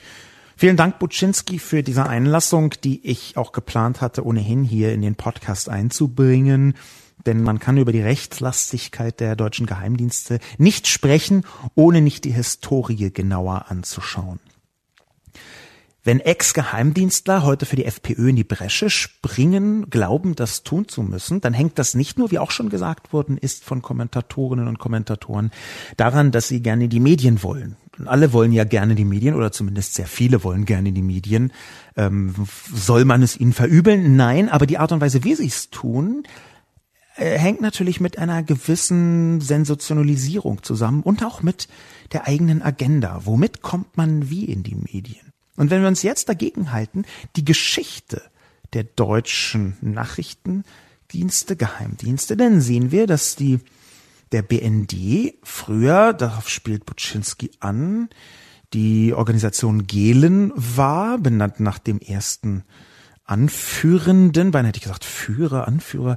Vielen 0.59 0.76
Dank, 0.76 0.98
Buczynski, 0.98 1.59
für 1.59 1.83
diese 1.83 2.06
Einlassung, 2.06 2.74
die 2.85 3.00
ich 3.09 3.38
auch 3.38 3.52
geplant 3.52 4.02
hatte, 4.02 4.26
ohnehin 4.26 4.62
hier 4.62 4.92
in 4.92 5.00
den 5.00 5.14
Podcast 5.14 5.70
einzubringen. 5.70 6.74
Denn 7.24 7.42
man 7.42 7.61
kann 7.61 7.78
über 7.78 7.92
die 7.92 8.02
Rechtslastigkeit 8.02 9.20
der 9.20 9.37
deutschen 9.37 9.64
Geheimdienste 9.64 10.38
nicht 10.59 10.87
sprechen, 10.87 11.46
ohne 11.74 12.02
nicht 12.02 12.24
die 12.24 12.33
Historie 12.33 13.11
genauer 13.11 13.70
anzuschauen. 13.70 14.38
Wenn 16.11 16.18
Ex-Geheimdienstler 16.18 17.44
heute 17.44 17.66
für 17.66 17.77
die 17.77 17.85
FPÖ 17.85 18.31
in 18.31 18.35
die 18.35 18.42
Bresche 18.42 18.90
springen, 18.90 19.90
glauben, 19.90 20.35
das 20.35 20.64
tun 20.64 20.88
zu 20.88 21.05
müssen, 21.05 21.40
dann 21.40 21.55
hängt 21.55 21.79
das 21.79 21.94
nicht 21.94 22.18
nur, 22.18 22.33
wie 22.33 22.40
auch 22.40 22.51
schon 22.51 22.68
gesagt 22.68 23.12
worden 23.12 23.38
ist 23.38 23.62
von 23.62 23.81
Kommentatorinnen 23.81 24.66
und 24.66 24.81
Kommentatoren, 24.81 25.53
daran, 25.96 26.33
dass 26.33 26.49
sie 26.49 26.62
gerne 26.62 26.88
die 26.88 26.99
Medien 26.99 27.44
wollen. 27.44 27.77
Und 27.96 28.09
alle 28.09 28.33
wollen 28.33 28.51
ja 28.51 28.64
gerne 28.64 28.96
die 28.96 29.05
Medien 29.05 29.37
oder 29.37 29.53
zumindest 29.53 29.94
sehr 29.94 30.09
viele 30.09 30.42
wollen 30.42 30.64
gerne 30.64 30.90
die 30.90 31.01
Medien. 31.01 31.53
Ähm, 31.96 32.35
soll 32.75 33.05
man 33.05 33.23
es 33.23 33.38
ihnen 33.38 33.53
verübeln? 33.53 34.16
Nein, 34.16 34.49
aber 34.49 34.66
die 34.66 34.79
Art 34.79 34.90
und 34.90 35.01
Weise, 35.01 35.23
wie 35.23 35.37
sie 35.37 35.46
es 35.46 35.70
tun, 35.70 36.25
äh, 37.18 37.38
hängt 37.38 37.61
natürlich 37.61 38.01
mit 38.01 38.18
einer 38.18 38.42
gewissen 38.42 39.40
Sensationalisierung 39.40 40.64
zusammen 40.64 41.05
und 41.05 41.23
auch 41.25 41.44
mit 41.44 41.68
der 42.12 42.27
eigenen 42.27 42.62
Agenda. 42.62 43.20
Womit 43.27 43.62
kommt 43.62 43.96
man 43.96 44.29
wie 44.29 44.46
in 44.46 44.64
die 44.64 44.75
Medien? 44.75 45.30
Und 45.61 45.68
wenn 45.68 45.83
wir 45.83 45.88
uns 45.88 46.03
jetzt 46.03 46.31
dagegen 46.31 46.73
halten, 46.73 47.05
die 47.37 47.44
Geschichte 47.44 48.23
der 48.73 48.85
deutschen 48.85 49.77
Nachrichtendienste, 49.83 51.55
Geheimdienste, 51.55 52.35
dann 52.38 52.62
sehen 52.62 52.92
wir, 52.92 53.07
dass 53.07 53.37
die 53.37 53.59
der 54.33 54.40
BND 54.40 55.35
früher, 55.42 56.14
darauf 56.14 56.49
spielt 56.49 56.87
Buczynski 56.87 57.51
an, 57.61 58.09
die 58.73 59.12
Organisation 59.12 59.87
Gehlen 59.87 60.51
war, 60.57 61.18
benannt 61.18 61.61
nach 61.61 61.79
dem 61.79 62.01
ersten 62.01 62.64
Anführenden, 63.27 64.53
beinahe 64.53 64.68
hätte 64.68 64.79
ich 64.79 64.85
gesagt 64.85 65.05
Führer, 65.05 65.68
Anführer, 65.68 66.16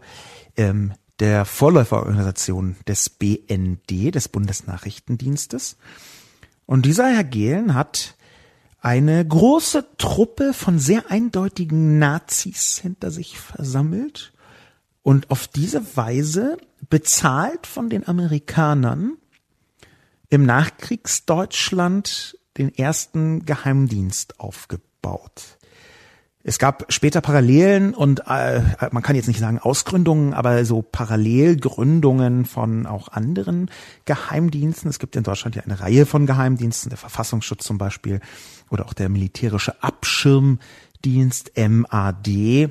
ähm, 0.55 0.93
der 1.19 1.43
Vorläuferorganisation 1.43 2.77
des 2.87 3.09
BND, 3.09 4.15
des 4.15 4.29
Bundesnachrichtendienstes. 4.29 5.75
Und 6.65 6.85
dieser 6.85 7.13
Herr 7.13 7.25
Gehlen 7.25 7.73
hat 7.73 8.15
eine 8.83 9.25
große 9.25 9.85
Truppe 9.97 10.53
von 10.53 10.77
sehr 10.77 11.09
eindeutigen 11.09 11.99
Nazis 11.99 12.77
hinter 12.77 13.11
sich 13.11 13.39
versammelt 13.39 14.33
und 15.03 15.31
auf 15.31 15.47
diese 15.47 15.95
Weise 15.95 16.57
bezahlt 16.89 17.65
von 17.65 17.89
den 17.89 18.05
Amerikanern 18.05 19.13
im 20.29 20.45
Nachkriegsdeutschland 20.45 22.37
den 22.57 22.75
ersten 22.75 23.45
Geheimdienst 23.45 24.41
aufgebaut. 24.41 25.57
Es 26.45 26.59
gab 26.59 26.91
später 26.91 27.21
Parallelen 27.21 27.93
und 27.93 28.23
äh, 28.27 28.61
man 28.91 29.01
kann 29.01 29.15
jetzt 29.15 29.29
nicht 29.29 29.39
sagen 29.39 29.59
Ausgründungen, 29.59 30.33
aber 30.33 30.65
so 30.65 30.81
Parallelgründungen 30.81 32.43
von 32.43 32.85
auch 32.85 33.07
anderen 33.07 33.71
Geheimdiensten. 34.03 34.89
Es 34.89 34.99
gibt 34.99 35.15
in 35.15 35.23
Deutschland 35.23 35.55
ja 35.55 35.63
eine 35.63 35.79
Reihe 35.79 36.05
von 36.05 36.25
Geheimdiensten, 36.25 36.89
der 36.89 36.97
Verfassungsschutz 36.97 37.63
zum 37.63 37.77
Beispiel 37.77 38.19
oder 38.73 38.87
auch 38.87 38.93
der 38.93 39.07
militärische 39.07 39.81
Abschirmdienst 39.83 41.51
MAD, 41.55 42.69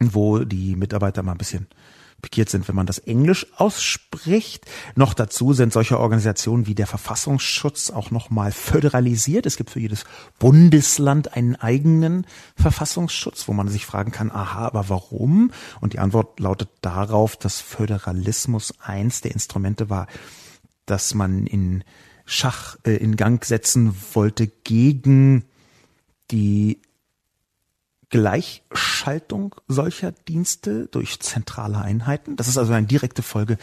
wo 0.00 0.38
die 0.38 0.76
Mitarbeiter 0.76 1.22
mal 1.22 1.32
ein 1.32 1.38
bisschen 1.38 1.66
pikiert 2.22 2.48
sind, 2.48 2.68
wenn 2.68 2.74
man 2.74 2.86
das 2.86 2.98
Englisch 2.98 3.46
ausspricht. 3.56 4.66
Noch 4.94 5.14
dazu 5.14 5.52
sind 5.52 5.72
solche 5.72 5.98
Organisationen 5.98 6.66
wie 6.66 6.74
der 6.74 6.86
Verfassungsschutz 6.86 7.90
auch 7.90 8.10
nochmal 8.10 8.52
föderalisiert. 8.52 9.46
Es 9.46 9.56
gibt 9.56 9.70
für 9.70 9.80
jedes 9.80 10.04
Bundesland 10.38 11.34
einen 11.34 11.56
eigenen 11.56 12.26
Verfassungsschutz, 12.56 13.48
wo 13.48 13.52
man 13.52 13.68
sich 13.68 13.86
fragen 13.86 14.12
kann, 14.12 14.30
aha, 14.30 14.66
aber 14.66 14.88
warum? 14.88 15.52
Und 15.80 15.94
die 15.94 15.98
Antwort 15.98 16.40
lautet 16.40 16.70
darauf, 16.80 17.36
dass 17.36 17.60
Föderalismus 17.60 18.74
eins 18.80 19.20
der 19.20 19.32
Instrumente 19.32 19.90
war, 19.90 20.06
dass 20.86 21.14
man 21.14 21.46
in 21.46 21.84
Schach 22.30 22.76
äh, 22.84 22.94
in 22.94 23.16
Gang 23.16 23.44
setzen 23.44 23.96
wollte 24.14 24.46
gegen 24.46 25.44
die 26.30 26.80
Gleichschaltung 28.08 29.56
solcher 29.66 30.12
Dienste 30.12 30.86
durch 30.86 31.18
zentrale 31.18 31.78
Einheiten. 31.78 32.36
Das 32.36 32.46
ist 32.46 32.56
also 32.56 32.72
eine 32.72 32.86
direkte 32.86 33.22
Folge 33.22 33.58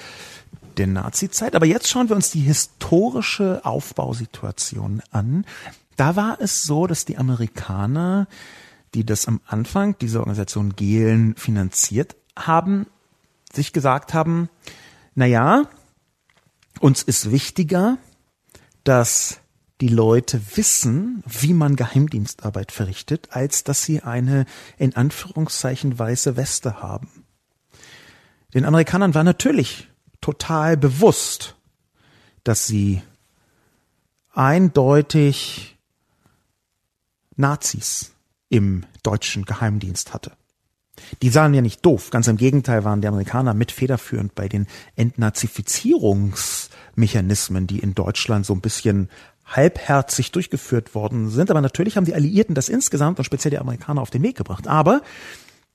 der 0.75 0.87
Nazizeit. 0.87 1.55
Aber 1.55 1.65
jetzt 1.65 1.87
schauen 1.87 2.09
wir 2.09 2.15
uns 2.17 2.29
die 2.29 2.41
historische 2.41 3.61
Aufbausituation 3.63 5.01
an. 5.11 5.45
Da 5.95 6.17
war 6.17 6.41
es 6.41 6.63
so, 6.63 6.87
dass 6.87 7.05
die 7.05 7.17
Amerikaner, 7.17 8.27
die 8.93 9.05
das 9.05 9.29
am 9.29 9.39
Anfang, 9.47 9.97
diese 9.99 10.19
Organisation 10.19 10.75
Gehlen 10.75 11.35
finanziert 11.35 12.17
haben, 12.37 12.85
sich 13.53 13.71
gesagt 13.71 14.13
haben, 14.13 14.49
na 15.15 15.25
ja, 15.25 15.63
uns 16.81 17.01
ist 17.01 17.31
wichtiger, 17.31 17.97
dass 18.87 19.41
die 19.81 19.89
Leute 19.89 20.41
wissen, 20.55 21.21
wie 21.27 21.53
man 21.53 21.75
Geheimdienstarbeit 21.75 22.71
verrichtet, 22.71 23.27
als 23.31 23.65
dass 23.65 23.83
sie 23.83 24.01
eine 24.01 24.45
in 24.77 24.95
Anführungszeichen 24.95 25.99
weiße 25.99 26.37
Weste 26.37 26.81
haben. 26.81 27.25
Den 28.53 28.63
Amerikanern 28.63 29.13
war 29.13 29.25
natürlich 29.25 29.89
total 30.21 30.77
bewusst, 30.77 31.55
dass 32.45 32.65
sie 32.65 33.01
eindeutig 34.31 35.77
Nazis 37.35 38.13
im 38.47 38.85
deutschen 39.03 39.43
Geheimdienst 39.43 40.13
hatte. 40.13 40.31
Die 41.21 41.29
sahen 41.29 41.53
ja 41.53 41.61
nicht 41.61 41.85
doof, 41.85 42.09
ganz 42.09 42.27
im 42.27 42.37
Gegenteil 42.37 42.85
waren 42.85 43.01
die 43.01 43.07
Amerikaner 43.07 43.53
mit 43.53 43.71
federführend 43.73 44.33
bei 44.33 44.47
den 44.47 44.65
Entnazifizierungsmechanismen, 46.97 47.67
die 47.67 47.79
in 47.79 47.93
Deutschland 47.93 48.45
so 48.45 48.53
ein 48.53 48.61
bisschen 48.61 49.09
halbherzig 49.45 50.31
durchgeführt 50.31 50.95
worden 50.95 51.29
sind. 51.29 51.51
Aber 51.51 51.61
natürlich 51.61 51.95
haben 51.95 52.05
die 52.05 52.15
Alliierten 52.15 52.55
das 52.55 52.69
insgesamt 52.69 53.19
und 53.19 53.25
speziell 53.25 53.51
die 53.51 53.59
Amerikaner 53.59 54.01
auf 54.01 54.09
den 54.09 54.23
Weg 54.23 54.35
gebracht. 54.35 54.67
Aber 54.67 55.01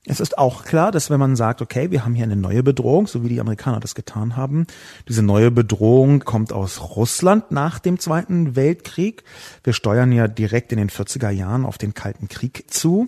es 0.05 0.19
ist 0.19 0.37
auch 0.37 0.65
klar, 0.65 0.91
dass 0.91 1.09
wenn 1.09 1.19
man 1.19 1.37
sagt, 1.37 1.61
okay, 1.61 1.89
wir 1.89 2.03
haben 2.03 2.13
hier 2.13 2.25
eine 2.25 2.35
neue 2.35 2.61
Bedrohung, 2.61 3.07
so 3.07 3.23
wie 3.23 3.29
die 3.29 3.39
Amerikaner 3.39 3.79
das 3.79 3.95
getan 3.95 4.35
haben, 4.35 4.67
diese 5.07 5.23
neue 5.23 5.49
Bedrohung 5.49 6.19
kommt 6.19 6.51
aus 6.51 6.81
Russland 6.95 7.51
nach 7.51 7.79
dem 7.79 7.99
Zweiten 7.99 8.57
Weltkrieg. 8.57 9.23
Wir 9.63 9.71
steuern 9.73 10.11
ja 10.11 10.27
direkt 10.27 10.73
in 10.73 10.77
den 10.77 10.89
40er 10.89 11.29
Jahren 11.29 11.63
auf 11.65 11.77
den 11.77 11.93
Kalten 11.93 12.27
Krieg 12.27 12.65
zu. 12.69 13.07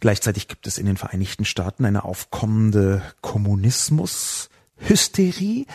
Gleichzeitig 0.00 0.48
gibt 0.48 0.66
es 0.66 0.78
in 0.78 0.86
den 0.86 0.96
Vereinigten 0.96 1.44
Staaten 1.44 1.84
eine 1.84 2.04
aufkommende 2.04 3.02
Kommunismus-Hysterie. 3.20 5.66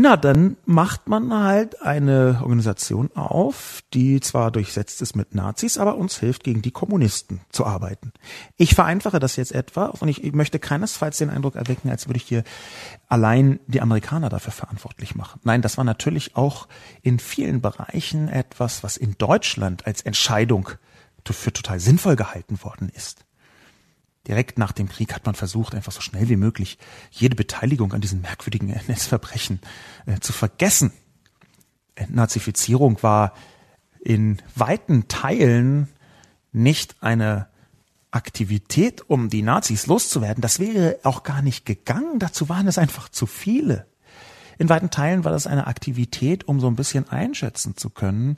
Na, 0.00 0.16
dann 0.16 0.56
macht 0.64 1.08
man 1.08 1.34
halt 1.34 1.82
eine 1.82 2.38
Organisation 2.42 3.10
auf, 3.16 3.80
die 3.92 4.20
zwar 4.20 4.52
durchsetzt 4.52 5.02
ist 5.02 5.16
mit 5.16 5.34
Nazis, 5.34 5.76
aber 5.76 5.96
uns 5.96 6.20
hilft, 6.20 6.44
gegen 6.44 6.62
die 6.62 6.70
Kommunisten 6.70 7.40
zu 7.50 7.66
arbeiten. 7.66 8.12
Ich 8.56 8.76
vereinfache 8.76 9.18
das 9.18 9.34
jetzt 9.34 9.50
etwa 9.50 9.86
und 9.86 10.06
ich, 10.06 10.22
möchte 10.34 10.60
keinesfalls 10.60 11.18
den 11.18 11.30
Eindruck 11.30 11.56
erwecken, 11.56 11.90
als 11.90 12.06
würde 12.06 12.18
ich 12.18 12.22
hier 12.28 12.44
allein 13.08 13.58
die 13.66 13.80
Amerikaner 13.80 14.28
dafür 14.28 14.52
verantwortlich 14.52 15.16
machen. 15.16 15.40
Nein, 15.42 15.62
das 15.62 15.78
war 15.78 15.84
natürlich 15.84 16.36
auch 16.36 16.68
in 17.02 17.18
vielen 17.18 17.60
Bereichen 17.60 18.28
etwas, 18.28 18.84
was 18.84 18.96
in 18.96 19.16
Deutschland 19.18 19.84
als 19.84 20.02
Entscheidung 20.02 20.68
für 21.28 21.52
total 21.52 21.80
sinnvoll 21.80 22.14
gehalten 22.14 22.62
worden 22.62 22.88
ist 22.94 23.26
direkt 24.26 24.58
nach 24.58 24.72
dem 24.72 24.88
Krieg 24.88 25.14
hat 25.14 25.26
man 25.26 25.34
versucht, 25.34 25.74
einfach 25.74 25.92
so 25.92 26.00
schnell 26.00 26.28
wie 26.28 26.36
möglich 26.36 26.78
jede 27.10 27.36
Beteiligung 27.36 27.92
an 27.92 28.00
diesen 28.00 28.20
merkwürdigen 28.20 28.70
NS-Verbrechen 28.88 29.60
äh, 30.06 30.18
zu 30.20 30.32
vergessen. 30.32 30.92
Entnazifizierung 31.94 33.02
war 33.02 33.32
in 34.00 34.40
weiten 34.54 35.08
Teilen 35.08 35.88
nicht 36.52 36.96
eine 37.02 37.48
Aktivität, 38.10 39.08
um 39.08 39.28
die 39.28 39.42
Nazis 39.42 39.86
loszuwerden. 39.86 40.40
Das 40.40 40.60
wäre 40.60 40.98
auch 41.02 41.22
gar 41.22 41.42
nicht 41.42 41.66
gegangen. 41.66 42.18
Dazu 42.18 42.48
waren 42.48 42.66
es 42.66 42.78
einfach 42.78 43.08
zu 43.08 43.26
viele. 43.26 43.86
In 44.58 44.68
weiten 44.68 44.90
Teilen 44.90 45.24
war 45.24 45.32
das 45.32 45.46
eine 45.46 45.66
Aktivität, 45.66 46.48
um 46.48 46.58
so 46.58 46.66
ein 46.68 46.76
bisschen 46.76 47.08
einschätzen 47.08 47.76
zu 47.76 47.90
können, 47.90 48.36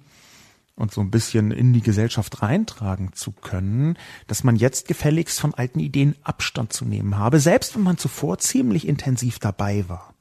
und 0.81 0.93
so 0.93 1.01
ein 1.01 1.11
bisschen 1.11 1.51
in 1.51 1.73
die 1.73 1.83
Gesellschaft 1.83 2.43
reintragen 2.43 3.13
zu 3.13 3.33
können, 3.33 3.97
dass 4.27 4.45
man 4.45 4.57
jetzt 4.57 4.89
gefälligst 4.89 5.41
von 5.41 5.55
alten 5.55 5.79
Ideen 5.79 6.17
Abstand 6.23 6.73
zu 6.73 6.85
nehmen 6.85 7.19
habe, 7.19 7.41
selbst 7.41 7.75
wenn 7.75 7.83
man 7.83 7.99
zuvor 7.99 8.39
ziemlich 8.39 8.89
intensiv 8.89 9.39
dabei 9.39 9.89
war. 9.89 10.15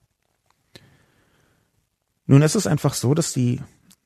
Nun 2.25 2.41
ist 2.41 2.55
es 2.55 2.67
einfach 2.67 2.93
so, 2.93 3.13
dass 3.13 3.33
die 3.33 3.61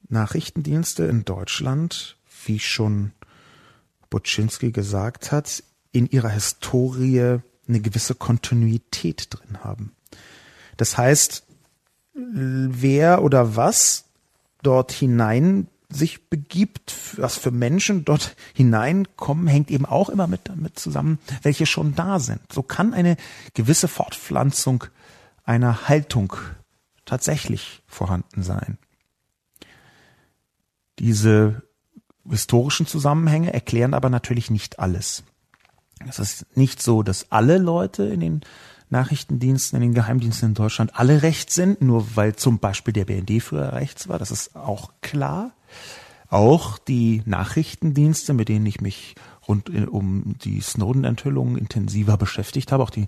Nachrichtendienste 0.08 1.04
in 1.04 1.26
Deutschland, 1.26 2.18
wie 2.46 2.60
schon 2.60 3.12
Buczynski 4.10 4.72
gesagt 4.72 5.32
hat, 5.32 5.64
in 5.92 6.08
ihrer 6.08 6.30
Historie 6.30 7.40
eine 7.68 7.80
gewisse 7.80 8.16
Kontinuität 8.16 9.28
drin 9.30 9.64
haben. 9.64 9.96
Das 10.78 10.98
heißt, 10.98 11.46
wer 12.14 13.24
oder 13.24 13.56
was 13.56 14.06
dort 14.62 14.92
hinein 14.92 15.68
sich 15.94 16.30
begibt, 16.30 16.94
was 17.18 17.38
für 17.38 17.52
Menschen 17.52 18.06
dort 18.06 18.36
hineinkommen, 18.54 19.48
hängt 19.48 19.72
eben 19.72 19.86
auch 19.86 20.10
immer 20.10 20.28
mit 20.28 20.42
damit 20.46 20.80
zusammen, 20.80 21.20
welche 21.42 21.66
schon 21.66 21.96
da 21.96 22.20
sind. 22.20 22.42
So 22.52 22.64
kann 22.64 22.94
eine 22.94 23.18
gewisse 23.54 23.88
Fortpflanzung 23.88 24.86
einer 25.44 25.88
Haltung 25.88 26.34
tatsächlich 27.06 27.84
vorhanden 27.88 28.44
sein. 28.44 28.78
Diese 31.00 31.64
historischen 32.30 32.88
Zusammenhänge 32.88 33.54
erklären 33.54 33.94
aber 33.94 34.10
natürlich 34.10 34.50
nicht 34.50 34.80
alles. 34.80 35.24
Es 36.08 36.20
ist 36.20 36.46
nicht 36.56 36.82
so, 36.82 37.04
dass 37.04 37.32
alle 37.32 37.58
Leute 37.58 38.04
in 38.04 38.20
den 38.20 38.42
Nachrichtendiensten, 38.90 39.78
in 39.78 39.90
den 39.90 39.94
Geheimdiensten 39.94 40.50
in 40.50 40.54
Deutschland 40.54 40.92
alle 40.96 41.24
rechts 41.24 41.56
sind, 41.56 41.82
nur 41.82 42.16
weil 42.16 42.36
zum 42.36 42.60
Beispiel 42.60 42.94
der 42.94 43.06
BND 43.06 43.42
früher 43.42 43.74
rechts 43.74 44.08
war. 44.08 44.20
Das 44.20 44.32
ist 44.32 44.56
auch 44.56 44.92
klar. 45.02 45.52
Auch 46.30 46.80
die 46.80 47.22
Nachrichtendienste, 47.26 48.34
mit 48.34 48.50
denen 48.50 48.66
ich 48.66 48.82
mich 48.82 49.14
rund 49.48 49.70
um 49.90 50.36
die 50.44 50.62
Snowden-Enthüllungen 50.62 51.58
intensiver 51.58 52.18
beschäftigt 52.18 52.72
habe, 52.72 52.82
auch 52.82 52.90
die 52.90 53.08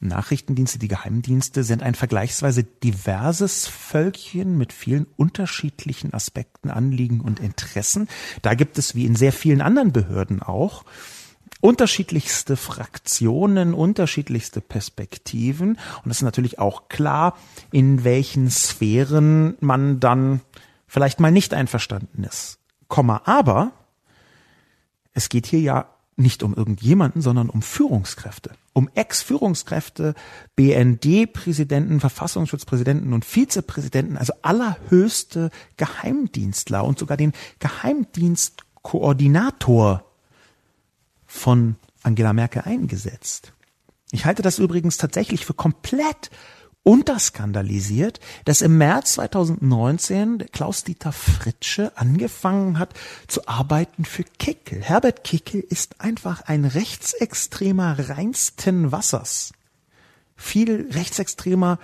Nachrichtendienste, 0.00 0.78
die 0.78 0.88
Geheimdienste 0.88 1.64
sind 1.64 1.82
ein 1.82 1.94
vergleichsweise 1.94 2.64
diverses 2.64 3.66
Völkchen 3.66 4.58
mit 4.58 4.72
vielen 4.72 5.06
unterschiedlichen 5.16 6.12
Aspekten, 6.12 6.70
Anliegen 6.70 7.20
und 7.20 7.40
Interessen. 7.40 8.08
Da 8.42 8.54
gibt 8.54 8.78
es 8.78 8.94
wie 8.94 9.06
in 9.06 9.16
sehr 9.16 9.32
vielen 9.32 9.62
anderen 9.62 9.92
Behörden 9.92 10.42
auch 10.42 10.84
unterschiedlichste 11.60 12.56
Fraktionen, 12.56 13.72
unterschiedlichste 13.72 14.60
Perspektiven. 14.60 15.78
Und 16.04 16.10
es 16.10 16.18
ist 16.18 16.22
natürlich 16.22 16.58
auch 16.58 16.88
klar, 16.88 17.36
in 17.72 18.04
welchen 18.04 18.50
Sphären 18.50 19.56
man 19.60 19.98
dann 19.98 20.42
vielleicht 20.86 21.20
mal 21.20 21.32
nicht 21.32 21.54
einverstanden 21.54 22.24
ist. 22.24 22.58
Komma, 22.88 23.22
aber 23.24 23.72
es 25.12 25.28
geht 25.28 25.46
hier 25.46 25.60
ja 25.60 25.88
nicht 26.16 26.42
um 26.42 26.54
irgendjemanden, 26.54 27.20
sondern 27.20 27.50
um 27.50 27.60
Führungskräfte, 27.60 28.52
um 28.72 28.88
Ex-Führungskräfte, 28.94 30.14
BND-Präsidenten, 30.56 32.00
Verfassungsschutzpräsidenten 32.00 33.12
und 33.12 33.24
Vizepräsidenten, 33.24 34.16
also 34.16 34.32
allerhöchste 34.40 35.50
Geheimdienstler 35.76 36.84
und 36.84 36.98
sogar 36.98 37.18
den 37.18 37.34
Geheimdienstkoordinator 37.58 40.04
von 41.26 41.76
Angela 42.02 42.32
Merkel 42.32 42.62
eingesetzt. 42.62 43.52
Ich 44.10 44.24
halte 44.24 44.42
das 44.42 44.58
übrigens 44.58 44.96
tatsächlich 44.96 45.44
für 45.44 45.54
komplett 45.54 46.30
unterskandalisiert, 46.86 48.20
dass 48.44 48.62
im 48.62 48.78
März 48.78 49.14
2019 49.14 50.46
Klaus-Dieter 50.52 51.10
Fritsche 51.10 51.90
angefangen 51.96 52.78
hat 52.78 52.94
zu 53.26 53.48
arbeiten 53.48 54.04
für 54.04 54.22
Kickel. 54.22 54.82
Herbert 54.82 55.24
Kickel 55.24 55.60
ist 55.60 56.00
einfach 56.00 56.42
ein 56.42 56.64
Rechtsextremer 56.64 58.08
reinsten 58.08 58.92
Wassers. 58.92 59.52
Viel 60.36 60.88
rechtsextremer 60.92 61.80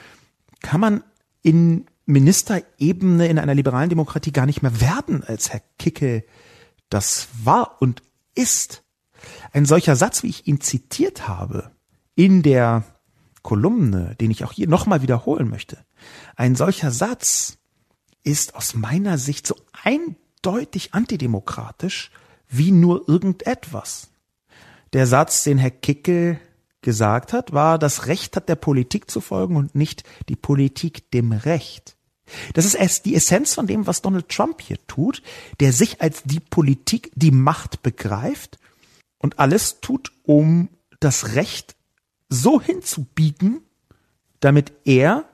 kann 0.61 0.81
man 0.81 1.05
in 1.43 1.87
Ministerebene 2.07 3.27
in 3.27 3.41
einer 3.41 3.57
liberalen 3.57 3.89
Demokratie 3.89 4.31
gar 4.31 4.47
nicht 4.47 4.63
mehr 4.63 4.81
werden, 4.81 5.25
als 5.25 5.53
Herr 5.53 5.63
Kickel 5.81 6.23
das 6.91 7.27
war 7.43 7.83
und 7.83 8.05
ist. 8.37 8.85
Ein 9.53 9.67
solcher 9.67 9.97
Satz, 9.97 10.23
wie 10.23 10.29
ich 10.29 10.47
ihn 10.47 10.61
zitiert 10.61 11.27
habe, 11.27 11.73
in 12.15 12.45
der 12.45 12.85
Kolumne, 13.43 14.17
den 14.21 14.31
ich 14.31 14.45
auch 14.45 14.53
hier 14.53 14.69
nochmal 14.69 15.03
wiederholen 15.03 15.49
möchte. 15.49 15.79
Ein 16.37 16.57
solcher 16.57 16.91
Satz 16.91 17.59
ist 18.25 18.55
aus 18.55 18.75
meiner 18.75 19.19
Sicht 19.19 19.47
so 19.47 19.57
eindeutig 19.83 20.95
antidemokratisch 20.95 22.11
wie 22.49 22.71
nur 22.71 23.09
irgendetwas. 23.09 24.11
Der 24.93 25.07
Satz, 25.07 25.45
den 25.45 25.59
Herr 25.59 25.71
Kickel 25.71 26.39
gesagt 26.83 27.33
hat, 27.33 27.53
war, 27.53 27.79
das 27.79 28.07
Recht 28.07 28.37
hat 28.37 28.49
der 28.49 28.57
Politik 28.57 29.11
zu 29.11 29.21
folgen 29.21 29.57
und 29.57 29.75
nicht 29.75 30.05
die 30.29 30.37
Politik 30.37 31.11
dem 31.13 31.33
Recht. 31.33 31.97
Das 32.55 32.65
ist 32.65 32.75
erst 32.75 33.05
die 33.05 33.15
Essenz 33.15 33.55
von 33.55 33.67
dem, 33.67 33.87
was 33.87 34.03
Donald 34.03 34.29
Trump 34.29 34.61
hier 34.61 34.79
tut, 34.87 35.23
der 35.61 35.73
sich 35.73 36.01
als 36.01 36.23
die 36.25 36.41
Politik, 36.41 37.11
die 37.15 37.31
Macht 37.31 37.83
begreift 37.83 38.59
und 39.19 39.39
alles 39.39 39.81
tut, 39.81 40.13
um 40.25 40.69
das 41.01 41.35
Recht 41.35 41.77
so 42.33 42.61
hinzubiegen, 42.61 43.61
damit 44.41 44.73
er 44.85 45.25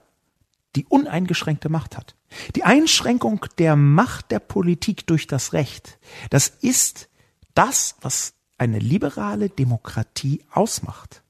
die 0.76 0.84
uneingeschränkte 0.86 1.68
Macht 1.68 1.96
hat. 1.96 2.14
Die 2.56 2.64
Einschränkung 2.64 3.46
der 3.56 3.76
Macht 3.76 4.30
der 4.30 4.38
Politik 4.38 5.06
durch 5.06 5.26
das 5.26 5.52
Recht, 5.52 5.98
das 6.30 6.48
ist 6.48 7.08
das, 7.54 7.96
was 8.00 8.34
eine 8.58 8.78
liberale 8.78 9.48
Demokratie 9.48 10.44
ausmacht. 10.50 11.22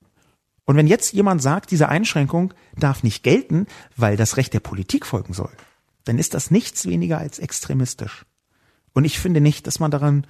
Und 0.64 0.76
wenn 0.76 0.86
jetzt 0.86 1.12
jemand 1.12 1.40
sagt, 1.40 1.70
diese 1.70 1.88
Einschränkung 1.88 2.52
darf 2.76 3.02
nicht 3.02 3.22
gelten, 3.22 3.66
weil 3.96 4.16
das 4.16 4.36
Recht 4.36 4.52
der 4.54 4.60
Politik 4.60 5.06
folgen 5.06 5.32
soll, 5.32 5.52
dann 6.04 6.18
ist 6.18 6.34
das 6.34 6.50
nichts 6.50 6.86
weniger 6.86 7.18
als 7.18 7.38
extremistisch. 7.38 8.24
Und 8.92 9.04
ich 9.04 9.18
finde 9.18 9.40
nicht, 9.40 9.66
dass 9.66 9.78
man 9.78 9.90
daran 9.90 10.26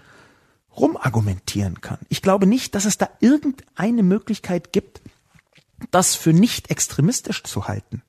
rumargumentieren 0.77 1.81
kann. 1.81 1.99
Ich 2.09 2.23
glaube 2.23 2.47
nicht, 2.47 2.75
dass 2.75 2.85
es 2.85 2.99
da 2.99 3.09
irgendeine 3.21 4.03
Möglichkeit 4.03 4.73
gibt, 4.73 5.01
das 5.91 6.15
für 6.15 6.33
nicht 6.33 6.71
extremistisch 6.71 7.43
zu 7.45 7.69
halten. 7.69 8.03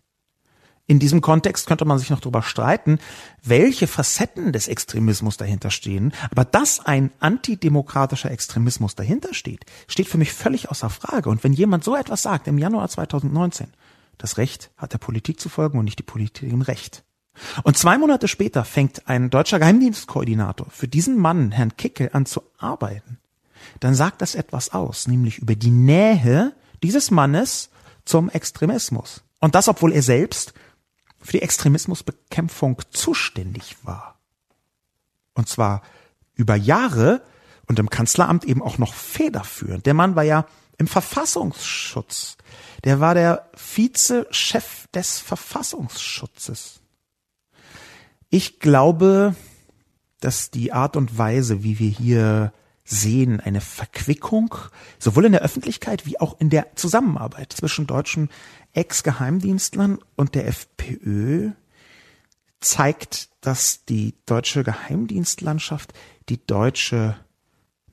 In 0.90 0.98
diesem 0.98 1.22
Kontext 1.22 1.68
könnte 1.68 1.86
man 1.86 2.00
sich 2.00 2.10
noch 2.10 2.20
darüber 2.20 2.42
streiten, 2.42 2.98
welche 3.44 3.86
Facetten 3.86 4.52
des 4.52 4.68
Extremismus 4.68 5.38
dahinter 5.38 5.70
stehen. 5.70 6.14
Aber 6.32 6.46
dass 6.46 6.84
ein 6.84 7.12
antidemokratischer 7.20 8.32
Extremismus 8.32 8.96
dahinter 8.96 9.36
steht, 9.36 9.68
steht 9.88 10.08
für 10.08 10.18
mich 10.18 10.34
völlig 10.34 10.72
außer 10.72 10.90
Frage. 10.90 11.30
Und 11.30 11.44
wenn 11.44 11.54
jemand 11.54 11.84
so 11.84 11.96
etwas 11.96 12.24
sagt 12.24 12.48
im 12.48 12.58
Januar 12.58 12.90
2019, 12.90 13.68
das 14.18 14.38
Recht 14.38 14.72
hat 14.78 14.92
der 14.94 14.98
Politik 14.98 15.40
zu 15.40 15.48
folgen 15.48 15.78
und 15.78 15.86
nicht 15.86 16.00
die 16.00 16.04
Politik 16.04 16.52
im 16.52 16.62
Recht. 16.62 17.04
Und 17.62 17.78
zwei 17.78 18.00
Monate 18.00 18.28
später 18.28 18.66
fängt 18.66 19.08
ein 19.08 19.30
deutscher 19.30 19.60
Geheimdienstkoordinator 19.60 20.68
für 20.72 20.88
diesen 20.88 21.20
Mann, 21.20 21.52
Herrn 21.52 21.78
Kickel, 21.78 22.10
an 22.14 22.26
zu 22.26 22.42
arbeiten. 22.58 23.20
Dann 23.80 23.94
sagt 23.94 24.24
das 24.24 24.34
etwas 24.34 24.74
aus, 24.74 25.08
nämlich 25.08 25.38
über 25.38 25.56
die 25.56 25.70
Nähe 25.70 26.54
dieses 26.84 27.12
Mannes 27.12 27.70
zum 28.06 28.30
Extremismus. 28.30 29.24
Und 29.40 29.56
das, 29.56 29.68
obwohl 29.68 29.94
er 29.94 30.02
selbst 30.02 30.54
für 31.22 31.34
die 31.34 31.42
Extremismusbekämpfung 31.42 32.82
zuständig 32.92 33.78
war. 33.84 34.20
Und 35.34 35.48
zwar 35.48 35.82
über 36.36 36.56
Jahre 36.56 37.22
und 37.68 37.80
im 37.80 37.90
Kanzleramt 37.90 38.46
eben 38.46 38.62
auch 38.62 38.78
noch 38.78 38.94
federführend. 38.94 39.86
Der 39.86 39.94
Mann 39.94 40.16
war 40.16 40.24
ja 40.24 40.46
im 40.78 40.88
Verfassungsschutz. 40.88 42.38
Der 42.84 43.00
war 43.00 43.14
der 43.14 43.50
Vizechef 43.56 44.88
des 44.94 45.20
Verfassungsschutzes. 45.20 46.80
Ich 48.30 48.60
glaube, 48.60 49.36
dass 50.20 50.52
die 50.52 50.72
Art 50.72 50.96
und 50.96 51.18
Weise, 51.18 51.64
wie 51.64 51.80
wir 51.80 51.90
hier 51.90 52.54
sehen 52.90 53.40
eine 53.40 53.62
Verquickung, 53.62 54.56
sowohl 54.98 55.26
in 55.26 55.34
der 55.34 55.42
Öffentlichkeit 55.42 56.08
wie 56.08 56.20
auch 56.20 56.40
in 56.40 56.50
der 56.50 56.76
Zusammenarbeit 56.76 57.54
zwischen 57.54 57.86
deutschen 57.86 58.30
Ex-Geheimdienstlern 58.74 60.00
und 60.16 60.34
der 60.34 60.48
FPÖ, 60.48 61.52
zeigt, 62.60 63.30
dass 63.42 63.86
die 63.86 64.16
deutsche 64.26 64.64
Geheimdienstlandschaft, 64.64 65.94
die 66.30 66.44
deutsche 66.46 67.16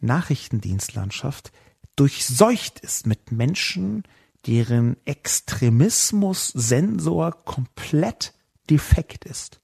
Nachrichtendienstlandschaft 0.01 1.53
durchseucht 1.95 2.81
ist 2.81 3.07
mit 3.07 3.33
Menschen, 3.33 4.05
deren 4.47 4.97
Extremismus-Sensor 5.05 7.33
komplett 7.45 8.33
defekt 8.71 9.27
ist, 9.27 9.61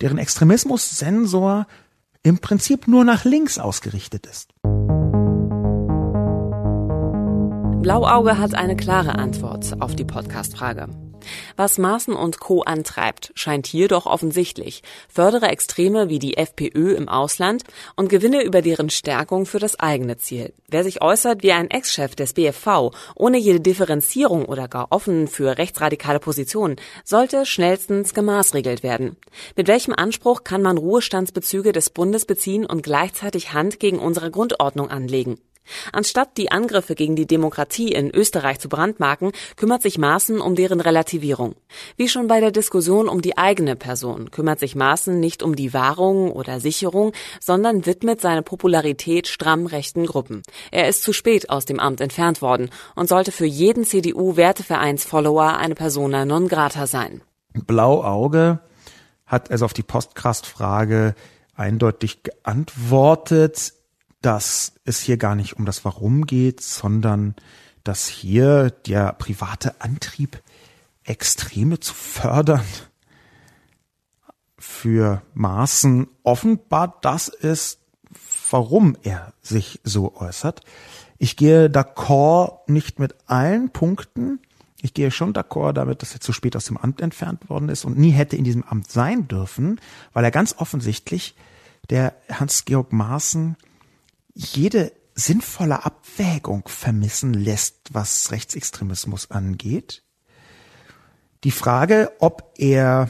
deren 0.00 0.18
Extremismus-Sensor 0.18 1.68
im 2.22 2.38
Prinzip 2.38 2.88
nur 2.88 3.04
nach 3.04 3.24
links 3.24 3.58
ausgerichtet 3.58 4.26
ist. 4.26 4.53
Blauauge 7.82 8.38
hat 8.38 8.54
eine 8.54 8.76
klare 8.76 9.16
Antwort 9.16 9.80
auf 9.80 9.94
die 9.94 10.06
Podcast-Frage. 10.06 10.88
Was 11.56 11.78
Maaßen 11.78 12.14
und 12.14 12.40
Co. 12.40 12.62
antreibt, 12.62 13.32
scheint 13.34 13.66
hier 13.66 13.88
doch 13.88 14.06
offensichtlich. 14.06 14.82
Fördere 15.08 15.48
Extreme 15.48 16.08
wie 16.08 16.18
die 16.18 16.36
FPÖ 16.36 16.94
im 16.94 17.08
Ausland 17.08 17.64
und 17.96 18.08
gewinne 18.08 18.42
über 18.42 18.62
deren 18.62 18.90
Stärkung 18.90 19.46
für 19.46 19.58
das 19.58 19.78
eigene 19.78 20.16
Ziel. 20.16 20.52
Wer 20.68 20.84
sich 20.84 21.02
äußert 21.02 21.42
wie 21.42 21.52
ein 21.52 21.70
Ex-Chef 21.70 22.14
des 22.14 22.32
BFV, 22.32 22.90
ohne 23.14 23.38
jede 23.38 23.60
Differenzierung 23.60 24.44
oder 24.44 24.68
gar 24.68 24.88
offen 24.90 25.28
für 25.28 25.58
rechtsradikale 25.58 26.20
Positionen, 26.20 26.76
sollte 27.04 27.46
schnellstens 27.46 28.14
gemaßregelt 28.14 28.82
werden. 28.82 29.16
Mit 29.56 29.68
welchem 29.68 29.94
Anspruch 29.94 30.44
kann 30.44 30.62
man 30.62 30.78
Ruhestandsbezüge 30.78 31.72
des 31.72 31.90
Bundes 31.90 32.24
beziehen 32.26 32.66
und 32.66 32.82
gleichzeitig 32.82 33.52
Hand 33.52 33.80
gegen 33.80 33.98
unsere 33.98 34.30
Grundordnung 34.30 34.90
anlegen? 34.90 35.38
Anstatt 35.92 36.36
die 36.36 36.50
Angriffe 36.50 36.94
gegen 36.94 37.16
die 37.16 37.26
Demokratie 37.26 37.92
in 37.92 38.10
Österreich 38.10 38.60
zu 38.60 38.68
brandmarken, 38.68 39.32
kümmert 39.56 39.82
sich 39.82 39.98
Maaßen 39.98 40.40
um 40.40 40.54
deren 40.54 40.80
Relativierung. 40.80 41.54
Wie 41.96 42.08
schon 42.08 42.26
bei 42.26 42.40
der 42.40 42.50
Diskussion 42.50 43.08
um 43.08 43.22
die 43.22 43.38
eigene 43.38 43.76
Person 43.76 44.30
kümmert 44.30 44.60
sich 44.60 44.74
Maaßen 44.74 45.18
nicht 45.18 45.42
um 45.42 45.56
die 45.56 45.72
Wahrung 45.72 46.30
oder 46.30 46.60
Sicherung, 46.60 47.12
sondern 47.40 47.86
widmet 47.86 48.20
seine 48.20 48.42
Popularität 48.42 49.28
stramm 49.28 49.66
rechten 49.66 50.06
Gruppen. 50.06 50.42
Er 50.70 50.88
ist 50.88 51.02
zu 51.02 51.12
spät 51.12 51.50
aus 51.50 51.64
dem 51.64 51.80
Amt 51.80 52.00
entfernt 52.00 52.42
worden 52.42 52.70
und 52.94 53.08
sollte 53.08 53.32
für 53.32 53.46
jeden 53.46 53.84
CDU-Wertevereins-Follower 53.84 55.56
eine 55.56 55.74
Persona 55.74 56.24
non 56.24 56.48
grata 56.48 56.86
sein. 56.86 57.22
Blauauge 57.52 58.60
hat 59.26 59.50
also 59.50 59.64
auf 59.64 59.72
die 59.72 59.82
Postcast-Frage 59.82 61.14
eindeutig 61.54 62.22
geantwortet 62.22 63.74
dass 64.24 64.72
es 64.84 65.00
hier 65.00 65.16
gar 65.16 65.34
nicht 65.34 65.58
um 65.58 65.66
das 65.66 65.84
Warum 65.84 66.26
geht, 66.26 66.60
sondern 66.62 67.34
dass 67.82 68.08
hier 68.08 68.70
der 68.70 69.12
private 69.12 69.80
Antrieb, 69.80 70.42
Extreme 71.04 71.80
zu 71.80 71.92
fördern, 71.92 72.64
für 74.56 75.20
Maßen 75.34 76.06
offenbar 76.22 76.98
das 77.02 77.28
ist, 77.28 77.80
warum 78.50 78.96
er 79.02 79.34
sich 79.42 79.80
so 79.84 80.16
äußert. 80.16 80.62
Ich 81.18 81.36
gehe 81.36 81.66
d'accord 81.66 82.60
nicht 82.66 82.98
mit 82.98 83.14
allen 83.26 83.70
Punkten. 83.70 84.40
Ich 84.80 84.94
gehe 84.94 85.10
schon 85.10 85.34
d'accord 85.34 85.74
damit, 85.74 86.00
dass 86.00 86.14
er 86.14 86.20
zu 86.20 86.32
spät 86.32 86.56
aus 86.56 86.64
dem 86.64 86.78
Amt 86.78 87.02
entfernt 87.02 87.50
worden 87.50 87.68
ist 87.68 87.84
und 87.84 87.98
nie 87.98 88.10
hätte 88.10 88.36
in 88.36 88.44
diesem 88.44 88.64
Amt 88.64 88.90
sein 88.90 89.28
dürfen, 89.28 89.80
weil 90.14 90.24
er 90.24 90.30
ganz 90.30 90.54
offensichtlich 90.58 91.34
der 91.90 92.14
Hans-Georg 92.30 92.92
Maaßen 92.92 93.56
jede 94.34 94.92
sinnvolle 95.14 95.84
Abwägung 95.84 96.68
vermissen 96.68 97.34
lässt, 97.34 97.76
was 97.92 98.30
Rechtsextremismus 98.32 99.30
angeht. 99.30 100.02
Die 101.44 101.52
Frage, 101.52 102.12
ob 102.18 102.54
er 102.56 103.08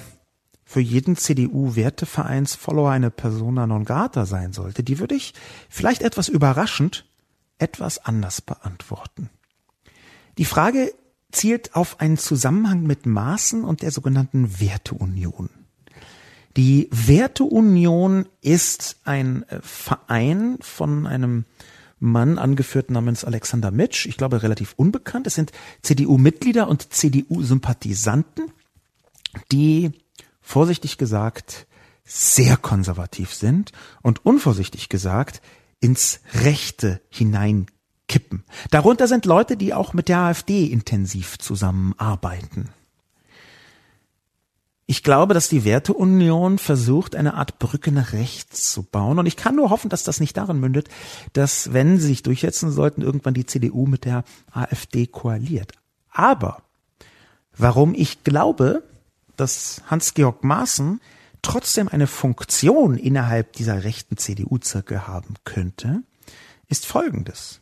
für 0.64 0.81
jeden 0.81 1.16
CDU-Wertevereins-Follower 1.16 2.91
eine 2.91 3.11
Persona 3.11 3.66
non 3.66 3.85
grata 3.85 4.27
sein 4.27 4.53
sollte, 4.53 4.83
die 4.83 4.99
würde 4.99 5.14
ich 5.14 5.35
vielleicht 5.68 6.03
etwas 6.03 6.29
überraschend 6.29 7.07
etwas 7.59 8.05
anders 8.05 8.41
beantworten. 8.41 9.31
Die 10.39 10.45
Frage 10.45 10.93
zielt 11.31 11.77
auf 11.77 12.01
einen 12.01 12.18
Zusammenhang 12.18 12.83
mit 12.83 13.07
Maßen 13.07 13.64
und 13.64 13.83
der 13.83 13.93
sogenannten 13.93 14.61
Werteunion. 14.61 15.51
Die 16.57 16.89
Werteunion 16.91 18.27
ist 18.41 18.97
ein 19.05 19.49
äh, 19.49 19.61
Verein 19.61 20.59
von 20.61 21.07
einem 21.07 21.45
Mann 21.99 22.39
angeführt 22.39 22.91
namens 22.91 23.25
Alexander 23.25 23.71
Mitsch, 23.71 24.07
ich 24.07 24.17
glaube 24.17 24.43
relativ 24.43 24.75
unbekannt. 24.77 25.27
Es 25.27 25.35
sind 25.35 25.53
CDU-Mitglieder 25.83 26.69
und 26.69 26.93
CDU-Sympathisanten, 26.93 28.53
die 29.51 29.93
vorsichtig 30.41 30.99
gesagt 30.99 31.67
sehr 32.05 32.57
konservativ 32.57 33.33
sind 33.33 33.73
und 34.03 34.25
unvorsichtig 34.27 34.89
gesagt 34.91 35.41
ins 35.81 36.21
Rechte 36.35 37.01
hineinkippen. 37.09 38.45
Darunter 38.71 39.09
sind 39.09 39.25
Leute, 39.25 39.57
die 39.57 39.73
auch 39.73 39.95
mit 39.95 40.09
der 40.09 40.19
AfD 40.19 40.67
intensiv 40.67 41.39
zusammenarbeiten. 41.39 42.69
Ich 44.87 45.03
glaube, 45.03 45.32
dass 45.32 45.49
die 45.49 45.64
Werteunion 45.64 46.59
versucht, 46.59 47.16
eine 47.16 47.35
Art 47.35 47.59
Brücke 47.59 47.91
nach 47.91 48.12
rechts 48.12 48.70
zu 48.70 48.82
bauen. 48.82 49.18
Und 49.18 49.24
ich 49.26 49.37
kann 49.37 49.57
nur 49.57 49.70
hoffen, 49.70 49.89
dass 49.89 50.05
das 50.05 50.20
nicht 50.20 50.37
darin 50.37 50.61
mündet, 50.61 50.89
dass, 51.32 51.72
wenn 51.72 51.99
sie 51.99 52.09
sich 52.09 52.22
durchsetzen 52.22 52.70
sollten, 52.70 53.01
irgendwann 53.01 53.32
die 53.32 53.47
CDU 53.47 53.87
mit 53.87 54.05
der 54.05 54.24
AfD 54.53 55.07
koaliert. 55.07 55.72
Aber 56.11 56.62
warum 57.57 57.95
ich 57.95 58.24
glaube, 58.24 58.82
dass 59.37 59.82
Hans-Georg 59.87 60.45
Maaßen 60.45 61.01
trotzdem 61.41 61.89
eine 61.89 62.07
Funktion 62.07 62.97
innerhalb 62.97 63.55
dieser 63.55 63.85
rechten 63.85 64.18
CDU-Zirkel 64.18 65.07
haben 65.07 65.35
könnte, 65.45 66.03
ist 66.68 66.87
folgendes. 66.87 67.61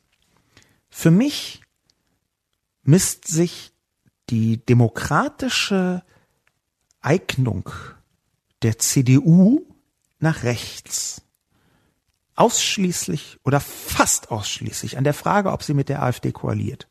Für 0.91 1.11
mich 1.11 1.63
misst 2.83 3.29
sich 3.29 3.73
die 4.31 4.59
demokratische 4.59 6.03
Eignung 7.03 7.69
der 8.63 8.79
CDU 8.79 9.67
nach 10.19 10.45
rechts 10.45 11.23
ausschließlich 12.35 13.39
oder 13.45 13.61
fast 13.61 14.31
ausschließlich 14.31 14.97
an 14.97 15.05
der 15.05 15.15
Frage, 15.15 15.53
ob 15.53 15.63
sie 15.63 15.75
mit 15.75 15.89
der 15.89 16.03
AfD 16.03 16.33
koaliert. 16.33 16.89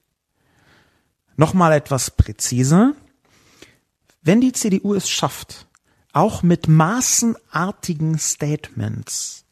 Nochmal 1.35 1.73
etwas 1.73 2.11
präziser. 2.11 2.93
Wenn 4.21 4.41
die 4.41 4.51
CDU 4.51 4.93
es 4.93 5.09
schafft, 5.09 5.67
auch 6.13 6.43
mit 6.43 6.67
maßenartigen 6.67 8.19
Statements 8.19 9.45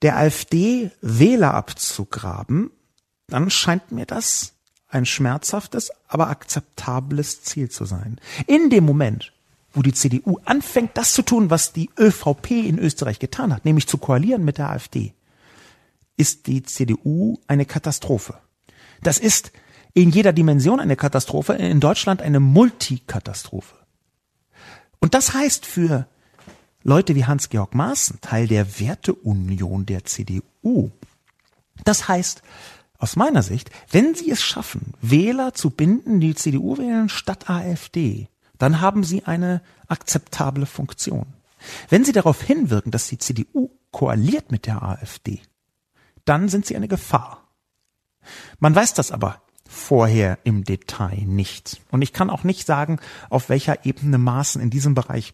der 0.00 0.16
AfD 0.16 0.90
Wähler 1.02 1.52
abzugraben, 1.54 2.70
dann 3.26 3.50
scheint 3.50 3.92
mir 3.92 4.06
das 4.06 4.54
ein 4.88 5.06
schmerzhaftes, 5.06 5.92
aber 6.08 6.28
akzeptables 6.28 7.42
Ziel 7.42 7.70
zu 7.70 7.84
sein. 7.84 8.18
In 8.46 8.70
dem 8.70 8.84
Moment, 8.84 9.32
wo 9.72 9.82
die 9.82 9.92
CDU 9.92 10.38
anfängt, 10.44 10.96
das 10.96 11.12
zu 11.12 11.22
tun, 11.22 11.50
was 11.50 11.72
die 11.72 11.90
ÖVP 11.98 12.50
in 12.50 12.78
Österreich 12.78 13.18
getan 13.18 13.54
hat, 13.54 13.64
nämlich 13.64 13.86
zu 13.86 13.98
koalieren 13.98 14.44
mit 14.44 14.58
der 14.58 14.70
AfD, 14.70 15.14
ist 16.16 16.46
die 16.46 16.62
CDU 16.62 17.38
eine 17.46 17.64
Katastrophe. 17.64 18.34
Das 19.02 19.18
ist 19.18 19.52
in 19.94 20.10
jeder 20.10 20.32
Dimension 20.32 20.80
eine 20.80 20.96
Katastrophe, 20.96 21.54
in 21.54 21.80
Deutschland 21.80 22.22
eine 22.22 22.40
Multikatastrophe. 22.40 23.74
Und 25.00 25.14
das 25.14 25.34
heißt 25.34 25.66
für 25.66 26.06
Leute 26.82 27.14
wie 27.14 27.24
Hans-Georg 27.24 27.74
Maaßen, 27.74 28.20
Teil 28.20 28.46
der 28.46 28.80
Werteunion 28.80 29.86
der 29.86 30.04
CDU, 30.04 30.90
das 31.84 32.08
heißt, 32.08 32.42
aus 32.98 33.16
meiner 33.16 33.42
Sicht, 33.42 33.70
wenn 33.90 34.14
sie 34.14 34.30
es 34.30 34.42
schaffen, 34.42 34.92
Wähler 35.00 35.54
zu 35.54 35.70
binden, 35.70 36.20
die 36.20 36.34
CDU 36.34 36.76
wählen 36.76 37.08
statt 37.08 37.48
AfD, 37.48 38.28
dann 38.60 38.82
haben 38.82 39.04
sie 39.04 39.24
eine 39.24 39.62
akzeptable 39.88 40.66
Funktion. 40.66 41.26
Wenn 41.88 42.04
sie 42.04 42.12
darauf 42.12 42.42
hinwirken, 42.42 42.92
dass 42.92 43.08
die 43.08 43.18
CDU 43.18 43.70
koaliert 43.90 44.52
mit 44.52 44.66
der 44.66 44.82
AfD, 44.82 45.40
dann 46.26 46.48
sind 46.48 46.66
sie 46.66 46.76
eine 46.76 46.86
Gefahr. 46.86 47.48
Man 48.58 48.74
weiß 48.74 48.92
das 48.94 49.12
aber 49.12 49.40
vorher 49.66 50.38
im 50.44 50.64
Detail 50.64 51.22
nicht. 51.24 51.80
Und 51.90 52.02
ich 52.02 52.12
kann 52.12 52.28
auch 52.28 52.44
nicht 52.44 52.66
sagen, 52.66 53.00
auf 53.30 53.48
welcher 53.48 53.86
Ebene 53.86 54.18
Maaßen 54.18 54.60
in 54.60 54.68
diesem 54.68 54.94
Bereich 54.94 55.32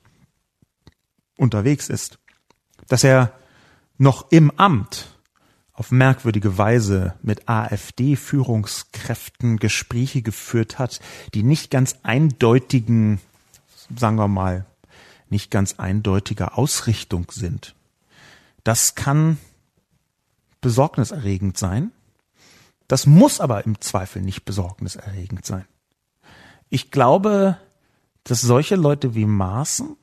unterwegs 1.37 1.89
ist. 1.89 2.20
Dass 2.87 3.03
er 3.03 3.33
noch 3.99 4.31
im 4.31 4.53
Amt 4.53 5.16
auf 5.77 5.93
merkwürdige 5.93 6.57
Weise 6.57 7.14
mit 7.22 7.49
AfD-Führungskräften 7.49 9.59
Gespräche 9.59 10.22
geführt 10.22 10.79
hat, 10.79 11.01
die 11.35 11.43
nicht 11.43 11.70
ganz 11.70 11.99
eindeutigen, 12.03 13.20
sagen 13.95 14.16
wir 14.16 14.27
mal, 14.27 14.64
nicht 15.29 15.51
ganz 15.51 15.74
eindeutiger 15.74 16.57
Ausrichtung 16.57 17.31
sind. 17.31 17.74
Das 18.64 18.95
kann 18.95 19.37
besorgniserregend 20.62 21.59
sein. 21.59 21.93
Das 22.89 23.05
muss 23.05 23.41
aber 23.41 23.66
im 23.66 23.81
Zweifel 23.81 24.22
nicht 24.22 24.45
besorgniserregend 24.45 25.45
sein. 25.45 25.66
Ich 26.70 26.91
glaube, 26.91 27.59
dass 28.24 28.41
solche 28.41 28.77
Leute 28.77 29.14
wie 29.14 29.27
Maaßen, 29.27 29.97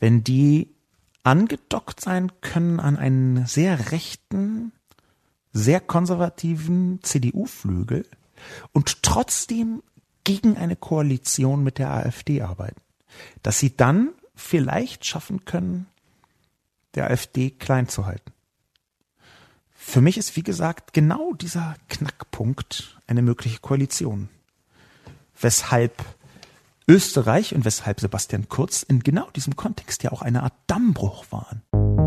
wenn 0.00 0.24
die 0.24 0.74
angedockt 1.22 2.00
sein 2.00 2.32
können 2.40 2.80
an 2.80 2.96
einen 2.96 3.46
sehr 3.46 3.92
rechten, 3.92 4.72
sehr 5.52 5.80
konservativen 5.80 7.00
CDU-Flügel 7.02 8.06
und 8.72 9.02
trotzdem 9.02 9.82
gegen 10.24 10.56
eine 10.56 10.76
Koalition 10.76 11.64
mit 11.64 11.78
der 11.78 11.90
AfD 11.90 12.42
arbeiten. 12.42 12.80
Dass 13.42 13.58
sie 13.58 13.76
dann 13.76 14.10
vielleicht 14.34 15.04
schaffen 15.04 15.44
können, 15.44 15.86
der 16.94 17.10
AfD 17.10 17.50
klein 17.50 17.88
zu 17.88 18.06
halten. 18.06 18.32
Für 19.74 20.00
mich 20.00 20.18
ist, 20.18 20.36
wie 20.36 20.42
gesagt, 20.42 20.92
genau 20.92 21.32
dieser 21.32 21.76
Knackpunkt 21.88 23.00
eine 23.06 23.22
mögliche 23.22 23.60
Koalition. 23.60 24.28
Weshalb 25.40 26.04
Österreich 26.86 27.54
und 27.54 27.64
weshalb 27.64 28.00
Sebastian 28.00 28.48
Kurz 28.48 28.82
in 28.82 29.00
genau 29.00 29.30
diesem 29.30 29.56
Kontext 29.56 30.02
ja 30.02 30.12
auch 30.12 30.22
eine 30.22 30.42
Art 30.42 30.54
Dammbruch 30.66 31.26
waren. 31.30 31.97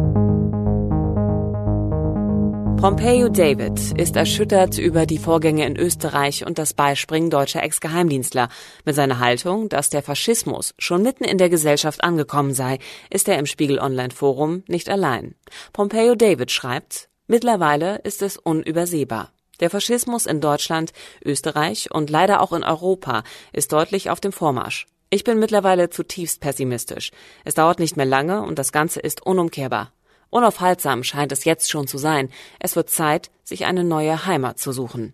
Pompeo 2.82 3.30
David 3.30 3.96
ist 4.00 4.16
erschüttert 4.16 4.80
über 4.80 5.06
die 5.06 5.20
Vorgänge 5.20 5.68
in 5.68 5.78
Österreich 5.78 6.48
und 6.48 6.58
das 6.58 6.74
Beispringen 6.74 7.30
deutscher 7.30 7.62
Ex-Geheimdienstler. 7.62 8.50
Mit 8.86 8.96
seiner 8.96 9.20
Haltung, 9.20 9.70
dass 9.70 9.92
der 9.92 10.02
Faschismus 10.02 10.74
schon 10.80 11.04
mitten 11.04 11.24
in 11.24 11.38
der 11.38 11.52
Gesellschaft 11.52 12.04
angekommen 12.04 12.56
sei, 12.56 12.80
ist 13.12 13.30
er 13.30 13.38
im 13.38 13.46
Spiegel 13.46 13.78
Online 13.78 14.10
Forum 14.10 14.64
nicht 14.68 14.90
allein. 14.90 15.36
Pompeo 15.74 16.16
David 16.16 16.50
schreibt, 16.50 17.10
Mittlerweile 17.28 17.98
ist 17.98 18.24
es 18.24 18.38
unübersehbar. 18.38 19.32
Der 19.60 19.70
Faschismus 19.70 20.26
in 20.26 20.42
Deutschland, 20.42 20.92
Österreich 21.24 21.92
und 21.92 22.10
leider 22.10 22.42
auch 22.42 22.52
in 22.52 22.64
Europa 22.64 23.22
ist 23.54 23.74
deutlich 23.74 24.10
auf 24.10 24.22
dem 24.22 24.32
Vormarsch. 24.32 24.88
Ich 25.12 25.24
bin 25.24 25.38
mittlerweile 25.38 25.92
zutiefst 25.92 26.42
pessimistisch. 26.42 27.12
Es 27.46 27.54
dauert 27.54 27.80
nicht 27.80 27.96
mehr 27.96 28.08
lange 28.08 28.42
und 28.42 28.58
das 28.58 28.72
Ganze 28.72 29.02
ist 29.02 29.24
unumkehrbar. 29.24 29.92
Unaufhaltsam 30.32 31.04
scheint 31.04 31.32
es 31.32 31.44
jetzt 31.44 31.70
schon 31.70 31.86
zu 31.86 32.00
sein. 32.00 32.30
Es 32.60 32.76
wird 32.76 32.90
Zeit, 32.90 33.30
sich 33.44 33.66
eine 33.66 33.84
neue 33.84 34.26
Heimat 34.26 34.58
zu 34.58 34.72
suchen. 34.72 35.14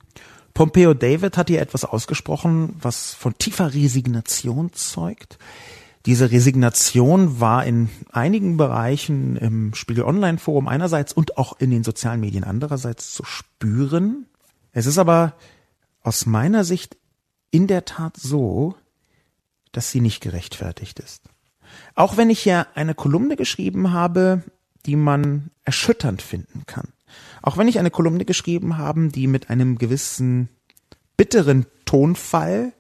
Pompeo 0.54 0.94
David 0.94 1.38
hat 1.38 1.50
hier 1.50 1.62
etwas 1.62 1.84
ausgesprochen, 1.84 2.76
was 2.82 3.14
von 3.14 3.38
tiefer 3.38 3.74
Resignation 3.74 4.72
zeugt. 4.74 5.38
Diese 6.06 6.32
Resignation 6.32 7.40
war 7.40 7.66
in 7.66 7.90
einigen 8.12 8.58
Bereichen 8.58 9.36
im 9.36 9.74
Spiegel 9.74 10.04
Online 10.04 10.38
Forum 10.38 10.68
einerseits 10.68 11.14
und 11.14 11.38
auch 11.38 11.60
in 11.60 11.70
den 11.70 11.84
sozialen 11.84 12.22
Medien 12.22 12.44
andererseits 12.44 13.14
zu 13.14 13.26
spüren. 13.26 14.28
Es 14.72 14.86
ist 14.86 15.00
aber 15.00 15.34
aus 16.02 16.26
meiner 16.26 16.64
Sicht 16.64 16.96
in 17.52 17.68
der 17.68 17.86
Tat 17.86 18.18
so, 18.18 18.76
dass 19.72 19.92
sie 19.92 20.00
nicht 20.00 20.22
gerechtfertigt 20.22 21.00
ist. 21.00 21.24
Auch 21.94 22.18
wenn 22.18 22.30
ich 22.30 22.40
hier 22.40 22.68
eine 22.76 22.96
Kolumne 22.96 23.36
geschrieben 23.36 23.92
habe, 23.92 24.44
die 24.88 24.96
man 24.96 25.52
erschütternd 25.66 26.22
finden 26.22 26.64
kann. 26.66 26.88
Auch 27.42 27.58
wenn 27.58 27.68
ich 27.68 27.78
eine 27.78 27.92
Kolumne 27.92 28.26
geschrieben 28.26 28.78
habe, 28.78 29.10
die 29.10 29.28
mit 29.28 29.50
einem 29.50 29.78
gewissen 29.78 30.50
bitteren 31.18 31.66
Tonfall 31.86 32.74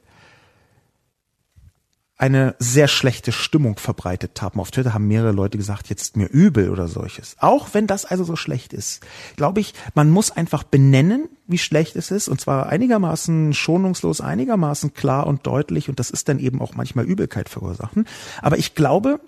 eine 2.19 2.55
sehr 2.57 2.87
schlechte 2.87 3.31
Stimmung 3.31 3.77
verbreitet 3.77 4.41
haben. 4.41 4.59
Auf 4.59 4.71
Twitter 4.71 4.93
haben 4.93 5.07
mehrere 5.07 5.31
Leute 5.31 5.57
gesagt, 5.57 5.87
jetzt 5.89 6.17
mir 6.17 6.25
übel 6.25 6.71
oder 6.71 6.87
solches. 6.87 7.35
Auch 7.39 7.73
wenn 7.73 7.85
das 7.85 8.05
also 8.05 8.23
so 8.23 8.35
schlecht 8.35 8.73
ist, 8.73 9.05
glaube 9.35 9.59
ich, 9.59 9.75
man 9.93 10.09
muss 10.09 10.31
einfach 10.31 10.63
benennen, 10.63 11.29
wie 11.45 11.59
schlecht 11.59 11.95
es 11.95 12.09
ist, 12.09 12.27
und 12.27 12.41
zwar 12.41 12.69
einigermaßen 12.69 13.53
schonungslos, 13.53 14.19
einigermaßen 14.21 14.95
klar 14.95 15.27
und 15.27 15.45
deutlich, 15.45 15.89
und 15.89 15.99
das 15.99 16.09
ist 16.09 16.27
dann 16.27 16.39
eben 16.39 16.59
auch 16.59 16.73
manchmal 16.73 17.05
Übelkeit 17.05 17.49
verursachen. 17.49 18.07
Aber 18.41 18.57
ich 18.57 18.73
glaube, 18.73 19.19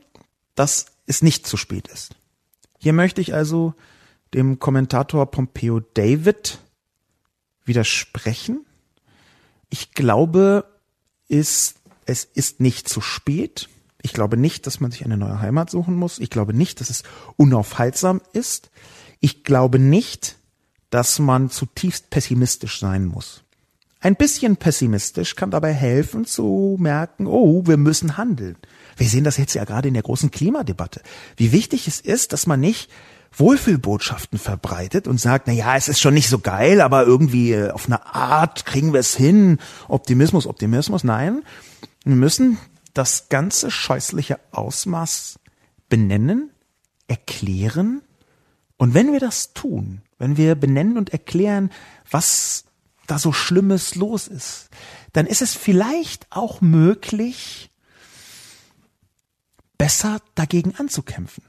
dass 0.55 0.87
es 1.05 1.21
nicht 1.21 1.45
zu 1.45 1.57
spät 1.57 1.87
ist. 1.89 2.15
Hier 2.79 2.93
möchte 2.93 3.21
ich 3.21 3.33
also 3.35 3.75
dem 4.33 4.57
Kommentator 4.57 5.29
Pompeo 5.29 5.79
David 5.79 6.59
widersprechen. 7.65 8.65
Ich 9.69 9.91
glaube, 9.91 10.65
ist 11.27 11.75
es 12.05 12.23
ist 12.23 12.59
nicht 12.59 12.89
zu 12.89 13.01
spät. 13.01 13.69
Ich 14.01 14.13
glaube 14.13 14.35
nicht, 14.35 14.65
dass 14.65 14.79
man 14.79 14.89
sich 14.89 15.05
eine 15.05 15.17
neue 15.17 15.41
Heimat 15.41 15.69
suchen 15.69 15.95
muss. 15.95 16.17
Ich 16.17 16.31
glaube 16.31 16.55
nicht, 16.55 16.79
dass 16.79 16.89
es 16.89 17.03
unaufhaltsam 17.37 18.21
ist. 18.33 18.71
Ich 19.19 19.43
glaube 19.43 19.77
nicht, 19.77 20.37
dass 20.89 21.19
man 21.19 21.51
zutiefst 21.51 22.09
pessimistisch 22.09 22.79
sein 22.79 23.05
muss. 23.05 23.43
Ein 24.01 24.15
bisschen 24.15 24.55
pessimistisch 24.55 25.35
kann 25.35 25.51
dabei 25.51 25.73
helfen 25.73 26.23
zu 26.23 26.77
merken, 26.79 27.27
oh, 27.27 27.63
wir 27.65 27.75
müssen 27.75 28.15
handeln. 28.15 28.55
Wir 28.95 29.09
sehen 29.09 29.25
das 29.25 29.37
jetzt 29.37 29.55
ja 29.55 29.65
gerade 29.65 29.89
in 29.89 29.93
der 29.93 30.03
großen 30.03 30.31
Klimadebatte. 30.31 31.01
Wie 31.35 31.51
wichtig 31.51 31.87
es 31.87 31.99
ist, 31.99 32.31
dass 32.31 32.47
man 32.47 32.61
nicht 32.61 32.89
Wohlfühlbotschaften 33.33 34.39
verbreitet 34.39 35.07
und 35.07 35.19
sagt, 35.19 35.47
na 35.47 35.53
ja, 35.53 35.75
es 35.75 35.89
ist 35.89 35.99
schon 35.99 36.13
nicht 36.13 36.29
so 36.29 36.39
geil, 36.39 36.79
aber 36.79 37.03
irgendwie 37.05 37.51
äh, 37.51 37.71
auf 37.71 37.87
eine 37.87 38.13
Art 38.15 38.65
kriegen 38.65 38.93
wir 38.93 39.01
es 39.01 39.15
hin. 39.15 39.59
Optimismus, 39.89 40.47
Optimismus. 40.47 41.03
Nein, 41.03 41.43
wir 42.05 42.15
müssen 42.15 42.57
das 42.93 43.27
ganze 43.29 43.69
scheußliche 43.69 44.39
Ausmaß 44.51 45.39
benennen, 45.89 46.51
erklären. 47.07 48.01
Und 48.77 48.93
wenn 48.93 49.11
wir 49.11 49.19
das 49.19 49.53
tun, 49.53 50.01
wenn 50.17 50.37
wir 50.37 50.55
benennen 50.55 50.97
und 50.97 51.11
erklären, 51.11 51.69
was 52.09 52.63
da 53.11 53.19
so 53.19 53.31
Schlimmes 53.31 53.95
los 53.95 54.27
ist, 54.27 54.69
dann 55.13 55.25
ist 55.25 55.41
es 55.41 55.55
vielleicht 55.55 56.27
auch 56.29 56.61
möglich, 56.61 57.71
besser 59.77 60.19
dagegen 60.35 60.75
anzukämpfen. 60.75 61.43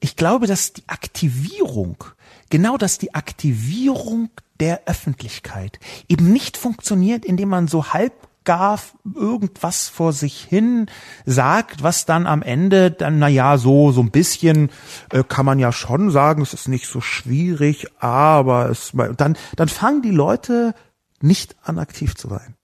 Ich 0.00 0.16
glaube, 0.16 0.46
dass 0.46 0.72
die 0.72 0.86
Aktivierung, 0.88 2.04
genau 2.50 2.76
dass 2.76 2.98
die 2.98 3.14
Aktivierung 3.14 4.30
der 4.60 4.82
Öffentlichkeit 4.86 5.78
eben 6.08 6.32
nicht 6.32 6.56
funktioniert, 6.56 7.24
indem 7.24 7.48
man 7.48 7.68
so 7.68 7.92
halb 7.92 8.12
gar 8.44 8.80
irgendwas 9.14 9.88
vor 9.88 10.12
sich 10.12 10.40
hin 10.42 10.86
sagt, 11.24 11.82
was 11.82 12.06
dann 12.06 12.26
am 12.26 12.42
Ende 12.42 12.90
dann, 12.90 13.18
na 13.18 13.28
ja, 13.28 13.58
so, 13.58 13.92
so 13.92 14.00
ein 14.00 14.10
bisschen 14.10 14.70
äh, 15.10 15.24
kann 15.24 15.46
man 15.46 15.58
ja 15.58 15.72
schon 15.72 16.10
sagen, 16.10 16.42
es 16.42 16.54
ist 16.54 16.68
nicht 16.68 16.86
so 16.86 17.00
schwierig, 17.00 17.86
aber 18.00 18.70
es, 18.70 18.92
dann, 19.16 19.36
dann 19.56 19.68
fangen 19.68 20.02
die 20.02 20.10
Leute 20.10 20.74
nicht 21.20 21.56
an 21.62 21.78
aktiv 21.78 22.14
zu 22.14 22.28
sein. 22.28 22.54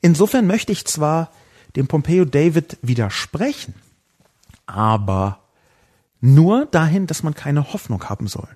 Insofern 0.00 0.46
möchte 0.46 0.72
ich 0.72 0.86
zwar 0.86 1.30
dem 1.76 1.86
Pompeo 1.86 2.24
David 2.24 2.78
widersprechen, 2.82 3.74
aber 4.66 5.40
nur 6.20 6.66
dahin, 6.66 7.06
dass 7.06 7.22
man 7.22 7.34
keine 7.34 7.72
Hoffnung 7.72 8.04
haben 8.08 8.26
soll 8.26 8.48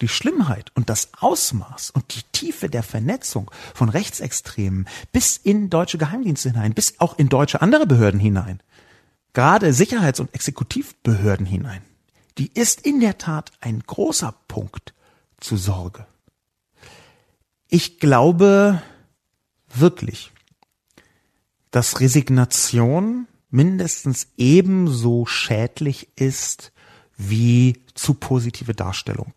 die 0.00 0.08
Schlimmheit 0.08 0.70
und 0.74 0.90
das 0.90 1.10
Ausmaß 1.18 1.90
und 1.90 2.14
die 2.14 2.22
Tiefe 2.32 2.68
der 2.68 2.82
Vernetzung 2.82 3.50
von 3.74 3.88
Rechtsextremen 3.88 4.88
bis 5.12 5.36
in 5.36 5.70
deutsche 5.70 5.98
Geheimdienste 5.98 6.50
hinein, 6.50 6.74
bis 6.74 7.00
auch 7.00 7.18
in 7.18 7.28
deutsche 7.28 7.62
andere 7.62 7.86
Behörden 7.86 8.20
hinein, 8.20 8.60
gerade 9.32 9.72
Sicherheits- 9.72 10.20
und 10.20 10.34
Exekutivbehörden 10.34 11.46
hinein, 11.46 11.82
die 12.38 12.52
ist 12.52 12.80
in 12.82 13.00
der 13.00 13.18
Tat 13.18 13.50
ein 13.60 13.82
großer 13.86 14.34
Punkt 14.46 14.94
zu 15.40 15.56
Sorge. 15.56 16.06
Ich 17.68 17.98
glaube 17.98 18.82
wirklich, 19.68 20.32
dass 21.70 22.00
Resignation 22.00 23.26
mindestens 23.50 24.28
ebenso 24.36 25.26
schädlich 25.26 26.08
ist 26.16 26.72
wie 27.16 27.82
zu 27.94 28.14
positive 28.14 28.74
Darstellung. 28.74 29.34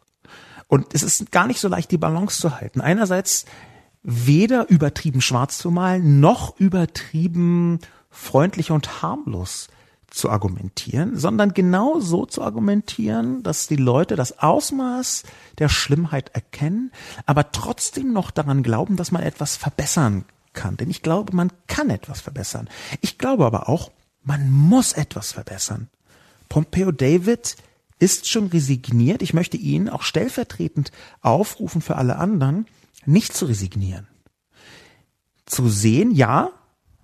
Und 0.72 0.94
es 0.94 1.04
ist 1.04 1.34
gar 1.34 1.48
nicht 1.48 1.60
so 1.60 1.68
leicht, 1.68 1.92
die 1.92 1.98
Balance 1.98 2.40
zu 2.40 2.62
halten. 2.62 2.80
Einerseits 2.80 3.44
weder 4.04 4.70
übertrieben 4.70 5.20
schwarz 5.20 5.58
zu 5.58 5.70
malen, 5.70 6.22
noch 6.22 6.58
übertrieben 6.62 7.80
freundlich 8.10 8.72
und 8.72 9.02
harmlos 9.02 9.68
zu 10.10 10.30
argumentieren, 10.30 11.18
sondern 11.18 11.54
genau 11.54 12.00
so 12.00 12.26
zu 12.26 12.42
argumentieren, 12.42 13.44
dass 13.44 13.68
die 13.68 13.76
Leute 13.76 14.16
das 14.16 14.40
Ausmaß 14.40 15.24
der 15.58 15.68
Schlimmheit 15.68 16.30
erkennen, 16.30 16.94
aber 17.26 17.52
trotzdem 17.52 18.14
noch 18.14 18.32
daran 18.32 18.64
glauben, 18.64 18.96
dass 18.96 19.12
man 19.12 19.24
etwas 19.24 19.58
verbessern 19.58 20.24
kann. 20.54 20.78
Denn 20.78 20.90
ich 20.90 21.02
glaube, 21.02 21.36
man 21.36 21.52
kann 21.68 21.90
etwas 21.90 22.22
verbessern. 22.22 22.70
Ich 23.02 23.18
glaube 23.18 23.46
aber 23.46 23.68
auch, 23.68 23.92
man 24.24 24.50
muss 24.50 24.94
etwas 24.94 25.34
verbessern. 25.34 25.90
Pompeo 26.48 26.94
David 26.94 27.58
ist 28.02 28.28
schon 28.28 28.48
resigniert. 28.48 29.22
Ich 29.22 29.34
möchte 29.34 29.58
ihn 29.58 29.88
auch 29.88 30.02
stellvertretend 30.02 30.92
aufrufen 31.22 31.82
für 31.82 31.98
alle 31.98 32.16
anderen, 32.16 32.66
nicht 33.06 33.34
zu 33.34 33.46
resignieren. 33.46 34.08
Zu 35.46 35.70
sehen, 35.70 36.12
ja, 36.12 36.50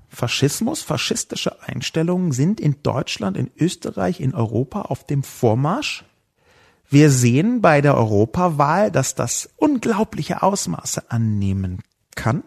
Faschismus, 0.09 0.81
faschistische 0.81 1.61
Einstellungen 1.61 2.31
sind 2.31 2.59
in 2.59 2.81
Deutschland, 2.81 3.37
in 3.37 3.51
Österreich, 3.59 4.19
in 4.19 4.33
Europa 4.33 4.83
auf 4.83 5.05
dem 5.05 5.21
Vormarsch. 5.21 6.03
Wir 6.89 7.11
sehen 7.11 7.61
bei 7.61 7.81
der 7.81 7.95
Europawahl, 7.95 8.89
dass 8.89 9.13
das 9.13 9.49
unglaubliche 9.57 10.41
Ausmaße 10.41 11.11
annehmen 11.11 11.83
kann. 12.15 12.43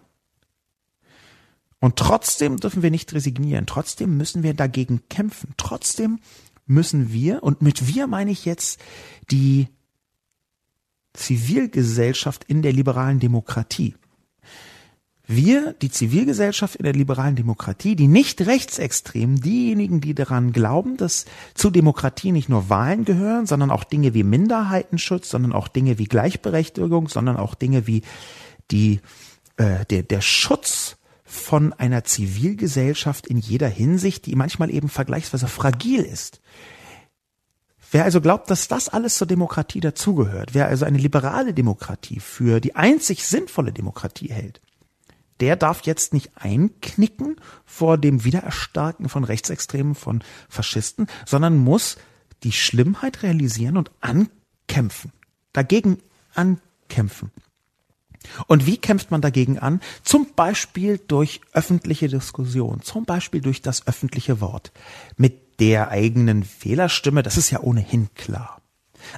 Und 1.78 1.96
trotzdem 1.96 2.56
dürfen 2.56 2.82
wir 2.82 2.90
nicht 2.90 3.12
resignieren. 3.14 3.66
Trotzdem 3.66 4.16
müssen 4.16 4.42
wir 4.42 4.54
dagegen 4.54 5.02
kämpfen. 5.08 5.54
Trotzdem 5.56 6.18
müssen 6.70 7.12
wir, 7.12 7.42
und 7.42 7.60
mit 7.62 7.88
wir 7.88 8.06
meine 8.06 8.30
ich 8.30 8.44
jetzt 8.44 8.80
die 9.30 9.68
Zivilgesellschaft 11.12 12.44
in 12.44 12.62
der 12.62 12.72
liberalen 12.72 13.18
Demokratie. 13.18 13.94
Wir, 15.26 15.74
die 15.74 15.90
Zivilgesellschaft 15.90 16.74
in 16.76 16.84
der 16.84 16.92
liberalen 16.92 17.36
Demokratie, 17.36 17.94
die 17.94 18.08
nicht 18.08 18.40
rechtsextremen, 18.40 19.40
diejenigen, 19.40 20.00
die 20.00 20.14
daran 20.14 20.52
glauben, 20.52 20.96
dass 20.96 21.24
zu 21.54 21.70
Demokratie 21.70 22.32
nicht 22.32 22.48
nur 22.48 22.68
Wahlen 22.68 23.04
gehören, 23.04 23.46
sondern 23.46 23.70
auch 23.70 23.84
Dinge 23.84 24.12
wie 24.14 24.24
Minderheitenschutz, 24.24 25.30
sondern 25.30 25.52
auch 25.52 25.68
Dinge 25.68 25.98
wie 25.98 26.06
Gleichberechtigung, 26.06 27.08
sondern 27.08 27.36
auch 27.36 27.54
Dinge 27.54 27.86
wie 27.86 28.02
die, 28.72 29.00
äh, 29.56 29.84
der, 29.86 30.02
der 30.02 30.20
Schutz 30.20 30.96
von 31.30 31.72
einer 31.72 32.02
Zivilgesellschaft 32.02 33.26
in 33.26 33.38
jeder 33.38 33.68
Hinsicht, 33.68 34.26
die 34.26 34.34
manchmal 34.34 34.68
eben 34.70 34.88
vergleichsweise 34.88 35.46
fragil 35.46 36.02
ist. 36.02 36.40
Wer 37.92 38.04
also 38.04 38.20
glaubt, 38.20 38.50
dass 38.50 38.66
das 38.66 38.88
alles 38.88 39.16
zur 39.16 39.28
Demokratie 39.28 39.80
dazugehört, 39.80 40.54
wer 40.54 40.66
also 40.66 40.84
eine 40.84 40.98
liberale 40.98 41.54
Demokratie 41.54 42.18
für 42.18 42.60
die 42.60 42.74
einzig 42.74 43.24
sinnvolle 43.24 43.72
Demokratie 43.72 44.28
hält, 44.28 44.60
der 45.38 45.54
darf 45.54 45.82
jetzt 45.82 46.12
nicht 46.12 46.32
einknicken 46.34 47.36
vor 47.64 47.96
dem 47.96 48.24
Wiedererstarken 48.24 49.08
von 49.08 49.22
Rechtsextremen, 49.22 49.94
von 49.94 50.22
Faschisten, 50.48 51.06
sondern 51.26 51.56
muss 51.56 51.96
die 52.42 52.52
Schlimmheit 52.52 53.22
realisieren 53.22 53.76
und 53.76 53.92
ankämpfen. 54.00 55.12
dagegen 55.52 55.98
ankämpfen. 56.34 57.30
Und 58.46 58.66
wie 58.66 58.76
kämpft 58.76 59.10
man 59.10 59.20
dagegen 59.20 59.58
an? 59.58 59.80
Zum 60.02 60.26
Beispiel 60.34 60.98
durch 60.98 61.40
öffentliche 61.52 62.08
Diskussion, 62.08 62.82
zum 62.82 63.04
Beispiel 63.04 63.40
durch 63.40 63.62
das 63.62 63.86
öffentliche 63.86 64.40
Wort. 64.40 64.72
Mit 65.16 65.60
der 65.60 65.90
eigenen 65.90 66.44
Fehlerstimme, 66.44 67.22
das 67.22 67.36
ist 67.36 67.50
ja 67.50 67.60
ohnehin 67.60 68.08
klar. 68.14 68.60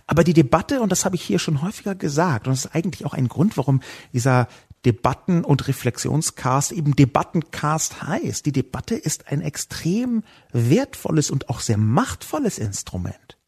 Aber 0.07 0.25
die 0.25 0.35
Debatte, 0.35 0.81
und 0.81 0.93
das 0.93 1.05
habe 1.05 1.17
ich 1.17 1.23
hier 1.23 1.39
schon 1.39 1.63
häufiger 1.63 1.95
gesagt, 1.95 2.47
und 2.47 2.53
das 2.53 2.67
ist 2.67 2.75
eigentlich 2.75 3.05
auch 3.05 3.15
ein 3.15 3.29
Grund, 3.29 3.57
warum 3.57 3.81
dieser 4.13 4.49
Debatten- 4.85 5.45
und 5.45 5.69
Reflexionscast 5.69 6.73
eben 6.73 6.97
Debattencast 6.97 8.03
heißt. 8.03 8.45
Die 8.47 8.53
Debatte 8.53 8.97
ist 8.97 9.29
ein 9.29 9.41
extrem 9.41 10.25
wertvolles 10.53 11.31
und 11.31 11.49
auch 11.49 11.61
sehr 11.61 11.79
machtvolles 11.79 12.59
Instrument. 12.59 13.39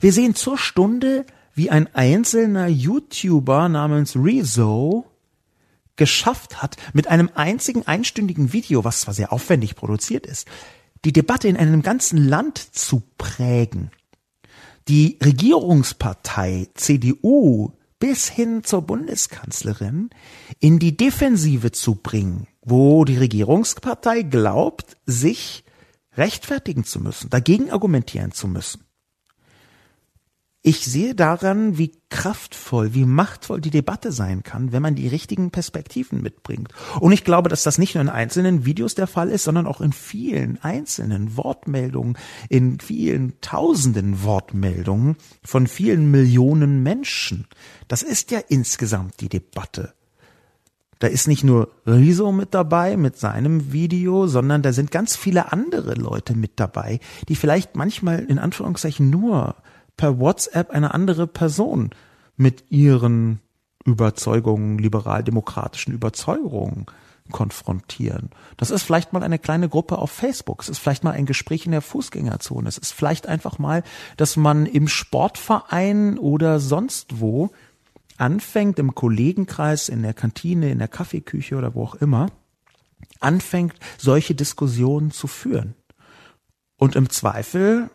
Wir 0.00 0.12
sehen 0.12 0.34
zur 0.34 0.58
Stunde, 0.58 1.24
wie 1.58 1.70
ein 1.70 1.92
einzelner 1.94 2.68
YouTuber 2.68 3.68
namens 3.68 4.14
Rezo 4.14 5.04
geschafft 5.96 6.62
hat, 6.62 6.76
mit 6.94 7.08
einem 7.08 7.30
einzigen 7.34 7.84
einstündigen 7.86 8.52
Video, 8.52 8.84
was 8.84 9.00
zwar 9.00 9.12
sehr 9.12 9.32
aufwendig 9.32 9.74
produziert 9.74 10.24
ist, 10.24 10.46
die 11.04 11.12
Debatte 11.12 11.48
in 11.48 11.56
einem 11.56 11.82
ganzen 11.82 12.16
Land 12.28 12.58
zu 12.58 13.02
prägen. 13.18 13.90
Die 14.86 15.18
Regierungspartei 15.22 16.68
CDU 16.74 17.72
bis 17.98 18.28
hin 18.28 18.62
zur 18.62 18.82
Bundeskanzlerin 18.82 20.10
in 20.60 20.78
die 20.78 20.96
Defensive 20.96 21.72
zu 21.72 21.96
bringen, 21.96 22.46
wo 22.62 23.04
die 23.04 23.18
Regierungspartei 23.18 24.22
glaubt, 24.22 24.96
sich 25.06 25.64
rechtfertigen 26.16 26.84
zu 26.84 27.00
müssen, 27.00 27.30
dagegen 27.30 27.70
argumentieren 27.72 28.30
zu 28.30 28.46
müssen. 28.46 28.87
Ich 30.62 30.84
sehe 30.84 31.14
daran, 31.14 31.78
wie 31.78 31.92
kraftvoll, 32.10 32.92
wie 32.92 33.04
machtvoll 33.04 33.60
die 33.60 33.70
Debatte 33.70 34.10
sein 34.10 34.42
kann, 34.42 34.72
wenn 34.72 34.82
man 34.82 34.96
die 34.96 35.06
richtigen 35.06 35.52
Perspektiven 35.52 36.20
mitbringt. 36.20 36.72
Und 36.98 37.12
ich 37.12 37.22
glaube, 37.22 37.48
dass 37.48 37.62
das 37.62 37.78
nicht 37.78 37.94
nur 37.94 38.02
in 38.02 38.08
einzelnen 38.08 38.64
Videos 38.64 38.96
der 38.96 39.06
Fall 39.06 39.30
ist, 39.30 39.44
sondern 39.44 39.68
auch 39.68 39.80
in 39.80 39.92
vielen 39.92 40.60
einzelnen 40.60 41.36
Wortmeldungen, 41.36 42.18
in 42.48 42.80
vielen 42.80 43.40
tausenden 43.40 44.24
Wortmeldungen 44.24 45.16
von 45.44 45.68
vielen 45.68 46.10
Millionen 46.10 46.82
Menschen. 46.82 47.46
Das 47.86 48.02
ist 48.02 48.32
ja 48.32 48.40
insgesamt 48.48 49.20
die 49.20 49.28
Debatte. 49.28 49.94
Da 50.98 51.06
ist 51.06 51.28
nicht 51.28 51.44
nur 51.44 51.70
Riso 51.86 52.32
mit 52.32 52.54
dabei 52.54 52.96
mit 52.96 53.16
seinem 53.16 53.72
Video, 53.72 54.26
sondern 54.26 54.62
da 54.62 54.72
sind 54.72 54.90
ganz 54.90 55.14
viele 55.14 55.52
andere 55.52 55.94
Leute 55.94 56.34
mit 56.34 56.58
dabei, 56.58 56.98
die 57.28 57.36
vielleicht 57.36 57.76
manchmal 57.76 58.24
in 58.24 58.40
Anführungszeichen 58.40 59.08
nur 59.08 59.54
per 59.98 60.18
WhatsApp 60.18 60.70
eine 60.70 60.94
andere 60.94 61.26
Person 61.26 61.90
mit 62.38 62.70
ihren 62.70 63.40
Überzeugungen, 63.84 64.78
liberal-demokratischen 64.78 65.92
Überzeugungen 65.92 66.86
konfrontieren. 67.30 68.30
Das 68.56 68.70
ist 68.70 68.82
vielleicht 68.82 69.12
mal 69.12 69.22
eine 69.22 69.38
kleine 69.38 69.68
Gruppe 69.68 69.98
auf 69.98 70.10
Facebook. 70.10 70.62
Es 70.62 70.70
ist 70.70 70.78
vielleicht 70.78 71.04
mal 71.04 71.10
ein 71.10 71.26
Gespräch 71.26 71.66
in 71.66 71.72
der 71.72 71.82
Fußgängerzone. 71.82 72.66
Es 72.66 72.78
ist 72.78 72.92
vielleicht 72.92 73.26
einfach 73.26 73.58
mal, 73.58 73.82
dass 74.16 74.36
man 74.36 74.64
im 74.64 74.88
Sportverein 74.88 76.18
oder 76.18 76.58
sonst 76.58 77.20
wo 77.20 77.50
anfängt, 78.16 78.78
im 78.78 78.94
Kollegenkreis, 78.94 79.90
in 79.90 80.02
der 80.02 80.14
Kantine, 80.14 80.70
in 80.70 80.78
der 80.78 80.88
Kaffeeküche 80.88 81.56
oder 81.56 81.74
wo 81.74 81.84
auch 81.84 81.94
immer, 81.96 82.28
anfängt, 83.20 83.74
solche 83.98 84.34
Diskussionen 84.34 85.10
zu 85.10 85.26
führen. 85.26 85.74
Und 86.78 86.96
im 86.96 87.10
Zweifel 87.10 87.90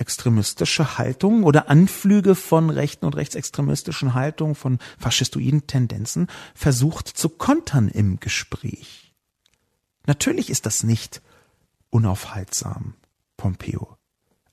extremistische 0.00 0.98
Haltungen 0.98 1.44
oder 1.44 1.68
Anflüge 1.68 2.34
von 2.34 2.70
rechten 2.70 3.06
und 3.06 3.16
rechtsextremistischen 3.16 4.14
Haltungen, 4.14 4.54
von 4.54 4.78
faschistoiden 4.98 5.66
Tendenzen 5.66 6.28
versucht 6.54 7.08
zu 7.08 7.28
kontern 7.28 7.88
im 7.88 8.18
Gespräch. 8.18 9.14
Natürlich 10.06 10.50
ist 10.50 10.66
das 10.66 10.82
nicht 10.82 11.22
unaufhaltsam, 11.90 12.94
Pompeo. 13.36 13.99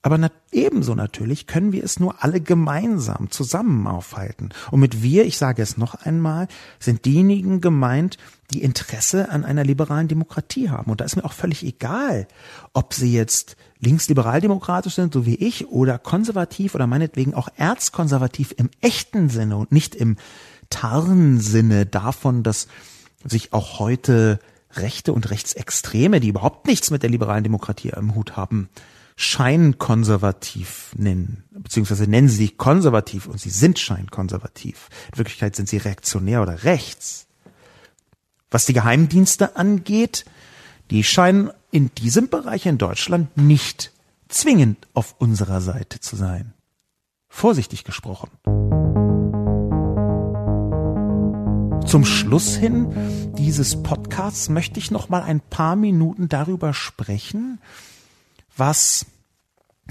Aber 0.02 0.16
na 0.16 0.30
ebenso 0.52 0.94
natürlich 0.94 1.46
können 1.46 1.72
wir 1.72 1.82
es 1.82 1.98
nur 1.98 2.22
alle 2.22 2.40
gemeinsam 2.40 3.30
zusammen 3.30 3.86
aufhalten. 3.86 4.50
Und 4.70 4.80
mit 4.80 5.02
wir, 5.02 5.26
ich 5.26 5.38
sage 5.38 5.60
es 5.60 5.76
noch 5.76 5.94
einmal, 5.94 6.46
sind 6.78 7.04
diejenigen 7.04 7.60
gemeint, 7.60 8.16
die 8.52 8.62
Interesse 8.62 9.30
an 9.30 9.44
einer 9.44 9.64
liberalen 9.64 10.08
Demokratie 10.08 10.70
haben. 10.70 10.90
Und 10.90 11.00
da 11.00 11.04
ist 11.04 11.16
mir 11.16 11.24
auch 11.24 11.32
völlig 11.32 11.64
egal, 11.64 12.28
ob 12.72 12.94
sie 12.94 13.12
jetzt 13.12 13.56
linksliberaldemokratisch 13.80 14.94
sind, 14.94 15.12
so 15.12 15.26
wie 15.26 15.34
ich, 15.34 15.68
oder 15.68 15.98
konservativ 15.98 16.74
oder 16.74 16.86
meinetwegen 16.86 17.34
auch 17.34 17.48
erzkonservativ 17.56 18.54
im 18.56 18.70
echten 18.80 19.28
Sinne 19.28 19.56
und 19.56 19.72
nicht 19.72 19.94
im 19.94 20.16
Tarnsinne 20.70 21.86
davon, 21.86 22.42
dass 22.42 22.68
sich 23.24 23.52
auch 23.52 23.78
heute 23.78 24.38
Rechte 24.72 25.12
und 25.12 25.30
Rechtsextreme, 25.30 26.20
die 26.20 26.28
überhaupt 26.28 26.66
nichts 26.66 26.90
mit 26.90 27.02
der 27.02 27.10
liberalen 27.10 27.44
Demokratie 27.44 27.90
im 27.96 28.14
Hut 28.14 28.36
haben, 28.36 28.68
scheinkonservativ 29.20 30.94
nennen, 30.96 31.42
beziehungsweise 31.50 32.06
nennen 32.06 32.28
sie 32.28 32.36
sich 32.36 32.56
konservativ 32.56 33.26
und 33.26 33.40
sie 33.40 33.50
sind 33.50 33.80
scheinkonservativ. 33.80 34.88
In 35.10 35.18
Wirklichkeit 35.18 35.56
sind 35.56 35.68
sie 35.68 35.78
reaktionär 35.78 36.40
oder 36.40 36.62
rechts. 36.62 37.26
Was 38.48 38.64
die 38.64 38.74
Geheimdienste 38.74 39.56
angeht, 39.56 40.24
die 40.92 41.02
scheinen 41.02 41.50
in 41.72 41.92
diesem 41.96 42.28
Bereich 42.28 42.64
in 42.66 42.78
Deutschland 42.78 43.36
nicht 43.36 43.92
zwingend 44.28 44.86
auf 44.94 45.16
unserer 45.18 45.60
Seite 45.60 45.98
zu 45.98 46.14
sein. 46.14 46.54
Vorsichtig 47.28 47.82
gesprochen. 47.82 48.30
Zum 51.88 52.04
Schluss 52.04 52.54
hin 52.54 53.34
dieses 53.36 53.82
Podcasts 53.82 54.48
möchte 54.48 54.78
ich 54.78 54.92
noch 54.92 55.08
mal 55.08 55.22
ein 55.22 55.40
paar 55.40 55.74
Minuten 55.74 56.28
darüber 56.28 56.72
sprechen, 56.72 57.58
was 58.58 59.06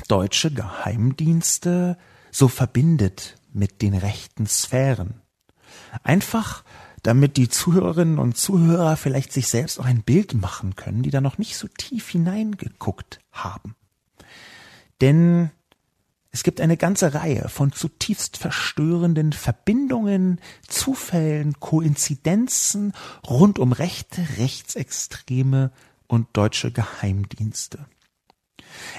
deutsche 0.07 0.51
Geheimdienste 0.51 1.97
so 2.31 2.47
verbindet 2.47 3.37
mit 3.53 3.81
den 3.81 3.95
rechten 3.95 4.45
Sphären. 4.45 5.21
Einfach 6.03 6.63
damit 7.03 7.37
die 7.37 7.49
Zuhörerinnen 7.49 8.19
und 8.19 8.37
Zuhörer 8.37 8.97
vielleicht 8.97 9.31
sich 9.31 9.47
selbst 9.47 9.79
auch 9.79 9.85
ein 9.85 10.03
Bild 10.03 10.33
machen 10.33 10.75
können, 10.75 11.03
die 11.03 11.09
da 11.09 11.21
noch 11.21 11.37
nicht 11.37 11.57
so 11.57 11.67
tief 11.67 12.09
hineingeguckt 12.09 13.19
haben. 13.31 13.75
Denn 14.99 15.51
es 16.31 16.43
gibt 16.43 16.59
eine 16.59 16.77
ganze 16.77 17.13
Reihe 17.13 17.49
von 17.49 17.71
zutiefst 17.71 18.37
verstörenden 18.37 19.33
Verbindungen, 19.33 20.39
Zufällen, 20.67 21.59
Koinzidenzen 21.59 22.93
rund 23.27 23.57
um 23.57 23.71
rechte, 23.71 24.27
rechtsextreme 24.37 25.71
und 26.07 26.27
deutsche 26.33 26.71
Geheimdienste. 26.71 27.85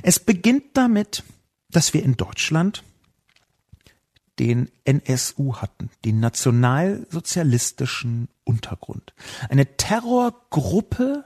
Es 0.03 0.18
beginnt 0.18 0.76
damit, 0.76 1.22
dass 1.70 1.95
wir 1.95 2.03
in 2.03 2.16
Deutschland 2.16 2.83
den 4.39 4.70
NSU 4.85 5.57
hatten, 5.57 5.91
den 6.05 6.20
nationalsozialistischen 6.20 8.29
Untergrund. 8.45 9.12
Eine 9.49 9.76
Terrorgruppe, 9.76 11.24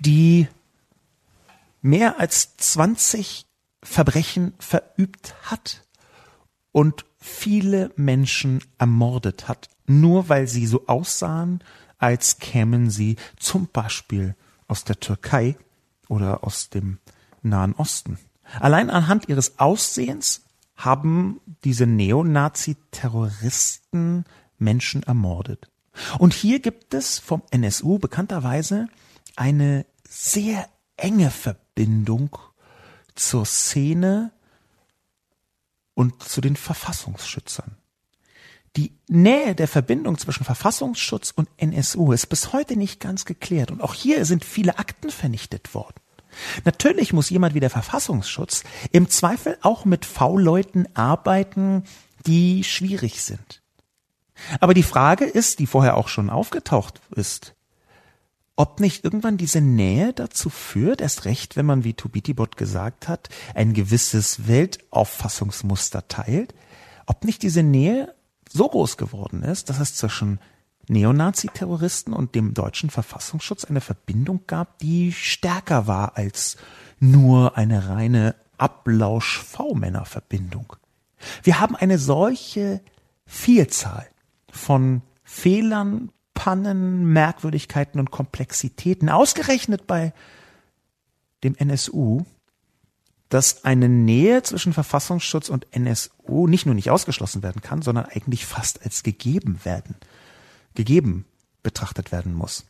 die 0.00 0.48
mehr 1.82 2.18
als 2.18 2.56
20 2.56 3.46
Verbrechen 3.82 4.54
verübt 4.58 5.34
hat 5.42 5.84
und 6.72 7.04
viele 7.18 7.92
Menschen 7.96 8.64
ermordet 8.78 9.48
hat, 9.48 9.68
nur 9.86 10.28
weil 10.28 10.48
sie 10.48 10.66
so 10.66 10.86
aussahen, 10.86 11.62
als 11.98 12.38
kämen 12.38 12.90
sie 12.90 13.16
zum 13.36 13.68
Beispiel 13.68 14.34
aus 14.68 14.84
der 14.84 15.00
Türkei 15.00 15.56
oder 16.08 16.44
aus 16.44 16.70
dem 16.70 16.98
Nahen 17.42 17.74
Osten. 17.74 18.18
Allein 18.60 18.90
anhand 18.90 19.28
ihres 19.28 19.58
Aussehens 19.58 20.42
haben 20.76 21.40
diese 21.64 21.86
Neonazi-Terroristen 21.86 24.24
Menschen 24.58 25.02
ermordet. 25.02 25.68
Und 26.18 26.34
hier 26.34 26.60
gibt 26.60 26.94
es 26.94 27.18
vom 27.18 27.42
NSU 27.50 27.98
bekannterweise 27.98 28.86
eine 29.36 29.84
sehr 30.08 30.68
enge 30.96 31.30
Verbindung 31.30 32.38
zur 33.14 33.44
Szene 33.44 34.32
und 35.94 36.22
zu 36.22 36.40
den 36.40 36.56
Verfassungsschützern. 36.56 37.76
Die 38.76 38.96
Nähe 39.08 39.56
der 39.56 39.66
Verbindung 39.66 40.18
zwischen 40.18 40.44
Verfassungsschutz 40.44 41.32
und 41.32 41.48
NSU 41.56 42.12
ist 42.12 42.26
bis 42.26 42.52
heute 42.52 42.76
nicht 42.76 43.00
ganz 43.00 43.24
geklärt. 43.24 43.72
Und 43.72 43.80
auch 43.80 43.94
hier 43.94 44.24
sind 44.24 44.44
viele 44.44 44.78
Akten 44.78 45.10
vernichtet 45.10 45.74
worden. 45.74 45.96
Natürlich 46.64 47.12
muss 47.12 47.30
jemand 47.30 47.54
wie 47.54 47.60
der 47.60 47.70
Verfassungsschutz 47.70 48.64
im 48.92 49.08
Zweifel 49.08 49.58
auch 49.62 49.84
mit 49.84 50.04
V-Leuten 50.04 50.86
arbeiten, 50.94 51.84
die 52.26 52.64
schwierig 52.64 53.22
sind. 53.22 53.62
Aber 54.60 54.74
die 54.74 54.82
Frage 54.82 55.24
ist, 55.24 55.58
die 55.58 55.66
vorher 55.66 55.96
auch 55.96 56.08
schon 56.08 56.30
aufgetaucht 56.30 57.00
ist, 57.14 57.54
ob 58.56 58.80
nicht 58.80 59.04
irgendwann 59.04 59.36
diese 59.36 59.60
Nähe 59.60 60.12
dazu 60.12 60.50
führt, 60.50 61.00
erst 61.00 61.24
recht, 61.26 61.56
wenn 61.56 61.66
man, 61.66 61.84
wie 61.84 61.94
Tobitibot 61.94 62.56
gesagt 62.56 63.06
hat, 63.06 63.28
ein 63.54 63.72
gewisses 63.72 64.48
Weltauffassungsmuster 64.48 66.08
teilt, 66.08 66.54
ob 67.06 67.24
nicht 67.24 67.42
diese 67.42 67.62
Nähe 67.62 68.14
so 68.50 68.68
groß 68.68 68.96
geworden 68.96 69.44
ist, 69.44 69.70
dass 69.70 69.78
es 69.78 69.94
zwischen 69.94 70.40
Neonazi-Terroristen 70.88 72.12
und 72.12 72.34
dem 72.34 72.54
deutschen 72.54 72.90
Verfassungsschutz 72.90 73.64
eine 73.64 73.80
Verbindung 73.80 74.40
gab, 74.46 74.78
die 74.78 75.12
stärker 75.12 75.86
war 75.86 76.16
als 76.16 76.56
nur 77.00 77.56
eine 77.56 77.88
reine 77.88 78.34
Ablausch-V-Männer-Verbindung. 78.58 80.76
Wir 81.42 81.60
haben 81.60 81.76
eine 81.76 81.98
solche 81.98 82.80
Vielzahl 83.26 84.06
von 84.50 85.02
Fehlern, 85.22 86.10
Pannen, 86.34 87.12
Merkwürdigkeiten 87.12 88.00
und 88.00 88.10
Komplexitäten, 88.10 89.08
ausgerechnet 89.08 89.86
bei 89.86 90.12
dem 91.44 91.54
NSU, 91.56 92.24
dass 93.28 93.64
eine 93.64 93.88
Nähe 93.88 94.42
zwischen 94.42 94.72
Verfassungsschutz 94.72 95.48
und 95.48 95.66
NSU 95.72 96.46
nicht 96.46 96.66
nur 96.66 96.74
nicht 96.74 96.90
ausgeschlossen 96.90 97.42
werden 97.42 97.60
kann, 97.60 97.82
sondern 97.82 98.06
eigentlich 98.06 98.46
fast 98.46 98.84
als 98.84 99.02
gegeben 99.02 99.60
werden, 99.64 99.96
gegeben 100.78 101.26
betrachtet 101.64 102.12
werden 102.12 102.32
muss. 102.32 102.64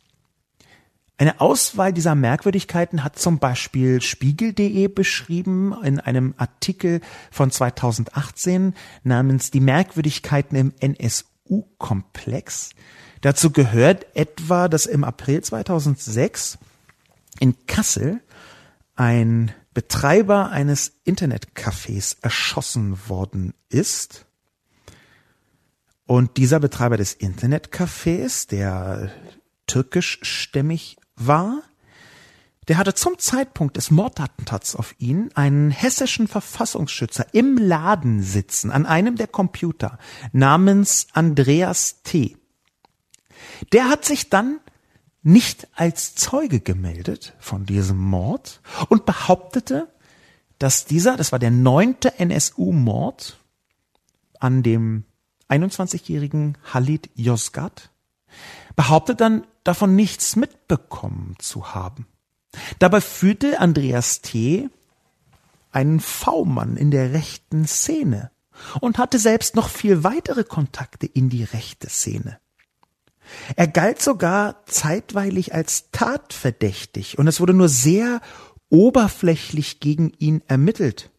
Eine 1.18 1.40
Auswahl 1.40 1.92
dieser 1.92 2.14
Merkwürdigkeiten 2.14 3.04
hat 3.04 3.18
zum 3.18 3.38
Beispiel 3.38 4.00
Spiegel.de 4.00 4.88
beschrieben 4.88 5.74
in 5.84 6.00
einem 6.00 6.32
Artikel 6.38 7.00
von 7.30 7.50
2018 7.50 8.74
namens 9.02 9.50
Die 9.50 9.60
Merkwürdigkeiten 9.60 10.56
im 10.56 10.72
NSU-Komplex. 10.80 12.70
Dazu 13.20 13.50
gehört 13.50 14.06
etwa, 14.16 14.68
dass 14.68 14.86
im 14.86 15.04
April 15.04 15.42
2006 15.42 16.58
in 17.40 17.66
Kassel 17.66 18.20
ein 18.94 19.52
Betreiber 19.74 20.50
eines 20.50 20.92
Internetcafés 21.04 22.16
erschossen 22.22 22.96
worden 23.08 23.54
ist. 23.68 24.27
Und 26.08 26.38
dieser 26.38 26.58
Betreiber 26.58 26.96
des 26.96 27.12
Internetcafés, 27.20 28.48
der 28.48 29.12
türkischstämmig 29.66 30.96
war, 31.16 31.60
der 32.66 32.78
hatte 32.78 32.94
zum 32.94 33.18
Zeitpunkt 33.18 33.76
des 33.76 33.90
Mordattentats 33.90 34.74
auf 34.74 34.94
ihn 34.98 35.28
einen 35.34 35.70
hessischen 35.70 36.26
Verfassungsschützer 36.26 37.26
im 37.34 37.58
Laden 37.58 38.22
sitzen, 38.22 38.70
an 38.70 38.86
einem 38.86 39.16
der 39.16 39.26
Computer, 39.26 39.98
namens 40.32 41.08
Andreas 41.12 42.02
T. 42.04 42.38
Der 43.74 43.90
hat 43.90 44.06
sich 44.06 44.30
dann 44.30 44.60
nicht 45.22 45.68
als 45.74 46.14
Zeuge 46.14 46.60
gemeldet 46.60 47.34
von 47.38 47.66
diesem 47.66 47.98
Mord 47.98 48.62
und 48.88 49.04
behauptete, 49.04 49.92
dass 50.58 50.86
dieser, 50.86 51.18
das 51.18 51.32
war 51.32 51.38
der 51.38 51.50
neunte 51.50 52.18
NSU-Mord 52.18 53.38
an 54.40 54.62
dem 54.62 55.04
21-jährigen 55.48 56.58
Halid 56.72 57.10
Yozgat, 57.14 57.90
behauptet 58.76 59.20
dann 59.20 59.46
davon 59.64 59.96
nichts 59.96 60.36
mitbekommen 60.36 61.36
zu 61.38 61.74
haben. 61.74 62.06
Dabei 62.78 63.00
führte 63.00 63.60
Andreas 63.60 64.20
T. 64.20 64.68
einen 65.72 66.00
V-Mann 66.00 66.76
in 66.76 66.90
der 66.90 67.12
rechten 67.12 67.66
Szene 67.66 68.30
und 68.80 68.98
hatte 68.98 69.18
selbst 69.18 69.54
noch 69.54 69.68
viel 69.68 70.04
weitere 70.04 70.44
Kontakte 70.44 71.06
in 71.06 71.28
die 71.28 71.44
rechte 71.44 71.88
Szene. 71.88 72.38
Er 73.56 73.68
galt 73.68 74.00
sogar 74.00 74.64
zeitweilig 74.66 75.54
als 75.54 75.90
tatverdächtig 75.92 77.18
und 77.18 77.26
es 77.26 77.40
wurde 77.40 77.52
nur 77.52 77.68
sehr 77.68 78.20
oberflächlich 78.70 79.80
gegen 79.80 80.12
ihn 80.18 80.42
ermittelt. 80.46 81.10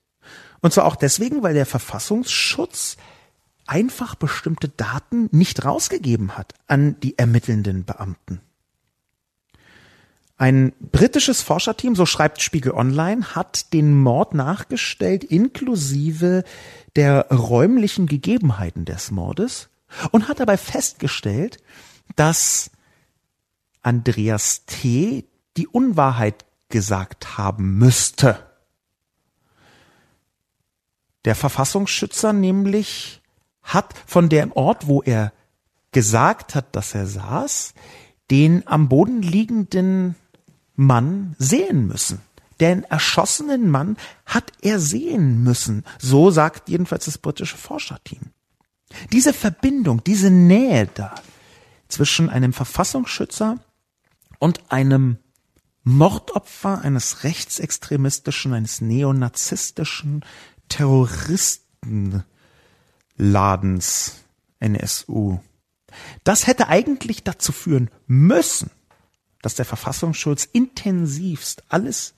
Und 0.61 0.73
zwar 0.73 0.85
auch 0.85 0.95
deswegen, 0.95 1.43
weil 1.43 1.53
der 1.53 1.65
Verfassungsschutz 1.65 2.97
einfach 3.69 4.15
bestimmte 4.15 4.67
Daten 4.67 5.29
nicht 5.31 5.63
rausgegeben 5.63 6.37
hat 6.37 6.53
an 6.67 6.99
die 7.01 7.17
ermittelnden 7.17 7.85
Beamten. 7.85 8.41
Ein 10.37 10.73
britisches 10.79 11.41
Forscherteam, 11.41 11.95
so 11.95 12.05
schreibt 12.05 12.41
Spiegel 12.41 12.71
Online, 12.71 13.35
hat 13.35 13.73
den 13.73 13.93
Mord 13.95 14.33
nachgestellt 14.33 15.23
inklusive 15.23 16.43
der 16.95 17.27
räumlichen 17.27 18.07
Gegebenheiten 18.07 18.85
des 18.85 19.11
Mordes 19.11 19.69
und 20.11 20.27
hat 20.27 20.39
dabei 20.39 20.57
festgestellt, 20.57 21.57
dass 22.15 22.71
Andreas 23.81 24.65
T. 24.65 25.25
die 25.57 25.67
Unwahrheit 25.67 26.45
gesagt 26.69 27.37
haben 27.37 27.77
müsste. 27.77 28.39
Der 31.25 31.35
Verfassungsschützer 31.35 32.31
nämlich 32.31 33.21
hat 33.73 33.93
von 34.05 34.29
dem 34.29 34.51
Ort, 34.51 34.87
wo 34.87 35.01
er 35.01 35.33
gesagt 35.91 36.55
hat, 36.55 36.75
dass 36.75 36.93
er 36.93 37.07
saß, 37.07 37.73
den 38.29 38.67
am 38.67 38.89
Boden 38.89 39.21
liegenden 39.21 40.15
Mann 40.75 41.35
sehen 41.39 41.87
müssen. 41.87 42.21
Den 42.59 42.83
erschossenen 42.83 43.69
Mann 43.69 43.97
hat 44.25 44.51
er 44.61 44.79
sehen 44.79 45.43
müssen. 45.43 45.83
So 45.97 46.29
sagt 46.29 46.69
jedenfalls 46.69 47.05
das 47.05 47.17
britische 47.17 47.57
Forscherteam. 47.57 48.21
Diese 49.11 49.33
Verbindung, 49.33 50.03
diese 50.03 50.29
Nähe 50.29 50.89
da, 50.93 51.15
zwischen 51.87 52.29
einem 52.29 52.53
Verfassungsschützer 52.53 53.59
und 54.39 54.71
einem 54.71 55.17
Mordopfer 55.83 56.81
eines 56.81 57.23
rechtsextremistischen, 57.23 58.53
eines 58.53 58.81
neonazistischen 58.81 60.23
Terroristenladens 63.19 64.23
NSU. 64.59 65.39
Das 66.23 66.47
hätte 66.47 66.67
eigentlich 66.67 67.23
dazu 67.23 67.51
führen 67.51 67.89
müssen, 68.07 68.71
dass 69.41 69.55
der 69.55 69.65
Verfassungsschutz 69.65 70.45
intensivst 70.45 71.63
alles 71.69 72.13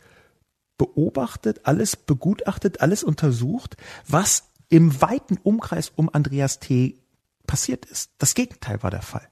beobachtet, 0.78 1.62
alles 1.64 1.95
begutachtet, 1.95 2.82
alles 2.82 3.04
untersucht, 3.04 3.78
was 4.08 4.45
im 4.70 5.02
weiten 5.02 5.38
Umkreis 5.43 5.91
um 5.95 6.10
Andreas 6.12 6.60
T. 6.60 6.97
passiert 7.45 7.86
ist. 7.86 8.12
Das 8.18 8.34
Gegenteil 8.34 8.82
war 8.82 8.91
der 8.91 9.02
Fall. 9.02 9.28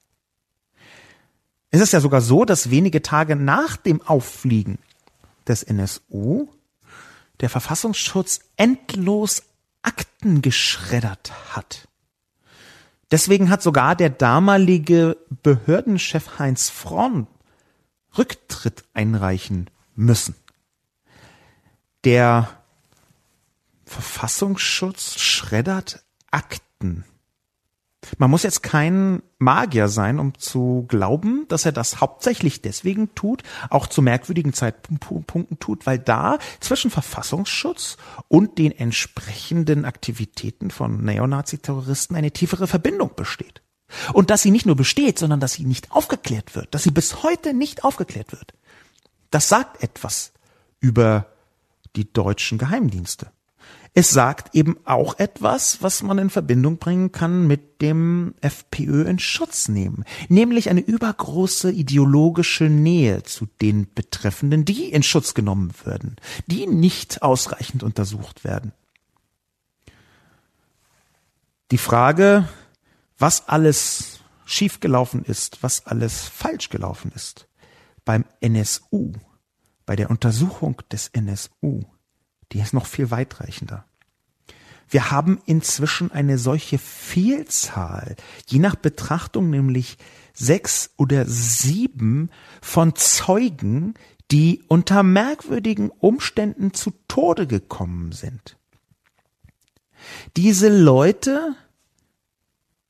Es 1.71 1.81
ist 1.81 1.93
ja 1.93 2.01
sogar 2.01 2.21
so, 2.21 2.45
dass 2.45 2.71
wenige 2.71 3.01
Tage 3.01 3.35
nach 3.35 3.77
dem 3.77 4.01
Auffliegen 4.01 4.79
des 5.47 5.63
NSU 5.63 6.47
der 7.41 7.49
Verfassungsschutz 7.49 8.41
endlos 8.57 9.43
Akten 9.81 10.41
geschreddert 10.41 11.31
hat. 11.55 11.87
Deswegen 13.11 13.49
hat 13.49 13.63
sogar 13.63 13.95
der 13.95 14.09
damalige 14.09 15.17
Behördenchef 15.41 16.39
Heinz 16.39 16.69
Fromm 16.69 17.27
Rücktritt 18.17 18.83
einreichen 18.93 19.69
müssen. 19.95 20.35
Der 22.03 22.49
Verfassungsschutz 23.85 25.19
schreddert 25.19 26.03
Akten. 26.31 27.03
Man 28.17 28.31
muss 28.31 28.43
jetzt 28.43 28.63
kein 28.63 29.21
Magier 29.39 29.89
sein, 29.89 30.19
um 30.19 30.37
zu 30.37 30.85
glauben, 30.87 31.45
dass 31.49 31.65
er 31.65 31.71
das 31.73 31.99
hauptsächlich 31.99 32.61
deswegen 32.61 33.13
tut, 33.13 33.43
auch 33.69 33.87
zu 33.87 34.01
merkwürdigen 34.01 34.53
Zeitpunkten 34.53 35.59
tut, 35.59 35.85
weil 35.85 35.99
da 35.99 36.39
zwischen 36.61 36.91
Verfassungsschutz 36.91 37.97
und 38.29 38.57
den 38.57 38.71
entsprechenden 38.71 39.83
Aktivitäten 39.85 40.71
von 40.71 41.03
Neonazi-Terroristen 41.03 42.15
eine 42.15 42.31
tiefere 42.31 42.67
Verbindung 42.67 43.11
besteht. 43.15 43.61
Und 44.13 44.29
dass 44.29 44.43
sie 44.43 44.51
nicht 44.51 44.65
nur 44.65 44.75
besteht, 44.75 45.19
sondern 45.19 45.39
dass 45.39 45.53
sie 45.53 45.65
nicht 45.65 45.91
aufgeklärt 45.91 46.55
wird, 46.55 46.73
dass 46.73 46.83
sie 46.83 46.91
bis 46.91 47.23
heute 47.23 47.53
nicht 47.53 47.83
aufgeklärt 47.83 48.31
wird. 48.31 48.53
Das 49.31 49.49
sagt 49.49 49.83
etwas 49.83 50.31
über 50.79 51.27
die 51.95 52.11
deutschen 52.11 52.57
Geheimdienste. 52.57 53.31
Es 53.93 54.11
sagt 54.11 54.55
eben 54.55 54.77
auch 54.85 55.17
etwas, 55.17 55.81
was 55.81 56.03
man 56.03 56.19
in 56.19 56.29
Verbindung 56.29 56.77
bringen 56.77 57.11
kann 57.11 57.47
mit 57.47 57.81
dem 57.81 58.35
FPÖ 58.41 59.03
in 59.03 59.19
Schutz 59.19 59.67
nehmen, 59.67 60.05
nämlich 60.27 60.69
eine 60.69 60.81
übergroße 60.81 61.71
ideologische 61.71 62.65
Nähe 62.65 63.23
zu 63.23 63.47
den 63.61 63.91
Betreffenden, 63.93 64.63
die 64.65 64.85
in 64.91 65.03
Schutz 65.03 65.33
genommen 65.33 65.73
werden, 65.83 66.17
die 66.47 66.67
nicht 66.67 67.23
ausreichend 67.23 67.83
untersucht 67.83 68.43
werden. 68.43 68.73
Die 71.71 71.77
Frage, 71.77 72.47
was 73.17 73.47
alles 73.47 74.19
schiefgelaufen 74.45 75.23
ist, 75.23 75.61
was 75.61 75.85
alles 75.85 76.27
falsch 76.27 76.69
gelaufen 76.69 77.11
ist 77.13 77.47
beim 78.05 78.25
NSU, 78.39 79.13
bei 79.85 79.95
der 79.95 80.09
Untersuchung 80.09 80.81
des 80.91 81.09
NSU, 81.09 81.83
die 82.51 82.59
ist 82.59 82.73
noch 82.73 82.85
viel 82.85 83.11
weitreichender. 83.11 83.85
Wir 84.89 85.11
haben 85.11 85.39
inzwischen 85.45 86.11
eine 86.11 86.39
solche 86.39 86.79
Vielzahl, 86.79 88.15
je 88.47 88.57
nach 88.57 88.75
Betrachtung 88.75 89.49
nämlich 89.51 89.97
sechs 90.33 90.91
oder 90.97 91.25
sieben 91.27 92.31
von 92.61 92.95
Zeugen, 92.95 93.93
die 94.31 94.63
unter 94.67 95.03
merkwürdigen 95.03 95.91
Umständen 95.91 96.73
zu 96.73 96.91
Tode 97.07 97.45
gekommen 97.45 98.11
sind. 98.13 98.57
Diese 100.37 100.69
Leute, 100.69 101.55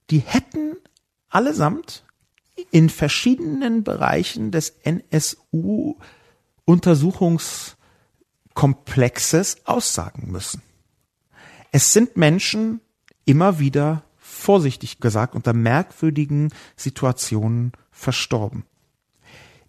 die 0.10 0.20
hätten 0.20 0.78
allesamt 1.30 2.06
in 2.72 2.90
verschiedenen 2.90 3.84
Bereichen 3.84 4.52
des 4.52 4.76
NSU 4.84 5.98
Untersuchungskomplexes 8.60 9.66
aussagen 9.66 10.32
müssen. 10.32 10.62
Es 11.72 11.94
sind 11.94 12.18
Menschen 12.18 12.82
immer 13.26 13.60
wieder 13.60 14.04
vorsichtig 14.18 15.00
gesagt 15.00 15.36
unter 15.36 15.54
merkwürdigen 15.54 16.52
Situationen 16.76 17.72
verstorben. 17.92 18.66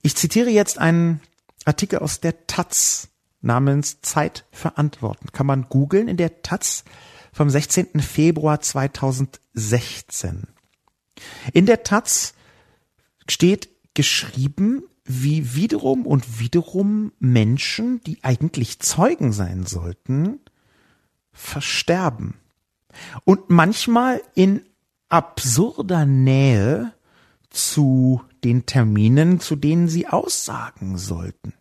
Ich 0.02 0.16
zitiere 0.16 0.50
jetzt 0.50 0.78
einen 0.78 1.20
Artikel 1.64 1.98
aus 1.98 2.20
der 2.20 2.46
Taz 2.46 3.08
namens 3.42 4.00
Zeit 4.00 4.46
verantworten. 4.50 5.28
Kann 5.32 5.46
man 5.46 5.68
googeln 5.68 6.08
in 6.08 6.16
der 6.16 6.42
Taz 6.42 6.84
vom 7.32 7.50
16. 7.50 8.00
Februar 8.00 8.60
2016. 8.60 10.46
In 11.52 11.66
der 11.66 11.82
Taz 11.82 12.34
steht 13.28 13.68
geschrieben, 13.94 14.84
wie 15.10 15.54
wiederum 15.54 16.06
und 16.06 16.38
wiederum 16.38 17.12
Menschen, 17.18 18.00
die 18.04 18.22
eigentlich 18.22 18.78
Zeugen 18.80 19.32
sein 19.32 19.66
sollten, 19.66 20.40
versterben. 21.32 22.34
Und 23.24 23.50
manchmal 23.50 24.22
in 24.34 24.62
absurder 25.08 26.06
Nähe 26.06 26.92
zu 27.50 28.22
den 28.44 28.66
Terminen, 28.66 29.40
zu 29.40 29.56
denen 29.56 29.88
sie 29.88 30.06
aussagen 30.06 30.96
sollten. 30.96 31.52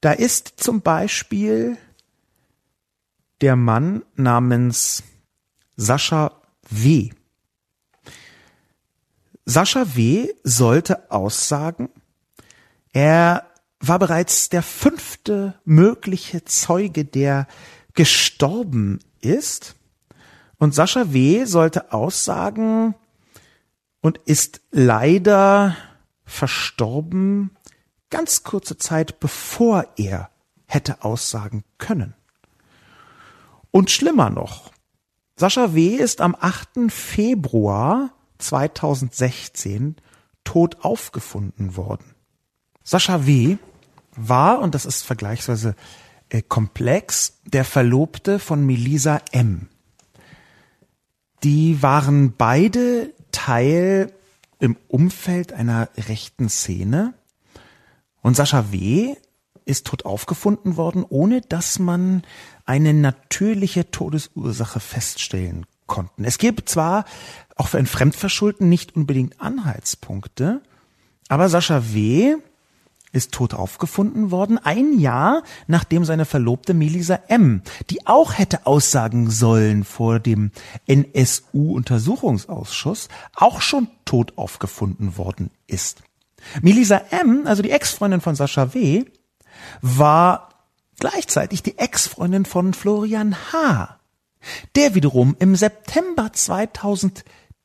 Da 0.00 0.12
ist 0.12 0.54
zum 0.56 0.80
Beispiel 0.80 1.76
der 3.40 3.56
Mann 3.56 4.04
namens 4.16 5.02
Sascha 5.76 6.40
W. 6.68 7.10
Sascha 9.46 9.94
W. 9.94 10.28
sollte 10.42 11.10
aussagen, 11.10 11.90
er 12.92 13.46
war 13.80 13.98
bereits 13.98 14.48
der 14.48 14.62
fünfte 14.62 15.54
mögliche 15.64 16.44
Zeuge, 16.44 17.04
der 17.04 17.46
gestorben 17.92 19.00
ist. 19.20 19.74
Und 20.58 20.74
Sascha 20.74 21.12
W. 21.12 21.44
sollte 21.44 21.92
aussagen 21.92 22.94
und 24.00 24.18
ist 24.24 24.60
leider 24.70 25.76
verstorben 26.24 27.50
ganz 28.10 28.44
kurze 28.44 28.78
Zeit 28.78 29.18
bevor 29.20 29.86
er 29.96 30.30
hätte 30.66 31.02
aussagen 31.02 31.64
können. 31.78 32.14
Und 33.70 33.90
schlimmer 33.90 34.30
noch, 34.30 34.70
Sascha 35.36 35.74
W. 35.74 35.96
ist 35.96 36.20
am 36.20 36.36
8. 36.38 36.90
Februar 36.92 38.10
2016 38.44 39.96
tot 40.44 40.84
aufgefunden 40.84 41.76
worden. 41.76 42.14
Sascha 42.82 43.26
W. 43.26 43.56
war, 44.14 44.60
und 44.60 44.74
das 44.74 44.84
ist 44.84 45.02
vergleichsweise 45.02 45.74
äh, 46.28 46.42
komplex, 46.42 47.40
der 47.44 47.64
Verlobte 47.64 48.38
von 48.38 48.64
Melisa 48.64 49.20
M. 49.32 49.68
Die 51.42 51.82
waren 51.82 52.34
beide 52.36 53.12
Teil 53.32 54.12
im 54.60 54.76
Umfeld 54.88 55.52
einer 55.52 55.88
rechten 55.96 56.48
Szene. 56.48 57.14
Und 58.22 58.36
Sascha 58.36 58.72
W. 58.72 59.14
ist 59.64 59.86
tot 59.86 60.04
aufgefunden 60.04 60.76
worden, 60.76 61.04
ohne 61.08 61.40
dass 61.40 61.78
man 61.78 62.22
eine 62.64 62.94
natürliche 62.94 63.90
Todesursache 63.90 64.80
feststellen 64.80 65.66
konnten. 65.86 66.24
Es 66.24 66.38
gibt 66.38 66.68
zwar 66.68 67.04
auch 67.56 67.68
für 67.68 67.78
ein 67.78 67.86
Fremdverschulden 67.86 68.68
nicht 68.68 68.96
unbedingt 68.96 69.40
Anhaltspunkte, 69.40 70.60
aber 71.28 71.48
Sascha 71.48 71.92
W. 71.92 72.36
ist 73.12 73.30
tot 73.32 73.54
aufgefunden 73.54 74.30
worden, 74.30 74.58
ein 74.58 74.98
Jahr 74.98 75.42
nachdem 75.66 76.04
seine 76.04 76.26
Verlobte 76.26 76.74
Melisa 76.74 77.18
M., 77.28 77.62
die 77.90 78.06
auch 78.06 78.36
hätte 78.36 78.66
aussagen 78.66 79.30
sollen 79.30 79.84
vor 79.84 80.20
dem 80.20 80.50
NSU-Untersuchungsausschuss, 80.86 83.08
auch 83.34 83.60
schon 83.60 83.88
tot 84.04 84.34
aufgefunden 84.36 85.16
worden 85.16 85.50
ist. 85.66 86.02
Melisa 86.60 87.00
M., 87.10 87.46
also 87.46 87.62
die 87.62 87.70
Ex-Freundin 87.70 88.20
von 88.20 88.34
Sascha 88.34 88.74
W., 88.74 89.06
war 89.80 90.50
gleichzeitig 90.98 91.62
die 91.62 91.78
Ex-Freundin 91.78 92.44
von 92.44 92.74
Florian 92.74 93.34
H., 93.52 93.98
der 94.76 94.94
wiederum 94.94 95.36
im 95.38 95.56
September 95.56 96.30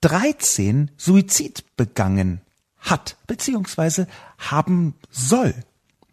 2013 0.01 0.91
Suizid 0.97 1.63
begangen 1.75 2.41
hat, 2.77 3.17
beziehungsweise 3.27 4.07
haben 4.37 4.95
soll. 5.09 5.53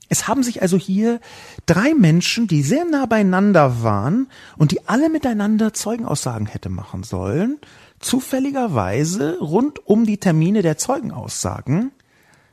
Es 0.09 0.28
haben 0.28 0.43
sich 0.43 0.62
also 0.62 0.76
hier 0.76 1.20
drei 1.66 1.95
Menschen, 1.95 2.47
die 2.47 2.62
sehr 2.62 2.84
nah 2.84 3.07
beieinander 3.07 3.82
waren 3.82 4.28
und 4.57 4.70
die 4.72 4.87
alle 4.89 5.09
miteinander 5.09 5.72
Zeugenaussagen 5.74 6.47
hätte 6.47 6.68
machen 6.68 7.03
sollen, 7.03 7.59
zufälligerweise 7.99 9.39
rund 9.41 9.84
um 9.87 10.05
die 10.07 10.18
Termine 10.18 10.62
der 10.62 10.78
Zeugenaussagen 10.78 11.93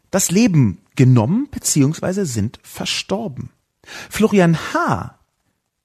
das 0.10 0.32
Leben 0.32 0.80
genommen 0.96 1.48
beziehungsweise 1.50 2.26
sind 2.26 2.60
verstorben. 2.62 3.50
Florian 4.10 4.58
H. 4.74 5.18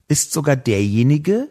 ist 0.07 0.33
sogar 0.33 0.55
derjenige, 0.55 1.49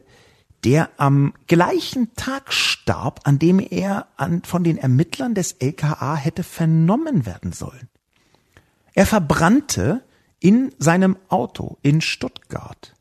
der 0.63 0.89
am 0.97 1.33
gleichen 1.47 2.13
Tag 2.15 2.51
starb, 2.51 3.21
an 3.23 3.39
dem 3.39 3.59
er 3.59 4.07
an, 4.17 4.43
von 4.43 4.63
den 4.63 4.77
Ermittlern 4.77 5.35
des 5.35 5.53
LKA 5.59 6.15
hätte 6.15 6.43
vernommen 6.43 7.25
werden 7.25 7.51
sollen. 7.51 7.89
Er 8.93 9.05
verbrannte 9.05 10.03
in 10.39 10.73
seinem 10.79 11.17
Auto 11.29 11.77
in 11.81 12.01
Stuttgart. 12.01 12.95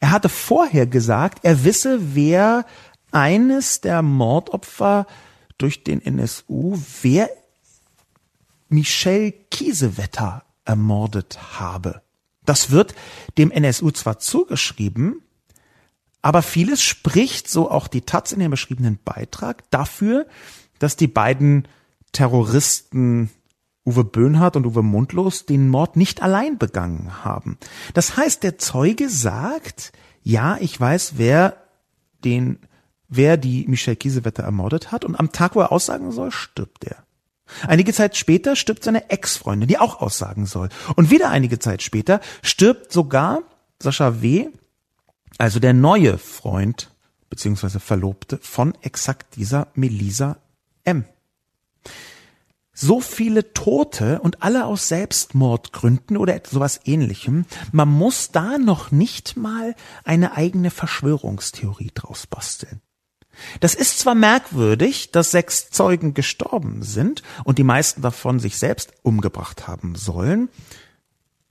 Er 0.00 0.10
hatte 0.10 0.28
vorher 0.28 0.86
gesagt, 0.86 1.40
er 1.42 1.64
wisse, 1.64 2.14
wer 2.14 2.66
eines 3.10 3.80
der 3.80 4.02
Mordopfer 4.02 5.06
durch 5.58 5.84
den 5.84 6.04
NSU, 6.04 6.78
wer 7.00 7.30
Michel 8.68 9.32
Kiesewetter 9.50 10.44
ermordet 10.64 11.58
habe. 11.58 12.02
Das 12.44 12.70
wird 12.70 12.94
dem 13.38 13.50
NSU 13.50 13.90
zwar 13.90 14.18
zugeschrieben, 14.18 15.22
aber 16.26 16.42
vieles 16.42 16.82
spricht, 16.82 17.48
so 17.48 17.70
auch 17.70 17.86
die 17.86 18.00
Taz 18.00 18.32
in 18.32 18.40
dem 18.40 18.50
beschriebenen 18.50 18.98
Beitrag, 19.04 19.62
dafür, 19.70 20.26
dass 20.80 20.96
die 20.96 21.06
beiden 21.06 21.68
Terroristen 22.10 23.30
Uwe 23.86 24.02
Böhnhardt 24.02 24.56
und 24.56 24.66
Uwe 24.66 24.82
Mundlos 24.82 25.46
den 25.46 25.68
Mord 25.68 25.94
nicht 25.94 26.22
allein 26.22 26.58
begangen 26.58 27.24
haben. 27.24 27.58
Das 27.94 28.16
heißt, 28.16 28.42
der 28.42 28.58
Zeuge 28.58 29.08
sagt, 29.08 29.92
ja, 30.24 30.56
ich 30.58 30.80
weiß, 30.80 31.12
wer 31.14 31.58
den, 32.24 32.58
wer 33.06 33.36
die 33.36 33.64
Michelle 33.68 33.94
Kiesewetter 33.94 34.42
ermordet 34.42 34.90
hat 34.90 35.04
und 35.04 35.14
am 35.14 35.30
Tag, 35.30 35.54
wo 35.54 35.60
er 35.60 35.70
aussagen 35.70 36.10
soll, 36.10 36.32
stirbt 36.32 36.86
er. 36.86 37.04
Einige 37.68 37.92
Zeit 37.92 38.16
später 38.16 38.56
stirbt 38.56 38.82
seine 38.82 39.10
Ex-Freundin, 39.10 39.68
die 39.68 39.78
auch 39.78 40.00
aussagen 40.00 40.44
soll. 40.44 40.70
Und 40.96 41.12
wieder 41.12 41.30
einige 41.30 41.60
Zeit 41.60 41.82
später 41.82 42.20
stirbt 42.42 42.90
sogar 42.90 43.42
Sascha 43.80 44.22
W., 44.22 44.48
also 45.38 45.60
der 45.60 45.74
neue 45.74 46.18
Freund 46.18 46.90
beziehungsweise 47.28 47.80
Verlobte 47.80 48.38
von 48.40 48.74
exakt 48.82 49.36
dieser 49.36 49.68
Melisa 49.74 50.38
M. 50.84 51.04
So 52.72 53.00
viele 53.00 53.54
Tote 53.54 54.20
und 54.20 54.42
alle 54.42 54.66
aus 54.66 54.88
Selbstmordgründen 54.88 56.16
oder 56.18 56.38
sowas 56.46 56.80
ähnlichem. 56.84 57.46
Man 57.72 57.88
muss 57.88 58.30
da 58.32 58.58
noch 58.58 58.90
nicht 58.90 59.36
mal 59.36 59.74
eine 60.04 60.32
eigene 60.36 60.70
Verschwörungstheorie 60.70 61.90
draus 61.94 62.26
basteln. 62.26 62.82
Das 63.60 63.74
ist 63.74 63.98
zwar 63.98 64.14
merkwürdig, 64.14 65.10
dass 65.10 65.30
sechs 65.30 65.70
Zeugen 65.70 66.14
gestorben 66.14 66.82
sind 66.82 67.22
und 67.44 67.58
die 67.58 67.64
meisten 67.64 68.02
davon 68.02 68.40
sich 68.40 68.58
selbst 68.58 68.92
umgebracht 69.02 69.68
haben 69.68 69.94
sollen, 69.94 70.48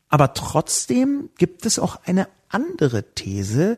aber 0.09 0.33
trotzdem 0.33 1.29
gibt 1.37 1.65
es 1.65 1.79
auch 1.79 1.99
eine 2.05 2.27
andere 2.55 3.13
These, 3.13 3.77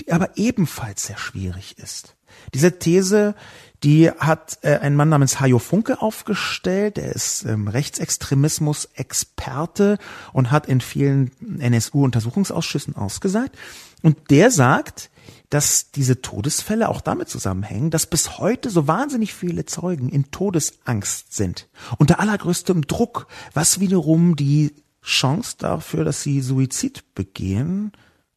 die 0.00 0.10
aber 0.12 0.36
ebenfalls 0.36 1.06
sehr 1.06 1.18
schwierig 1.18 1.76
ist. 1.78 2.16
Diese 2.54 2.78
These, 2.78 3.34
die 3.82 4.10
hat 4.10 4.58
äh, 4.62 4.78
ein 4.78 4.96
Mann 4.96 5.08
namens 5.08 5.40
Hajo 5.40 5.58
Funke 5.58 6.00
aufgestellt. 6.00 6.98
Er 6.98 7.12
ist 7.12 7.44
ähm, 7.44 7.66
Rechtsextremismus-Experte 7.68 9.98
und 10.32 10.50
hat 10.50 10.66
in 10.68 10.80
vielen 10.80 11.30
NSU-Untersuchungsausschüssen 11.60 12.96
ausgesagt. 12.96 13.58
Und 14.02 14.30
der 14.30 14.50
sagt, 14.50 15.10
dass 15.50 15.90
diese 15.90 16.22
Todesfälle 16.22 16.88
auch 16.88 17.02
damit 17.02 17.28
zusammenhängen, 17.28 17.90
dass 17.90 18.06
bis 18.06 18.38
heute 18.38 18.70
so 18.70 18.88
wahnsinnig 18.88 19.34
viele 19.34 19.66
Zeugen 19.66 20.08
in 20.08 20.30
Todesangst 20.30 21.34
sind, 21.34 21.68
unter 21.98 22.18
allergrößtem 22.20 22.86
Druck, 22.86 23.26
was 23.52 23.78
wiederum 23.78 24.36
die 24.36 24.74
Chance 25.02 25.56
dafür, 25.58 26.04
dass 26.04 26.22
sie 26.22 26.40
Suizid 26.40 27.14
begehen, 27.14 27.92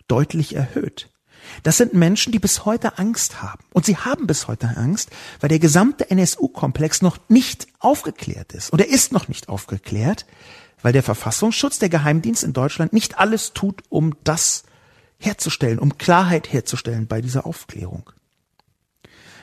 deutlich 0.08 0.56
erhöht. 0.56 1.10
Das 1.64 1.78
sind 1.78 1.93
Menschen, 1.93 2.32
die 2.32 2.39
bis 2.39 2.66
heute 2.66 2.97
Angst 2.97 3.41
haben. 3.41 3.64
Und 3.74 3.86
sie 3.86 3.97
haben 3.97 4.28
bis 4.28 4.47
heute 4.47 4.78
Angst, 4.78 5.10
weil 5.39 5.49
der 5.49 5.60
gesamte 5.60 6.10
NSU-Komplex 6.10 7.01
noch 7.01 7.18
nicht 7.30 7.68
aufgeklärt 7.80 8.53
ist. 8.53 8.72
Und 8.72 8.80
er 8.80 8.89
ist 8.89 9.12
noch 9.12 9.28
nicht 9.28 9.49
aufgeklärt, 9.49 10.26
weil 10.82 10.93
der 10.93 11.03
Verfassungsschutz, 11.03 11.80
der 11.80 11.89
Geheimdienst 11.89 12.43
in 12.43 12.53
Deutschland 12.53 12.93
nicht 12.93 13.20
alles 13.20 13.53
tut, 13.53 13.84
um 13.89 14.16
das 14.24 14.64
herzustellen, 15.18 15.80
um 15.80 15.97
Klarheit 15.97 16.51
herzustellen 16.51 17.08
bei 17.08 17.22
dieser 17.22 17.45
Aufklärung. 17.45 18.10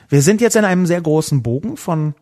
Wir 0.09 0.21
sind 0.21 0.41
jetzt 0.41 0.55
in 0.55 0.65
einem 0.65 0.85
sehr 0.85 1.01
großen 1.01 1.41
Bogen 1.41 1.77
von 1.77 2.13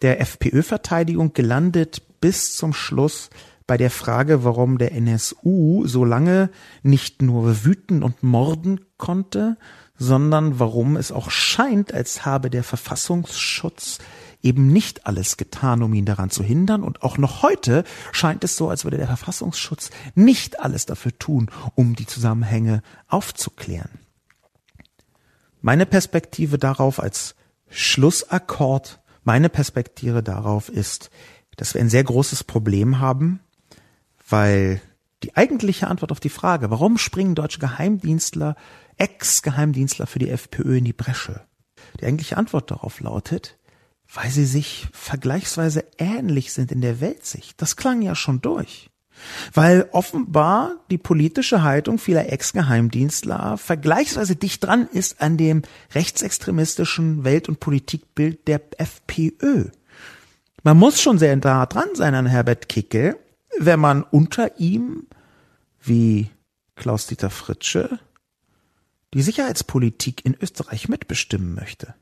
der 0.00 0.20
FPÖ-Verteidigung 0.20 1.32
gelandet 1.32 2.02
bis 2.20 2.56
zum 2.56 2.72
Schluss 2.72 3.30
bei 3.66 3.76
der 3.76 3.90
Frage, 3.90 4.44
warum 4.44 4.78
der 4.78 4.92
NSU 4.92 5.86
so 5.86 6.04
lange 6.04 6.50
nicht 6.82 7.22
nur 7.22 7.64
wüten 7.64 8.02
und 8.02 8.22
morden 8.22 8.80
konnte, 8.96 9.56
sondern 9.96 10.58
warum 10.58 10.96
es 10.96 11.12
auch 11.12 11.30
scheint, 11.30 11.94
als 11.94 12.24
habe 12.26 12.50
der 12.50 12.64
Verfassungsschutz 12.64 13.98
eben 14.42 14.72
nicht 14.72 15.06
alles 15.06 15.36
getan, 15.36 15.82
um 15.82 15.94
ihn 15.94 16.04
daran 16.04 16.30
zu 16.30 16.42
hindern. 16.42 16.82
Und 16.82 17.02
auch 17.02 17.18
noch 17.18 17.42
heute 17.42 17.84
scheint 18.10 18.42
es 18.44 18.56
so, 18.56 18.68
als 18.68 18.84
würde 18.84 18.96
der 18.96 19.06
Verfassungsschutz 19.06 19.90
nicht 20.14 20.60
alles 20.60 20.86
dafür 20.86 21.16
tun, 21.18 21.50
um 21.74 21.94
die 21.94 22.06
Zusammenhänge 22.06 22.82
aufzuklären. 23.06 24.00
Meine 25.60 25.86
Perspektive 25.86 26.58
darauf 26.58 27.00
als 27.00 27.36
Schlussakkord, 27.68 29.00
meine 29.22 29.48
Perspektive 29.48 30.22
darauf 30.22 30.68
ist, 30.68 31.10
dass 31.56 31.74
wir 31.74 31.80
ein 31.80 31.90
sehr 31.90 32.02
großes 32.02 32.42
Problem 32.44 32.98
haben, 32.98 33.40
weil 34.32 34.80
die 35.22 35.36
eigentliche 35.36 35.86
Antwort 35.86 36.10
auf 36.10 36.20
die 36.20 36.28
Frage, 36.28 36.70
warum 36.70 36.98
springen 36.98 37.34
deutsche 37.34 37.60
Geheimdienstler, 37.60 38.56
Ex-Geheimdienstler 38.96 40.06
für 40.06 40.18
die 40.18 40.30
FPÖ 40.30 40.78
in 40.78 40.84
die 40.84 40.92
Bresche? 40.92 41.42
Die 42.00 42.06
eigentliche 42.06 42.36
Antwort 42.36 42.70
darauf 42.70 43.00
lautet, 43.00 43.58
weil 44.12 44.30
sie 44.30 44.46
sich 44.46 44.88
vergleichsweise 44.92 45.84
ähnlich 45.98 46.52
sind 46.52 46.72
in 46.72 46.80
der 46.80 47.00
Weltsicht. 47.00 47.60
Das 47.60 47.76
klang 47.76 48.02
ja 48.02 48.14
schon 48.14 48.40
durch. 48.40 48.88
Weil 49.52 49.88
offenbar 49.92 50.76
die 50.90 50.98
politische 50.98 51.62
Haltung 51.62 51.98
vieler 51.98 52.32
Ex-Geheimdienstler 52.32 53.58
vergleichsweise 53.58 54.36
dicht 54.36 54.64
dran 54.64 54.88
ist 54.90 55.20
an 55.20 55.36
dem 55.36 55.62
rechtsextremistischen 55.94 57.22
Welt- 57.22 57.48
und 57.48 57.60
Politikbild 57.60 58.48
der 58.48 58.62
FPÖ. 58.78 59.66
Man 60.62 60.78
muss 60.78 61.00
schon 61.00 61.18
sehr 61.18 61.36
nah 61.36 61.66
dran 61.66 61.88
sein 61.94 62.14
an 62.14 62.26
Herbert 62.26 62.68
Kickel, 62.68 63.16
wenn 63.58 63.80
man 63.80 64.02
unter 64.02 64.58
ihm, 64.58 65.06
wie 65.80 66.30
Klaus-Dieter 66.76 67.30
Fritsche, 67.30 67.98
die 69.14 69.22
Sicherheitspolitik 69.22 70.24
in 70.24 70.36
Österreich 70.40 70.88
mitbestimmen 70.88 71.54
möchte. 71.54 71.94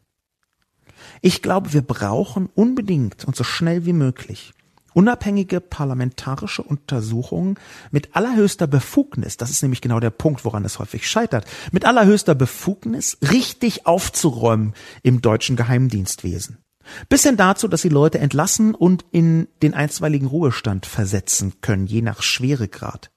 Ich 1.22 1.42
glaube, 1.42 1.72
wir 1.72 1.82
brauchen 1.82 2.48
unbedingt 2.54 3.24
und 3.24 3.34
so 3.34 3.44
schnell 3.44 3.84
wie 3.84 3.92
möglich 3.92 4.54
unabhängige 4.94 5.60
parlamentarische 5.60 6.62
Untersuchungen 6.62 7.58
mit 7.90 8.16
allerhöchster 8.16 8.66
Befugnis, 8.66 9.36
das 9.36 9.50
ist 9.50 9.62
nämlich 9.62 9.80
genau 9.80 10.00
der 10.00 10.10
Punkt, 10.10 10.44
woran 10.44 10.64
es 10.64 10.78
häufig 10.78 11.08
scheitert, 11.08 11.46
mit 11.72 11.84
allerhöchster 11.84 12.34
Befugnis 12.34 13.18
richtig 13.22 13.86
aufzuräumen 13.86 14.74
im 15.02 15.22
deutschen 15.22 15.56
Geheimdienstwesen. 15.56 16.58
Bis 17.08 17.22
hin 17.22 17.36
dazu, 17.36 17.68
dass 17.68 17.82
sie 17.82 17.88
Leute 17.88 18.18
entlassen 18.18 18.74
und 18.74 19.04
in 19.10 19.48
den 19.62 19.74
einstweiligen 19.74 20.28
Ruhestand 20.28 20.86
versetzen 20.86 21.54
können, 21.60 21.86
je 21.86 22.02
nach 22.02 22.22
Schweregrad. 22.22 23.10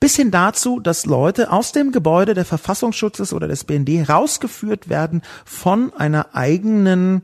Bis 0.00 0.16
hin 0.16 0.30
dazu, 0.30 0.80
dass 0.80 1.06
Leute 1.06 1.50
aus 1.50 1.72
dem 1.72 1.92
Gebäude 1.92 2.34
der 2.34 2.44
Verfassungsschutzes 2.44 3.32
oder 3.32 3.48
des 3.48 3.64
BND 3.64 4.08
rausgeführt 4.08 4.88
werden 4.88 5.22
von 5.44 5.92
einer 5.94 6.34
eigenen 6.34 7.22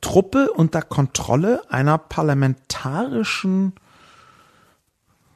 Truppe 0.00 0.50
unter 0.52 0.82
Kontrolle 0.82 1.62
einer 1.70 1.98
parlamentarischen, 1.98 3.74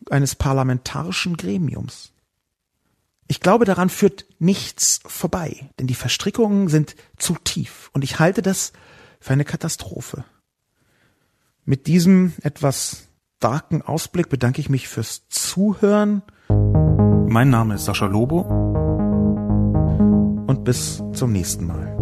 eines 0.08 0.34
parlamentarischen 0.36 1.36
Gremiums. 1.36 2.12
Ich 3.28 3.40
glaube, 3.40 3.64
daran 3.64 3.88
führt 3.88 4.26
nichts 4.38 5.00
vorbei, 5.06 5.70
denn 5.78 5.86
die 5.86 5.94
Verstrickungen 5.94 6.68
sind 6.68 6.96
zu 7.16 7.34
tief 7.42 7.90
und 7.92 8.04
ich 8.04 8.18
halte 8.18 8.42
das 8.42 8.72
für 9.22 9.32
eine 9.32 9.44
Katastrophe. 9.44 10.24
Mit 11.64 11.86
diesem 11.86 12.32
etwas 12.42 13.06
starken 13.38 13.80
Ausblick 13.80 14.28
bedanke 14.28 14.60
ich 14.60 14.68
mich 14.68 14.88
fürs 14.88 15.28
Zuhören. 15.28 16.22
Mein 16.48 17.48
Name 17.48 17.76
ist 17.76 17.84
Sascha 17.84 18.06
Lobo 18.06 18.40
und 20.46 20.64
bis 20.64 21.02
zum 21.12 21.30
nächsten 21.32 21.66
Mal. 21.66 22.01